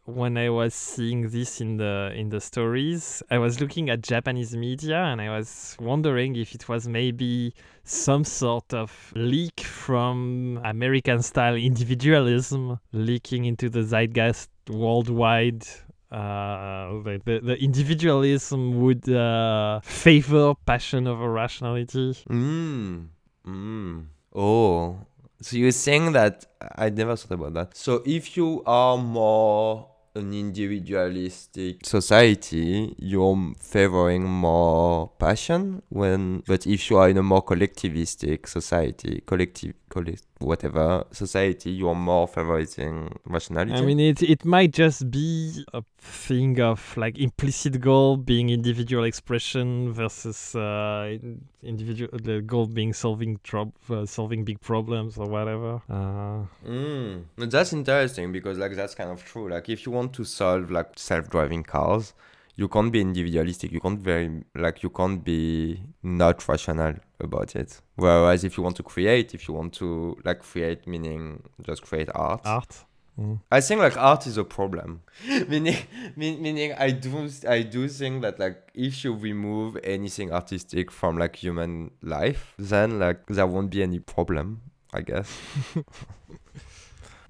when 0.06 0.38
I 0.38 0.50
was 0.50 0.74
seeing 0.74 1.30
this 1.30 1.62
in 1.62 1.78
the 1.78 2.12
in 2.16 2.30
the 2.30 2.42
stories, 2.42 3.22
I 3.30 3.38
was 3.38 3.62
looking 3.62 3.89
at 3.89 4.02
Japanese 4.02 4.56
media 4.56 4.98
and 4.98 5.22
I 5.22 5.30
was 5.30 5.78
wondering 5.80 6.36
if 6.36 6.56
it 6.56 6.68
was 6.68 6.88
maybe 6.88 7.54
some 7.84 8.24
sort 8.24 8.74
of 8.74 9.12
leak 9.16 9.62
from 9.62 10.60
American 10.64 11.22
style 11.22 11.56
individualism 11.56 12.80
leaking 12.92 13.46
into 13.46 13.70
the 13.70 13.84
zeitgeist 13.84 14.50
worldwide. 14.72 15.65
Uh, 16.11 17.01
the, 17.03 17.22
the, 17.24 17.39
the 17.39 17.63
individualism 17.63 18.82
would 18.82 19.07
uh, 19.09 19.80
favor 19.82 20.53
passion 20.65 21.07
over 21.07 21.32
rationality. 21.32 22.13
Mm. 22.30 23.07
Mm. 23.47 24.05
Oh. 24.36 24.97
So 25.41 25.57
you're 25.57 25.72
saying 25.72 26.11
that 26.11 26.45
I 26.76 26.89
never 26.89 27.15
thought 27.15 27.34
about 27.36 27.53
that. 27.53 27.78
So 27.78 28.03
if 28.05 28.36
you 28.38 28.61
are 28.65 28.97
more 28.97 29.91
an 30.16 30.34
individualistic 30.34 31.86
society, 31.86 32.93
you're 32.97 33.53
favoring 33.59 34.24
more 34.24 35.09
passion 35.20 35.82
when 35.89 36.43
but 36.47 36.68
if 36.68 36.89
you 36.89 36.97
are 36.97 37.09
in 37.09 37.18
a 37.18 37.24
more 37.24 37.43
collectivistic 37.43 38.47
society, 38.47 39.22
collective 39.26 39.74
collect 39.89 40.24
whatever 40.39 41.05
society, 41.12 41.72
you're 41.72 41.95
more 41.95 42.28
favoring 42.28 43.09
rationality. 43.26 43.74
I 43.74 43.82
mean, 43.82 43.99
it 43.99 44.22
it 44.22 44.43
might 44.45 44.72
just 44.72 45.09
be 45.12 45.64
a 45.74 45.84
thing 45.99 46.59
of 46.59 46.95
like 46.97 47.18
implicit 47.18 47.80
goal 47.80 48.18
being 48.18 48.49
individual 48.49 49.03
expression 49.03 49.93
versus 49.93 50.55
uh, 50.55 51.07
in- 51.22 51.45
individual 51.64 52.09
the 52.18 52.41
goal 52.41 52.68
being 52.68 52.93
solving 52.93 53.38
trob- 53.39 53.74
uh, 53.89 54.05
solving 54.05 54.43
big 54.43 54.59
problems 54.62 55.18
or 55.18 55.28
whatever. 55.28 55.82
Uh, 55.89 56.45
Mm, 56.68 57.26
that's 57.38 57.74
interesting 57.74 58.32
because 58.32 58.57
like 58.57 58.76
that's 58.76 58.95
kind 58.95 59.09
of 59.09 59.24
true. 59.24 59.49
Like 59.49 59.70
if 59.70 59.86
you 59.86 59.91
want 59.91 60.14
to 60.14 60.24
solve 60.24 60.72
like 60.72 60.97
self-driving 60.97 61.64
cars, 61.64 62.14
you 62.55 62.68
can't 62.68 62.91
be 62.91 63.01
individualistic. 63.01 63.72
You 63.72 63.80
can't 63.80 63.99
very 63.99 64.43
like 64.55 64.84
you 64.84 64.89
can't 64.89 65.24
be 65.24 65.82
not 66.03 66.47
rational 66.47 66.95
about 67.20 67.55
it. 67.55 67.82
Whereas 67.95 68.43
if 68.43 68.57
you 68.57 68.64
want 68.64 68.76
to 68.78 68.84
create, 68.84 69.34
if 69.34 69.47
you 69.47 69.53
want 69.53 69.74
to 69.74 70.18
like 70.24 70.41
create, 70.41 70.88
meaning 70.88 71.43
just 71.64 71.82
create 71.84 72.09
art. 72.14 72.41
art. 72.45 72.86
Mm. 73.20 73.41
I 73.51 73.62
think 73.62 73.82
like 73.82 73.97
art 73.97 74.26
is 74.26 74.38
a 74.38 74.43
problem. 74.43 75.01
meaning, 75.47 75.78
mean, 76.16 76.41
meaning 76.41 76.74
I 76.74 76.91
do 76.91 77.30
I 77.47 77.62
do 77.62 77.88
think 77.88 78.22
that 78.22 78.39
like 78.39 78.72
if 78.74 79.03
you 79.03 79.14
remove 79.14 79.78
anything 79.84 80.32
artistic 80.32 80.91
from 80.91 81.18
like 81.18 81.36
human 81.36 81.91
life, 82.01 82.53
then 82.57 82.99
like 82.99 83.26
there 83.28 83.47
won't 83.47 83.70
be 83.70 83.84
any 83.84 83.99
problem. 83.99 84.62
I 84.93 85.01
guess. 85.01 85.39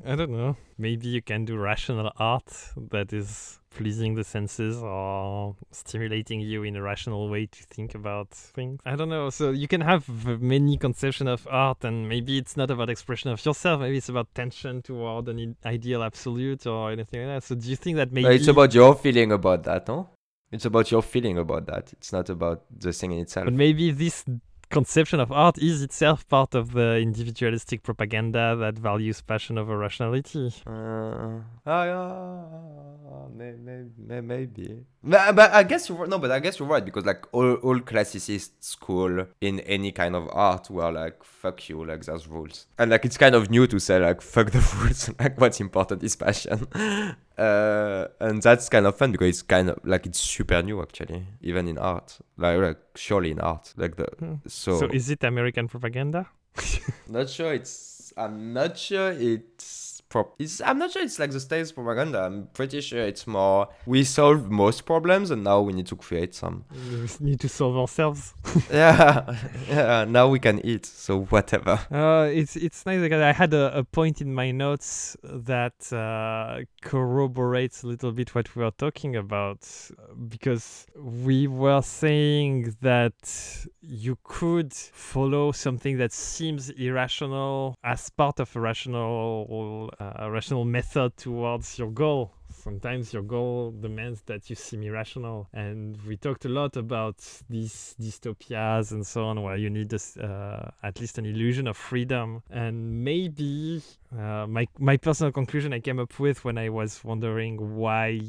I 0.05 0.15
don't 0.15 0.31
know. 0.31 0.55
Maybe 0.77 1.07
you 1.07 1.21
can 1.21 1.45
do 1.45 1.57
rational 1.57 2.11
art 2.17 2.51
that 2.89 3.13
is 3.13 3.59
pleasing 3.69 4.15
the 4.15 4.23
senses 4.23 4.77
or 4.81 5.55
stimulating 5.71 6.41
you 6.41 6.63
in 6.63 6.75
a 6.75 6.81
rational 6.81 7.29
way 7.29 7.45
to 7.45 7.63
think 7.63 7.95
about 7.95 8.29
things. 8.31 8.81
I 8.85 8.95
don't 8.95 9.09
know. 9.09 9.29
So 9.29 9.51
you 9.51 9.67
can 9.67 9.81
have 9.81 10.09
many 10.41 10.77
conception 10.77 11.27
of 11.27 11.47
art, 11.49 11.83
and 11.83 12.09
maybe 12.09 12.37
it's 12.37 12.57
not 12.57 12.69
about 12.71 12.89
expression 12.89 13.29
of 13.29 13.45
yourself. 13.45 13.81
Maybe 13.81 13.97
it's 13.97 14.09
about 14.09 14.33
tension 14.33 14.81
toward 14.81 15.27
an 15.29 15.55
ideal 15.65 16.03
absolute 16.03 16.65
or 16.67 16.91
anything 16.91 17.27
like 17.27 17.35
that. 17.37 17.43
So 17.43 17.55
do 17.55 17.69
you 17.69 17.75
think 17.75 17.97
that 17.97 18.11
maybe 18.11 18.27
Uh, 18.27 18.31
It's 18.31 18.47
about 18.47 18.73
your 18.73 18.95
feeling 18.95 19.31
about 19.31 19.63
that, 19.63 19.87
no? 19.87 20.09
It's 20.51 20.65
about 20.65 20.91
your 20.91 21.01
feeling 21.01 21.37
about 21.37 21.67
that. 21.67 21.93
It's 21.93 22.11
not 22.11 22.29
about 22.29 22.63
the 22.77 22.91
thing 22.91 23.13
in 23.13 23.19
itself. 23.19 23.45
But 23.45 23.53
maybe 23.53 23.91
this 23.91 24.25
conception 24.71 25.19
of 25.19 25.31
art 25.31 25.57
is 25.57 25.81
itself 25.81 26.27
part 26.27 26.55
of 26.55 26.71
the 26.71 26.97
individualistic 26.97 27.83
propaganda 27.83 28.55
that 28.55 28.77
values 28.79 29.21
passion 29.21 29.57
over 29.57 29.77
rationality. 29.77 30.51
Uh, 30.65 31.41
may, 33.35 33.51
may, 33.51 33.83
may, 33.97 34.21
maybe. 34.21 34.85
But, 35.03 35.35
but 35.35 35.51
I 35.53 35.63
guess 35.63 35.89
you're 35.89 36.07
no, 36.07 36.17
but 36.19 36.31
I 36.31 36.39
guess 36.39 36.59
you're 36.59 36.67
right 36.67 36.83
because 36.83 37.05
like 37.05 37.25
all, 37.31 37.55
all 37.55 37.79
classicist 37.79 38.51
school 38.59 39.25
in 39.41 39.59
any 39.61 39.91
kind 39.91 40.15
of 40.15 40.29
art 40.31 40.69
were 40.69 40.91
like 40.91 41.23
fuck 41.23 41.67
you, 41.69 41.85
like 41.85 42.05
there's 42.05 42.27
rules, 42.27 42.67
and 42.77 42.91
like 42.91 43.05
it's 43.05 43.17
kind 43.17 43.35
of 43.35 43.49
new 43.49 43.67
to 43.67 43.79
say 43.79 43.99
like 43.99 44.21
fuck 44.21 44.51
the 44.51 44.59
rules, 44.81 45.09
like 45.19 45.39
what's 45.39 45.59
important 45.59 46.03
is 46.03 46.15
passion, 46.15 46.67
uh, 47.41 48.07
and 48.19 48.41
that's 48.41 48.69
kind 48.69 48.85
of 48.85 48.95
fun 48.97 49.11
because 49.11 49.29
it's 49.29 49.41
kind 49.41 49.69
of 49.69 49.77
like 49.83 50.05
it's 50.05 50.19
super 50.19 50.61
new 50.61 50.81
actually, 50.81 51.25
even 51.41 51.67
in 51.67 51.77
art, 51.77 52.19
like, 52.37 52.59
like 52.59 52.79
surely 52.95 53.31
in 53.31 53.39
art, 53.39 53.73
like 53.77 53.95
the 53.95 54.07
Hmm. 54.19 54.35
so, 54.47 54.79
So 54.79 54.85
is 54.87 55.09
it 55.09 55.23
American 55.23 55.67
propaganda? 55.67 56.27
not 57.07 57.29
sure 57.29 57.53
it's 57.53 58.13
I'm 58.17 58.53
not 58.53 58.77
sure 58.77 59.11
it's 59.11 59.65
Pro- 60.11 60.29
it's, 60.37 60.59
I'm 60.59 60.77
not 60.77 60.91
sure 60.91 61.01
it's 61.01 61.17
like 61.19 61.31
the 61.31 61.39
state's 61.39 61.71
propaganda. 61.71 62.23
I'm 62.23 62.47
pretty 62.53 62.81
sure 62.81 62.99
it's 62.99 63.25
more 63.25 63.69
we 63.85 64.03
solve 64.03 64.51
most 64.51 64.85
problems 64.85 65.31
and 65.31 65.41
now 65.41 65.61
we 65.61 65.71
need 65.71 65.87
to 65.87 65.95
create 65.95 66.35
some. 66.35 66.65
We 66.69 67.07
need 67.21 67.39
to 67.39 67.47
solve 67.47 67.77
ourselves. 67.77 68.33
yeah, 68.69 69.37
yeah. 69.69 70.03
Now 70.03 70.27
we 70.27 70.39
can 70.39 70.59
eat, 70.65 70.85
so 70.85 71.21
whatever. 71.21 71.79
Uh, 71.89 72.29
it's 72.29 72.57
it's 72.57 72.85
nice 72.85 72.99
because 72.99 73.21
I 73.21 73.31
had 73.31 73.53
a, 73.53 73.77
a 73.77 73.83
point 73.85 74.19
in 74.19 74.33
my 74.33 74.51
notes 74.51 75.15
that 75.23 75.93
uh, 75.93 76.59
corroborates 76.81 77.83
a 77.83 77.87
little 77.87 78.11
bit 78.11 78.35
what 78.35 78.53
we 78.53 78.65
were 78.65 78.71
talking 78.71 79.15
about 79.15 79.65
because 80.27 80.87
we 80.97 81.47
were 81.47 81.81
saying 81.81 82.75
that 82.81 83.65
you 83.79 84.17
could 84.23 84.73
follow 84.73 85.53
something 85.53 85.97
that 85.99 86.11
seems 86.11 86.69
irrational 86.71 87.75
as 87.81 88.09
part 88.09 88.41
of 88.41 88.53
a 88.57 88.59
rational 88.59 89.89
uh, 90.01 90.29
rational 90.29 90.65
method 90.65 91.15
towards 91.17 91.77
your 91.79 91.91
goal 91.91 92.31
sometimes 92.61 93.13
your 93.13 93.23
goal 93.23 93.71
demands 93.71 94.21
that 94.23 94.49
you 94.49 94.55
seem 94.55 94.83
irrational. 94.83 95.47
And 95.53 95.97
we 96.07 96.17
talked 96.17 96.45
a 96.45 96.49
lot 96.49 96.77
about 96.77 97.17
these 97.49 97.95
dystopias 97.99 98.91
and 98.91 99.05
so 99.05 99.25
on, 99.25 99.41
where 99.41 99.57
you 99.57 99.69
need 99.69 99.93
uh, 99.93 100.69
at 100.83 100.99
least 100.99 101.17
an 101.17 101.25
illusion 101.25 101.67
of 101.67 101.77
freedom. 101.77 102.43
And 102.49 103.03
maybe 103.03 103.81
uh, 104.17 104.45
my 104.47 104.67
my 104.77 104.97
personal 104.97 105.31
conclusion 105.31 105.73
I 105.73 105.79
came 105.79 105.99
up 105.99 106.19
with 106.19 106.43
when 106.45 106.57
I 106.57 106.69
was 106.69 107.03
wondering 107.03 107.75
why 107.75 108.21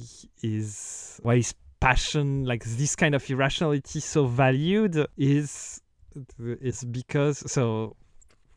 is 0.43 1.21
why 1.23 1.35
is 1.35 1.55
passion 1.81 2.45
like 2.45 2.65
this 2.65 2.95
kind 2.95 3.15
of 3.15 3.29
irrationality 3.29 3.99
so 3.99 4.27
valued 4.27 5.05
is 5.17 5.83
is 6.39 6.85
because 6.85 7.51
so 7.51 7.97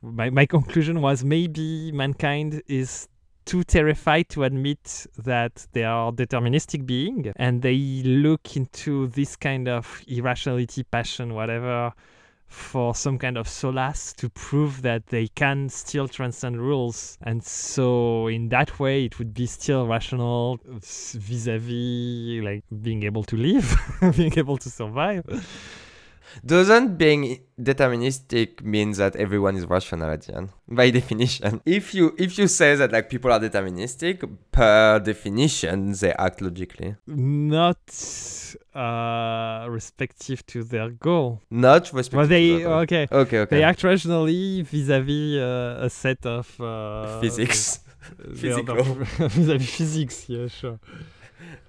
my, 0.05 0.29
my 0.29 0.45
conclusion 0.55 1.01
was 1.01 1.23
maybe 1.23 1.91
mankind 1.91 2.61
is 2.67 3.07
too 3.45 3.63
terrified 3.63 4.27
to 4.29 4.43
admit 4.43 5.05
that 5.17 5.67
they 5.73 5.83
are 5.83 6.11
deterministic 6.11 6.85
being 6.85 7.31
and 7.35 7.61
they 7.61 8.01
look 8.03 8.55
into 8.55 9.07
this 9.07 9.35
kind 9.35 9.67
of 9.67 10.03
irrationality 10.07 10.83
passion 10.83 11.33
whatever 11.33 11.93
for 12.47 12.95
some 12.95 13.17
kind 13.17 13.37
of 13.37 13.47
solace 13.47 14.13
to 14.13 14.29
prove 14.29 14.81
that 14.81 15.07
they 15.07 15.27
can 15.27 15.67
still 15.67 16.07
transcend 16.07 16.59
rules. 16.59 17.17
And 17.23 17.43
so 17.43 18.27
in 18.27 18.49
that 18.49 18.79
way 18.79 19.05
it 19.05 19.19
would 19.19 19.33
be 19.33 19.45
still 19.45 19.87
rational 19.87 20.59
vis-a-vis 20.65 22.43
like 22.43 22.63
being 22.81 23.03
able 23.03 23.23
to 23.25 23.35
live 23.35 23.75
being 24.15 24.37
able 24.37 24.57
to 24.57 24.69
survive 24.69 25.25
doesn't 26.45 26.97
being 26.97 27.41
deterministic 27.59 28.61
means 28.63 28.97
that 28.97 29.15
everyone 29.15 29.55
is 29.55 29.65
rational 29.65 30.09
at 30.09 30.21
the 30.23 30.35
end? 30.35 30.49
By 30.67 30.89
definition. 30.89 31.61
If 31.65 31.93
you 31.93 32.13
if 32.17 32.37
you 32.37 32.47
say 32.47 32.75
that 32.75 32.91
like 32.91 33.09
people 33.09 33.31
are 33.31 33.39
deterministic 33.39 34.27
per 34.51 34.99
definition 34.99 35.93
they 35.93 36.13
act 36.13 36.41
logically. 36.41 36.95
Not 37.07 37.77
uh 38.73 39.65
respective 39.69 40.45
to 40.47 40.63
their 40.63 40.89
goal. 40.89 41.41
Not 41.49 41.91
respective 41.93 42.17
well 42.17 42.27
they 42.27 42.47
to 42.47 42.57
their 42.57 42.67
goal. 42.67 42.79
okay. 42.79 43.07
Okay 43.11 43.39
okay. 43.39 43.55
They 43.57 43.63
act 43.63 43.83
rationally 43.83 44.61
vis-a-vis 44.63 45.37
uh, 45.39 45.77
a 45.81 45.89
set 45.89 46.25
of 46.25 46.59
uh, 46.59 47.19
physics. 47.21 47.79
Physical. 48.35 48.75
vis-a-vis 48.83 49.69
physics 49.77 50.29
yeah 50.29 50.47
sure 50.47 50.79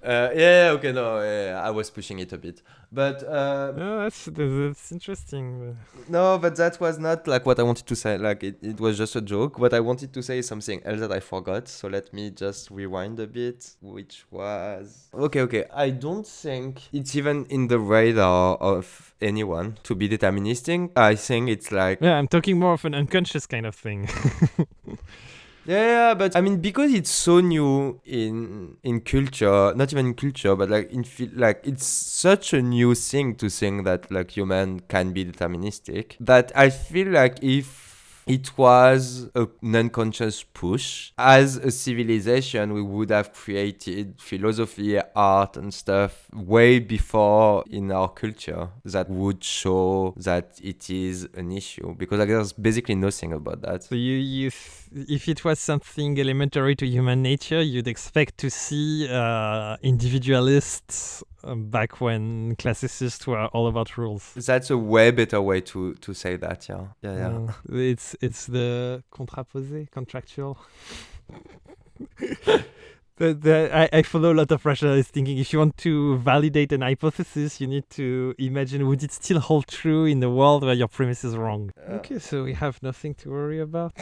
Uh, 0.07 0.31
yeah, 0.37 0.71
okay, 0.75 0.93
no, 0.93 1.21
yeah, 1.21 1.47
yeah, 1.47 1.63
I 1.63 1.71
was 1.71 1.91
pushing 1.91 2.21
it 2.21 2.33
a 2.33 2.39
bit. 2.39 2.63
But 2.93 3.25
uh, 3.25 3.73
yeah 3.77 3.97
that's 4.05 4.29
that's 4.33 4.93
interesting 4.93 5.77
no, 6.09 6.39
but 6.39 6.55
that 6.57 6.81
was 6.81 7.01
not 7.01 7.27
like 7.27 7.45
what 7.45 7.59
I 7.59 7.65
wanted 7.65 7.87
to 7.87 7.97
say. 7.97 8.17
Like, 8.17 8.45
it, 8.45 8.59
it 8.63 8.79
was 8.81 8.97
just 8.97 9.17
a 9.17 9.21
joke. 9.21 9.59
What 9.59 9.75
I 9.75 9.81
wanted 9.81 10.13
to 10.13 10.23
say 10.23 10.39
is 10.39 10.47
something 10.47 10.81
else 10.85 11.01
that 11.01 11.11
I 11.11 11.19
forgot. 11.19 11.67
So 11.67 11.89
let 11.89 12.13
me 12.13 12.31
just 12.31 12.71
rewind 12.71 13.19
a 13.19 13.27
bit, 13.27 13.75
which 13.83 14.25
was. 14.31 15.09
Okay, 15.13 15.41
okay. 15.41 15.65
I 15.75 15.91
don't 15.91 16.27
think 16.27 16.83
it's 16.93 17.17
even 17.17 17.47
in 17.47 17.67
the 17.67 17.81
radar 17.81 18.57
of 18.59 19.15
anyone 19.21 19.79
to 19.83 19.97
be 19.97 20.09
deterministic. 20.09 20.93
I 20.97 21.17
think 21.17 21.49
it's 21.49 21.73
like. 21.73 21.99
yeah 22.01 22.17
i'm 22.17 22.29
talking 22.29 22.59
more 22.59 22.75
of 22.75 22.85
an 22.85 22.95
unconscious 22.95 23.47
kind 23.47 23.67
of 23.67 23.75
thing 23.75 24.09
Yeah, 25.67 25.83
yeah, 25.85 26.15
but 26.15 26.37
I 26.37 26.41
mean 26.43 26.61
because 26.61 26.93
it's 26.95 27.11
so 27.11 27.41
new 27.41 28.01
in 28.05 28.77
in 28.85 29.01
culture, 29.01 29.75
not 29.75 29.93
even 29.93 30.07
in 30.07 30.15
culture, 30.15 30.55
but 30.55 30.71
like 30.71 30.93
in 30.93 31.05
like 31.35 31.61
it's 31.65 31.85
such 31.87 32.53
a 32.53 32.63
new 32.63 32.95
thing 32.95 33.35
to 33.37 33.49
think 33.51 33.85
that 33.85 34.09
like 34.13 34.31
human 34.31 34.81
can 34.87 35.13
be 35.13 35.25
deterministic 35.25 36.15
that 36.21 36.53
I 36.55 36.71
feel 36.71 37.09
like 37.09 37.43
if 37.43 37.96
it 38.27 38.59
was 38.59 39.31
a 39.35 39.47
non-conscious 39.63 40.43
push. 40.43 41.13
As 41.17 41.57
a 41.57 41.71
civilization 41.71 42.73
we 42.73 42.83
would 42.83 43.11
have 43.11 43.33
created 43.33 44.21
philosophy 44.21 44.99
art 45.15 45.57
and 45.57 45.73
stuff 45.73 46.27
way 46.33 46.79
before 46.79 47.65
in 47.71 47.93
our 47.93 48.09
culture 48.09 48.69
that 48.85 49.09
would 49.09 49.43
show 49.43 50.15
that 50.17 50.59
it 50.63 50.91
is 50.91 51.29
an 51.35 51.53
issue. 51.53 51.95
Because 51.95 52.19
like 52.19 52.29
there's 52.29 52.53
basically 52.53 52.97
nothing 52.97 53.33
about 53.33 53.63
that. 53.63 53.85
So 53.85 53.95
you 53.95 54.15
you 54.15 54.51
if 55.09 55.29
it 55.29 55.45
was 55.45 55.59
something 55.59 56.19
elementary 56.19 56.75
to 56.77 56.87
human 56.87 57.23
nature 57.23 57.61
you'd 57.61 57.89
expect 57.89 58.39
to 58.39 58.49
see 58.49 59.09
uh 59.11 59.77
individualists 59.83 61.23
back 61.55 62.01
when 62.01 62.57
classicists 62.57 63.27
were 63.27 63.47
all 63.47 63.69
about 63.69 63.97
rules 63.97 64.35
That's 64.35 64.71
a 64.71 64.77
way 64.77 65.11
better 65.11 65.41
way 65.41 65.61
to 65.63 65.95
to 65.95 66.15
say 66.15 66.37
that, 66.37 66.69
yeah. 66.69 66.87
Yeah, 67.03 67.17
yeah. 67.17 67.29
Uh, 67.29 67.53
it's 67.73 68.17
it's 68.21 68.47
the 68.47 69.03
contraposé, 69.13 69.91
contractual. 69.91 70.59
the, 73.17 73.35
the, 73.35 73.71
I, 73.73 73.89
I 73.99 74.03
follow 74.03 74.33
a 74.33 74.37
lot 74.37 74.51
of 74.53 74.65
rationalist 74.65 75.11
thinking. 75.11 75.39
If 75.39 75.53
you 75.53 75.59
want 75.59 75.77
to 75.79 76.19
validate 76.19 76.73
an 76.73 76.83
hypothesis, 76.83 77.61
you 77.61 77.67
need 77.67 77.89
to 77.91 78.35
imagine 78.39 78.87
would 78.87 79.03
it 79.03 79.13
still 79.13 79.41
hold 79.41 79.67
true 79.67 80.05
in 80.05 80.21
the 80.21 80.31
world 80.31 80.65
where 80.65 80.75
your 80.75 80.89
premise 80.89 81.25
is 81.25 81.37
wrong. 81.37 81.71
okay, 81.89 82.19
so 82.19 82.45
we 82.45 82.53
have 82.55 82.83
nothing 82.83 83.15
to 83.15 83.31
worry 83.31 83.61
about, 83.61 83.93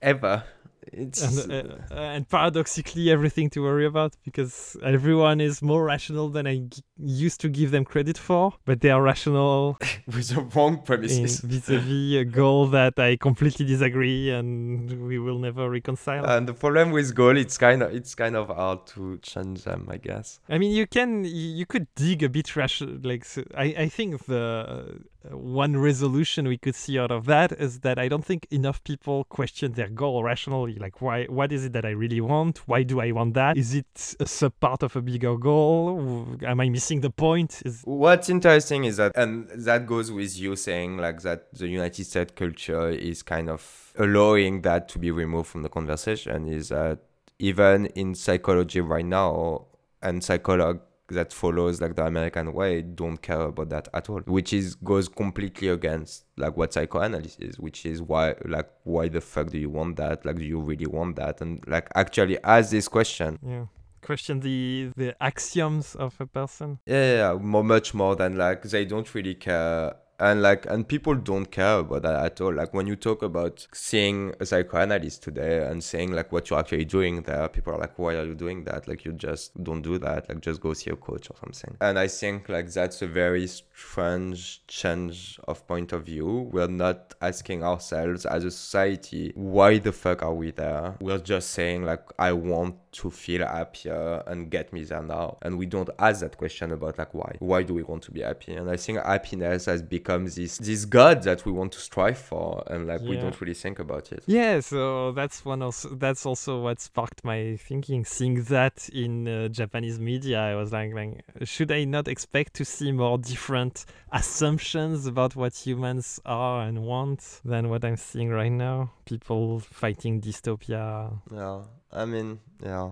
Ever. 0.00 0.44
It's 0.92 1.22
and, 1.22 1.52
uh, 1.52 1.74
uh, 1.90 1.94
and 1.94 2.28
paradoxically, 2.28 3.10
everything 3.10 3.50
to 3.50 3.60
worry 3.62 3.86
about 3.86 4.14
because 4.24 4.76
everyone 4.82 5.40
is 5.40 5.62
more 5.62 5.84
rational 5.84 6.28
than 6.28 6.46
I 6.46 6.56
g- 6.58 6.82
used 6.98 7.40
to 7.40 7.48
give 7.48 7.70
them 7.70 7.84
credit 7.84 8.18
for, 8.18 8.54
but 8.64 8.80
they 8.80 8.90
are 8.90 9.02
rational 9.02 9.78
with 10.06 10.28
the 10.28 10.42
wrong 10.54 10.74
in 10.74 10.82
premises. 10.82 11.40
vis-a-vis 11.40 12.20
a 12.20 12.24
goal 12.24 12.66
that 12.68 12.98
I 12.98 13.16
completely 13.16 13.66
disagree 13.66 14.30
and 14.30 15.06
we 15.06 15.18
will 15.18 15.38
never 15.38 15.68
reconcile. 15.70 16.24
And 16.24 16.46
the 16.48 16.54
problem 16.54 16.90
with 16.90 17.14
goal, 17.14 17.36
it's 17.36 17.58
kind 17.58 17.82
of 17.82 17.94
it's 17.94 18.14
kind 18.14 18.36
of 18.36 18.48
hard 18.48 18.86
to 18.88 19.18
change 19.18 19.64
them, 19.64 19.88
I 19.90 19.96
guess. 19.96 20.40
I 20.48 20.58
mean, 20.58 20.72
you 20.72 20.86
can 20.86 21.24
you 21.24 21.66
could 21.66 21.86
dig 21.94 22.22
a 22.22 22.28
bit 22.28 22.54
rational. 22.56 22.98
Like 23.02 23.24
so 23.24 23.42
I, 23.56 23.64
I 23.78 23.88
think 23.88 24.26
the 24.26 25.00
one 25.30 25.76
resolution 25.76 26.46
we 26.48 26.58
could 26.58 26.74
see 26.74 26.98
out 26.98 27.10
of 27.10 27.26
that 27.26 27.52
is 27.52 27.80
that 27.80 27.98
I 27.98 28.08
don't 28.08 28.24
think 28.24 28.46
enough 28.50 28.82
people 28.84 29.24
question 29.24 29.72
their 29.72 29.88
goal 29.88 30.22
rationally. 30.22 30.74
Like, 30.74 31.00
why? 31.00 31.24
What 31.24 31.52
is 31.52 31.64
it 31.64 31.72
that 31.72 31.84
I 31.84 31.90
really 31.90 32.20
want? 32.20 32.58
Why 32.66 32.82
do 32.82 33.00
I 33.00 33.10
want 33.12 33.34
that? 33.34 33.56
Is 33.56 33.74
it 33.74 34.16
a 34.20 34.26
sub 34.26 34.52
part 34.60 34.82
of 34.82 34.94
a 34.96 35.02
bigger 35.02 35.36
goal? 35.36 36.36
Am 36.44 36.60
I 36.60 36.68
missing 36.68 37.00
the 37.00 37.10
point? 37.10 37.62
Is 37.64 37.82
What's 37.84 38.28
interesting 38.28 38.84
is 38.84 38.98
that, 38.98 39.12
and 39.16 39.48
that 39.50 39.86
goes 39.86 40.12
with 40.12 40.38
you 40.38 40.56
saying 40.56 40.98
like 40.98 41.22
that 41.22 41.52
the 41.54 41.68
United 41.68 42.04
States 42.04 42.32
culture 42.34 42.90
is 42.90 43.22
kind 43.22 43.48
of 43.48 43.92
allowing 43.98 44.62
that 44.62 44.88
to 44.90 44.98
be 44.98 45.10
removed 45.10 45.48
from 45.48 45.62
the 45.62 45.68
conversation. 45.68 46.48
Is 46.48 46.68
that 46.68 46.98
even 47.38 47.86
in 47.86 48.14
psychology 48.14 48.80
right 48.80 49.04
now, 49.04 49.66
and 50.02 50.22
psychology 50.22 50.80
that 51.08 51.32
follows 51.32 51.80
like 51.80 51.96
the 51.96 52.04
American 52.04 52.52
way 52.52 52.80
don't 52.82 53.20
care 53.20 53.42
about 53.42 53.68
that 53.70 53.88
at 53.92 54.08
all, 54.08 54.20
which 54.20 54.52
is 54.52 54.74
goes 54.76 55.08
completely 55.08 55.68
against 55.68 56.24
like 56.36 56.56
what 56.56 56.72
psychoanalysis 56.72 57.36
is, 57.38 57.58
which 57.58 57.84
is 57.84 58.00
why 58.00 58.34
like 58.44 58.70
why 58.84 59.08
the 59.08 59.20
fuck 59.20 59.48
do 59.50 59.58
you 59.58 59.70
want 59.70 59.96
that? 59.96 60.24
Like 60.24 60.36
do 60.36 60.44
you 60.44 60.60
really 60.60 60.86
want 60.86 61.16
that? 61.16 61.40
And 61.40 61.62
like 61.66 61.88
actually 61.94 62.42
ask 62.42 62.70
this 62.70 62.88
question. 62.88 63.38
yeah. 63.46 63.66
Question 64.02 64.40
the 64.40 64.90
the 64.96 65.16
axioms 65.22 65.94
of 65.94 66.14
a 66.20 66.26
person. 66.26 66.78
Yeah, 66.84 66.94
yeah, 66.94 67.32
yeah, 67.32 67.38
more, 67.40 67.64
much 67.64 67.94
more 67.94 68.14
than 68.14 68.36
like 68.36 68.62
they 68.62 68.84
don't 68.84 69.14
really 69.14 69.34
care. 69.34 69.94
And 70.20 70.42
like, 70.42 70.66
and 70.66 70.86
people 70.86 71.14
don't 71.14 71.50
care 71.50 71.78
about 71.78 72.02
that 72.02 72.24
at 72.24 72.40
all. 72.40 72.54
Like 72.54 72.72
when 72.72 72.86
you 72.86 72.96
talk 72.96 73.22
about 73.22 73.66
seeing 73.72 74.32
a 74.38 74.46
psychoanalyst 74.46 75.22
today 75.22 75.66
and 75.66 75.82
saying 75.82 76.12
like 76.12 76.30
what 76.30 76.50
you're 76.50 76.58
actually 76.58 76.84
doing 76.84 77.22
there, 77.22 77.48
people 77.48 77.74
are 77.74 77.78
like, 77.78 77.98
why 77.98 78.14
are 78.14 78.24
you 78.24 78.34
doing 78.34 78.64
that? 78.64 78.86
Like 78.86 79.04
you 79.04 79.12
just 79.12 79.62
don't 79.62 79.82
do 79.82 79.98
that. 79.98 80.28
Like 80.28 80.40
just 80.40 80.60
go 80.60 80.72
see 80.72 80.90
a 80.90 80.96
coach 80.96 81.30
or 81.30 81.36
something. 81.40 81.76
And 81.80 81.98
I 81.98 82.06
think 82.06 82.48
like 82.48 82.70
that's 82.70 83.02
a 83.02 83.06
very 83.06 83.46
strange 83.46 84.64
change 84.68 85.38
of 85.48 85.66
point 85.66 85.92
of 85.92 86.04
view. 86.04 86.48
We're 86.52 86.68
not 86.68 87.14
asking 87.20 87.64
ourselves 87.64 88.24
as 88.24 88.44
a 88.44 88.50
society, 88.50 89.32
why 89.34 89.78
the 89.78 89.92
fuck 89.92 90.22
are 90.22 90.34
we 90.34 90.52
there? 90.52 90.96
We're 91.00 91.18
just 91.18 91.50
saying 91.50 91.84
like, 91.84 92.02
I 92.18 92.32
want 92.32 92.76
to 92.94 93.10
feel 93.10 93.46
happier 93.46 94.22
and 94.26 94.50
get 94.50 94.72
me 94.72 94.84
there 94.84 95.02
now. 95.02 95.36
And 95.42 95.58
we 95.58 95.66
don't 95.66 95.90
ask 95.98 96.20
that 96.20 96.36
question 96.36 96.72
about 96.72 96.98
like 96.98 97.12
why. 97.12 97.36
Why 97.40 97.62
do 97.62 97.74
we 97.74 97.82
want 97.82 98.02
to 98.04 98.10
be 98.10 98.22
happy? 98.22 98.54
And 98.54 98.70
I 98.70 98.76
think 98.76 98.98
happiness 98.98 99.66
has 99.66 99.82
become 99.82 100.26
this 100.26 100.58
this 100.58 100.84
god 100.84 101.22
that 101.24 101.44
we 101.44 101.52
want 101.52 101.72
to 101.72 101.80
strive 101.80 102.18
for, 102.18 102.62
and 102.68 102.86
like 102.86 103.00
we 103.02 103.16
don't 103.16 103.38
really 103.40 103.54
think 103.54 103.78
about 103.78 104.12
it. 104.12 104.22
Yeah, 104.26 104.60
so 104.60 105.12
that's 105.12 105.44
one 105.44 105.62
also 105.62 105.88
that's 105.90 106.24
also 106.24 106.60
what 106.60 106.80
sparked 106.80 107.24
my 107.24 107.56
thinking. 107.56 108.04
Seeing 108.04 108.42
that 108.44 108.88
in 108.92 109.28
uh, 109.28 109.48
Japanese 109.48 109.98
media, 109.98 110.40
I 110.40 110.54
was 110.54 110.72
like, 110.72 110.94
like, 110.94 111.24
should 111.44 111.72
I 111.72 111.84
not 111.84 112.08
expect 112.08 112.54
to 112.54 112.64
see 112.64 112.92
more 112.92 113.18
different 113.18 113.86
assumptions 114.12 115.06
about 115.06 115.34
what 115.34 115.54
humans 115.54 116.20
are 116.24 116.62
and 116.62 116.84
want 116.84 117.40
than 117.44 117.68
what 117.68 117.84
I'm 117.84 117.96
seeing 117.96 118.30
right 118.30 118.52
now? 118.52 118.92
People 119.04 119.60
fighting 119.60 120.20
dystopia. 120.20 121.18
Yeah, 121.32 121.62
I 121.92 122.04
mean, 122.04 122.40
yeah. 122.62 122.83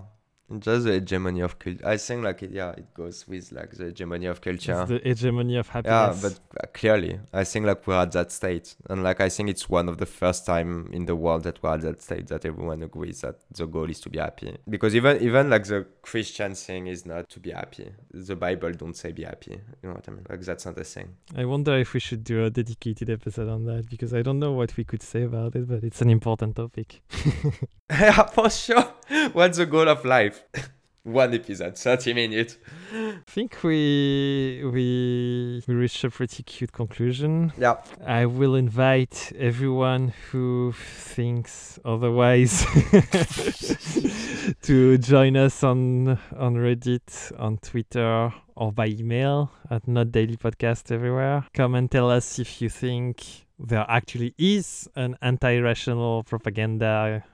Just 0.59 0.85
the 0.85 0.93
hegemony 0.93 1.41
of 1.41 1.57
culture. 1.59 1.87
I 1.87 1.97
think 1.97 2.23
like 2.23 2.43
it, 2.43 2.51
yeah, 2.51 2.71
it 2.71 2.93
goes 2.93 3.27
with 3.27 3.51
like 3.51 3.71
the 3.71 3.85
hegemony 3.85 4.25
of 4.25 4.41
culture. 4.41 4.81
It's 4.81 4.89
the 4.89 5.01
hegemony 5.03 5.57
of 5.57 5.69
happiness. 5.69 6.23
Yeah, 6.23 6.29
but 6.29 6.63
uh, 6.63 6.67
clearly, 6.73 7.19
I 7.31 7.43
think 7.43 7.65
like 7.65 7.85
we're 7.87 8.01
at 8.01 8.11
that 8.11 8.31
state, 8.31 8.75
and 8.89 9.03
like 9.03 9.21
I 9.21 9.29
think 9.29 9.49
it's 9.49 9.69
one 9.69 9.89
of 9.89 9.97
the 9.97 10.05
first 10.05 10.45
time 10.45 10.89
in 10.91 11.05
the 11.05 11.15
world 11.15 11.43
that 11.43 11.61
we're 11.63 11.73
at 11.73 11.81
that 11.81 12.01
state 12.01 12.27
that 12.27 12.45
everyone 12.45 12.83
agrees 12.83 13.21
that 13.21 13.39
the 13.51 13.65
goal 13.65 13.89
is 13.89 13.99
to 14.01 14.09
be 14.09 14.19
happy. 14.19 14.57
Because 14.69 14.95
even 14.95 15.21
even 15.21 15.49
like 15.49 15.65
the 15.65 15.85
Christian 16.01 16.55
thing 16.55 16.87
is 16.87 17.05
not 17.05 17.29
to 17.29 17.39
be 17.39 17.51
happy. 17.51 17.91
The 18.11 18.35
Bible 18.35 18.71
don't 18.71 18.95
say 18.95 19.11
be 19.11 19.23
happy. 19.23 19.59
You 19.81 19.89
know 19.89 19.95
what 19.95 20.07
I 20.07 20.11
mean? 20.11 20.25
Like 20.29 20.41
that's 20.41 20.65
not 20.65 20.75
the 20.75 20.83
thing. 20.83 21.15
I 21.35 21.45
wonder 21.45 21.77
if 21.77 21.93
we 21.93 21.99
should 21.99 22.23
do 22.23 22.43
a 22.45 22.49
dedicated 22.49 23.09
episode 23.09 23.49
on 23.49 23.65
that 23.65 23.89
because 23.89 24.13
I 24.13 24.21
don't 24.21 24.39
know 24.39 24.51
what 24.51 24.75
we 24.77 24.83
could 24.83 25.01
say 25.01 25.23
about 25.23 25.55
it, 25.55 25.67
but 25.67 25.83
it's 25.83 26.01
an 26.01 26.09
important 26.09 26.55
topic. 26.55 27.01
yeah, 27.89 28.23
for 28.23 28.49
sure. 28.49 28.93
What's 29.33 29.57
the 29.57 29.65
goal 29.65 29.89
of 29.89 30.05
life? 30.05 30.43
One 31.03 31.33
episode, 31.33 31.77
thirty 31.77 32.13
minutes. 32.13 32.57
I 32.93 33.17
think 33.27 33.61
we 33.61 34.61
we 34.63 35.61
we 35.67 35.73
reached 35.73 36.01
a 36.05 36.09
pretty 36.09 36.43
cute 36.43 36.71
conclusion. 36.71 37.51
Yeah. 37.57 37.75
I 38.05 38.25
will 38.25 38.55
invite 38.55 39.33
everyone 39.37 40.13
who 40.31 40.73
thinks 40.77 41.77
otherwise 41.83 42.65
to 44.61 44.97
join 44.97 45.35
us 45.35 45.61
on 45.61 46.17
on 46.37 46.55
Reddit, 46.55 47.37
on 47.37 47.57
Twitter, 47.57 48.33
or 48.55 48.71
by 48.71 48.87
email 48.87 49.51
at 49.69 49.85
Not 49.85 50.13
Daily 50.13 50.37
Podcast 50.37 50.89
everywhere. 50.89 51.45
Come 51.53 51.75
and 51.75 51.91
tell 51.91 52.09
us 52.09 52.39
if 52.39 52.61
you 52.61 52.69
think 52.69 53.45
there 53.59 53.85
actually 53.89 54.33
is 54.37 54.87
an 54.95 55.17
anti-rational 55.21 56.23
propaganda 56.23 57.25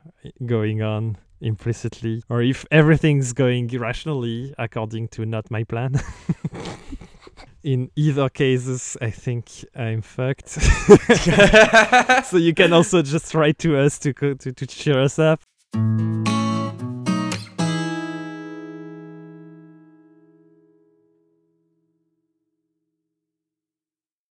going 0.43 0.82
on 0.82 1.17
implicitly, 1.42 2.24
or 2.30 2.42
if 2.42 2.66
everything's 2.72 3.34
going 3.34 3.70
irrationally 3.70 4.54
according 4.58 5.08
to 5.10 5.26
not 5.26 5.50
my 5.52 5.64
plan. 5.64 6.02
In 7.64 7.92
either 7.96 8.30
cases, 8.30 8.96
I 9.02 9.10
think 9.12 9.50
I'm 9.76 10.02
fucked. 10.02 10.50
so 12.26 12.38
you 12.38 12.54
can 12.54 12.72
also 12.72 13.02
just 13.02 13.34
write 13.36 13.60
to 13.60 13.78
us 13.78 14.00
to 14.00 14.14
to, 14.14 14.36
to 14.54 14.68
cheer 14.68 15.02
us 15.02 15.20
up. 15.20 15.42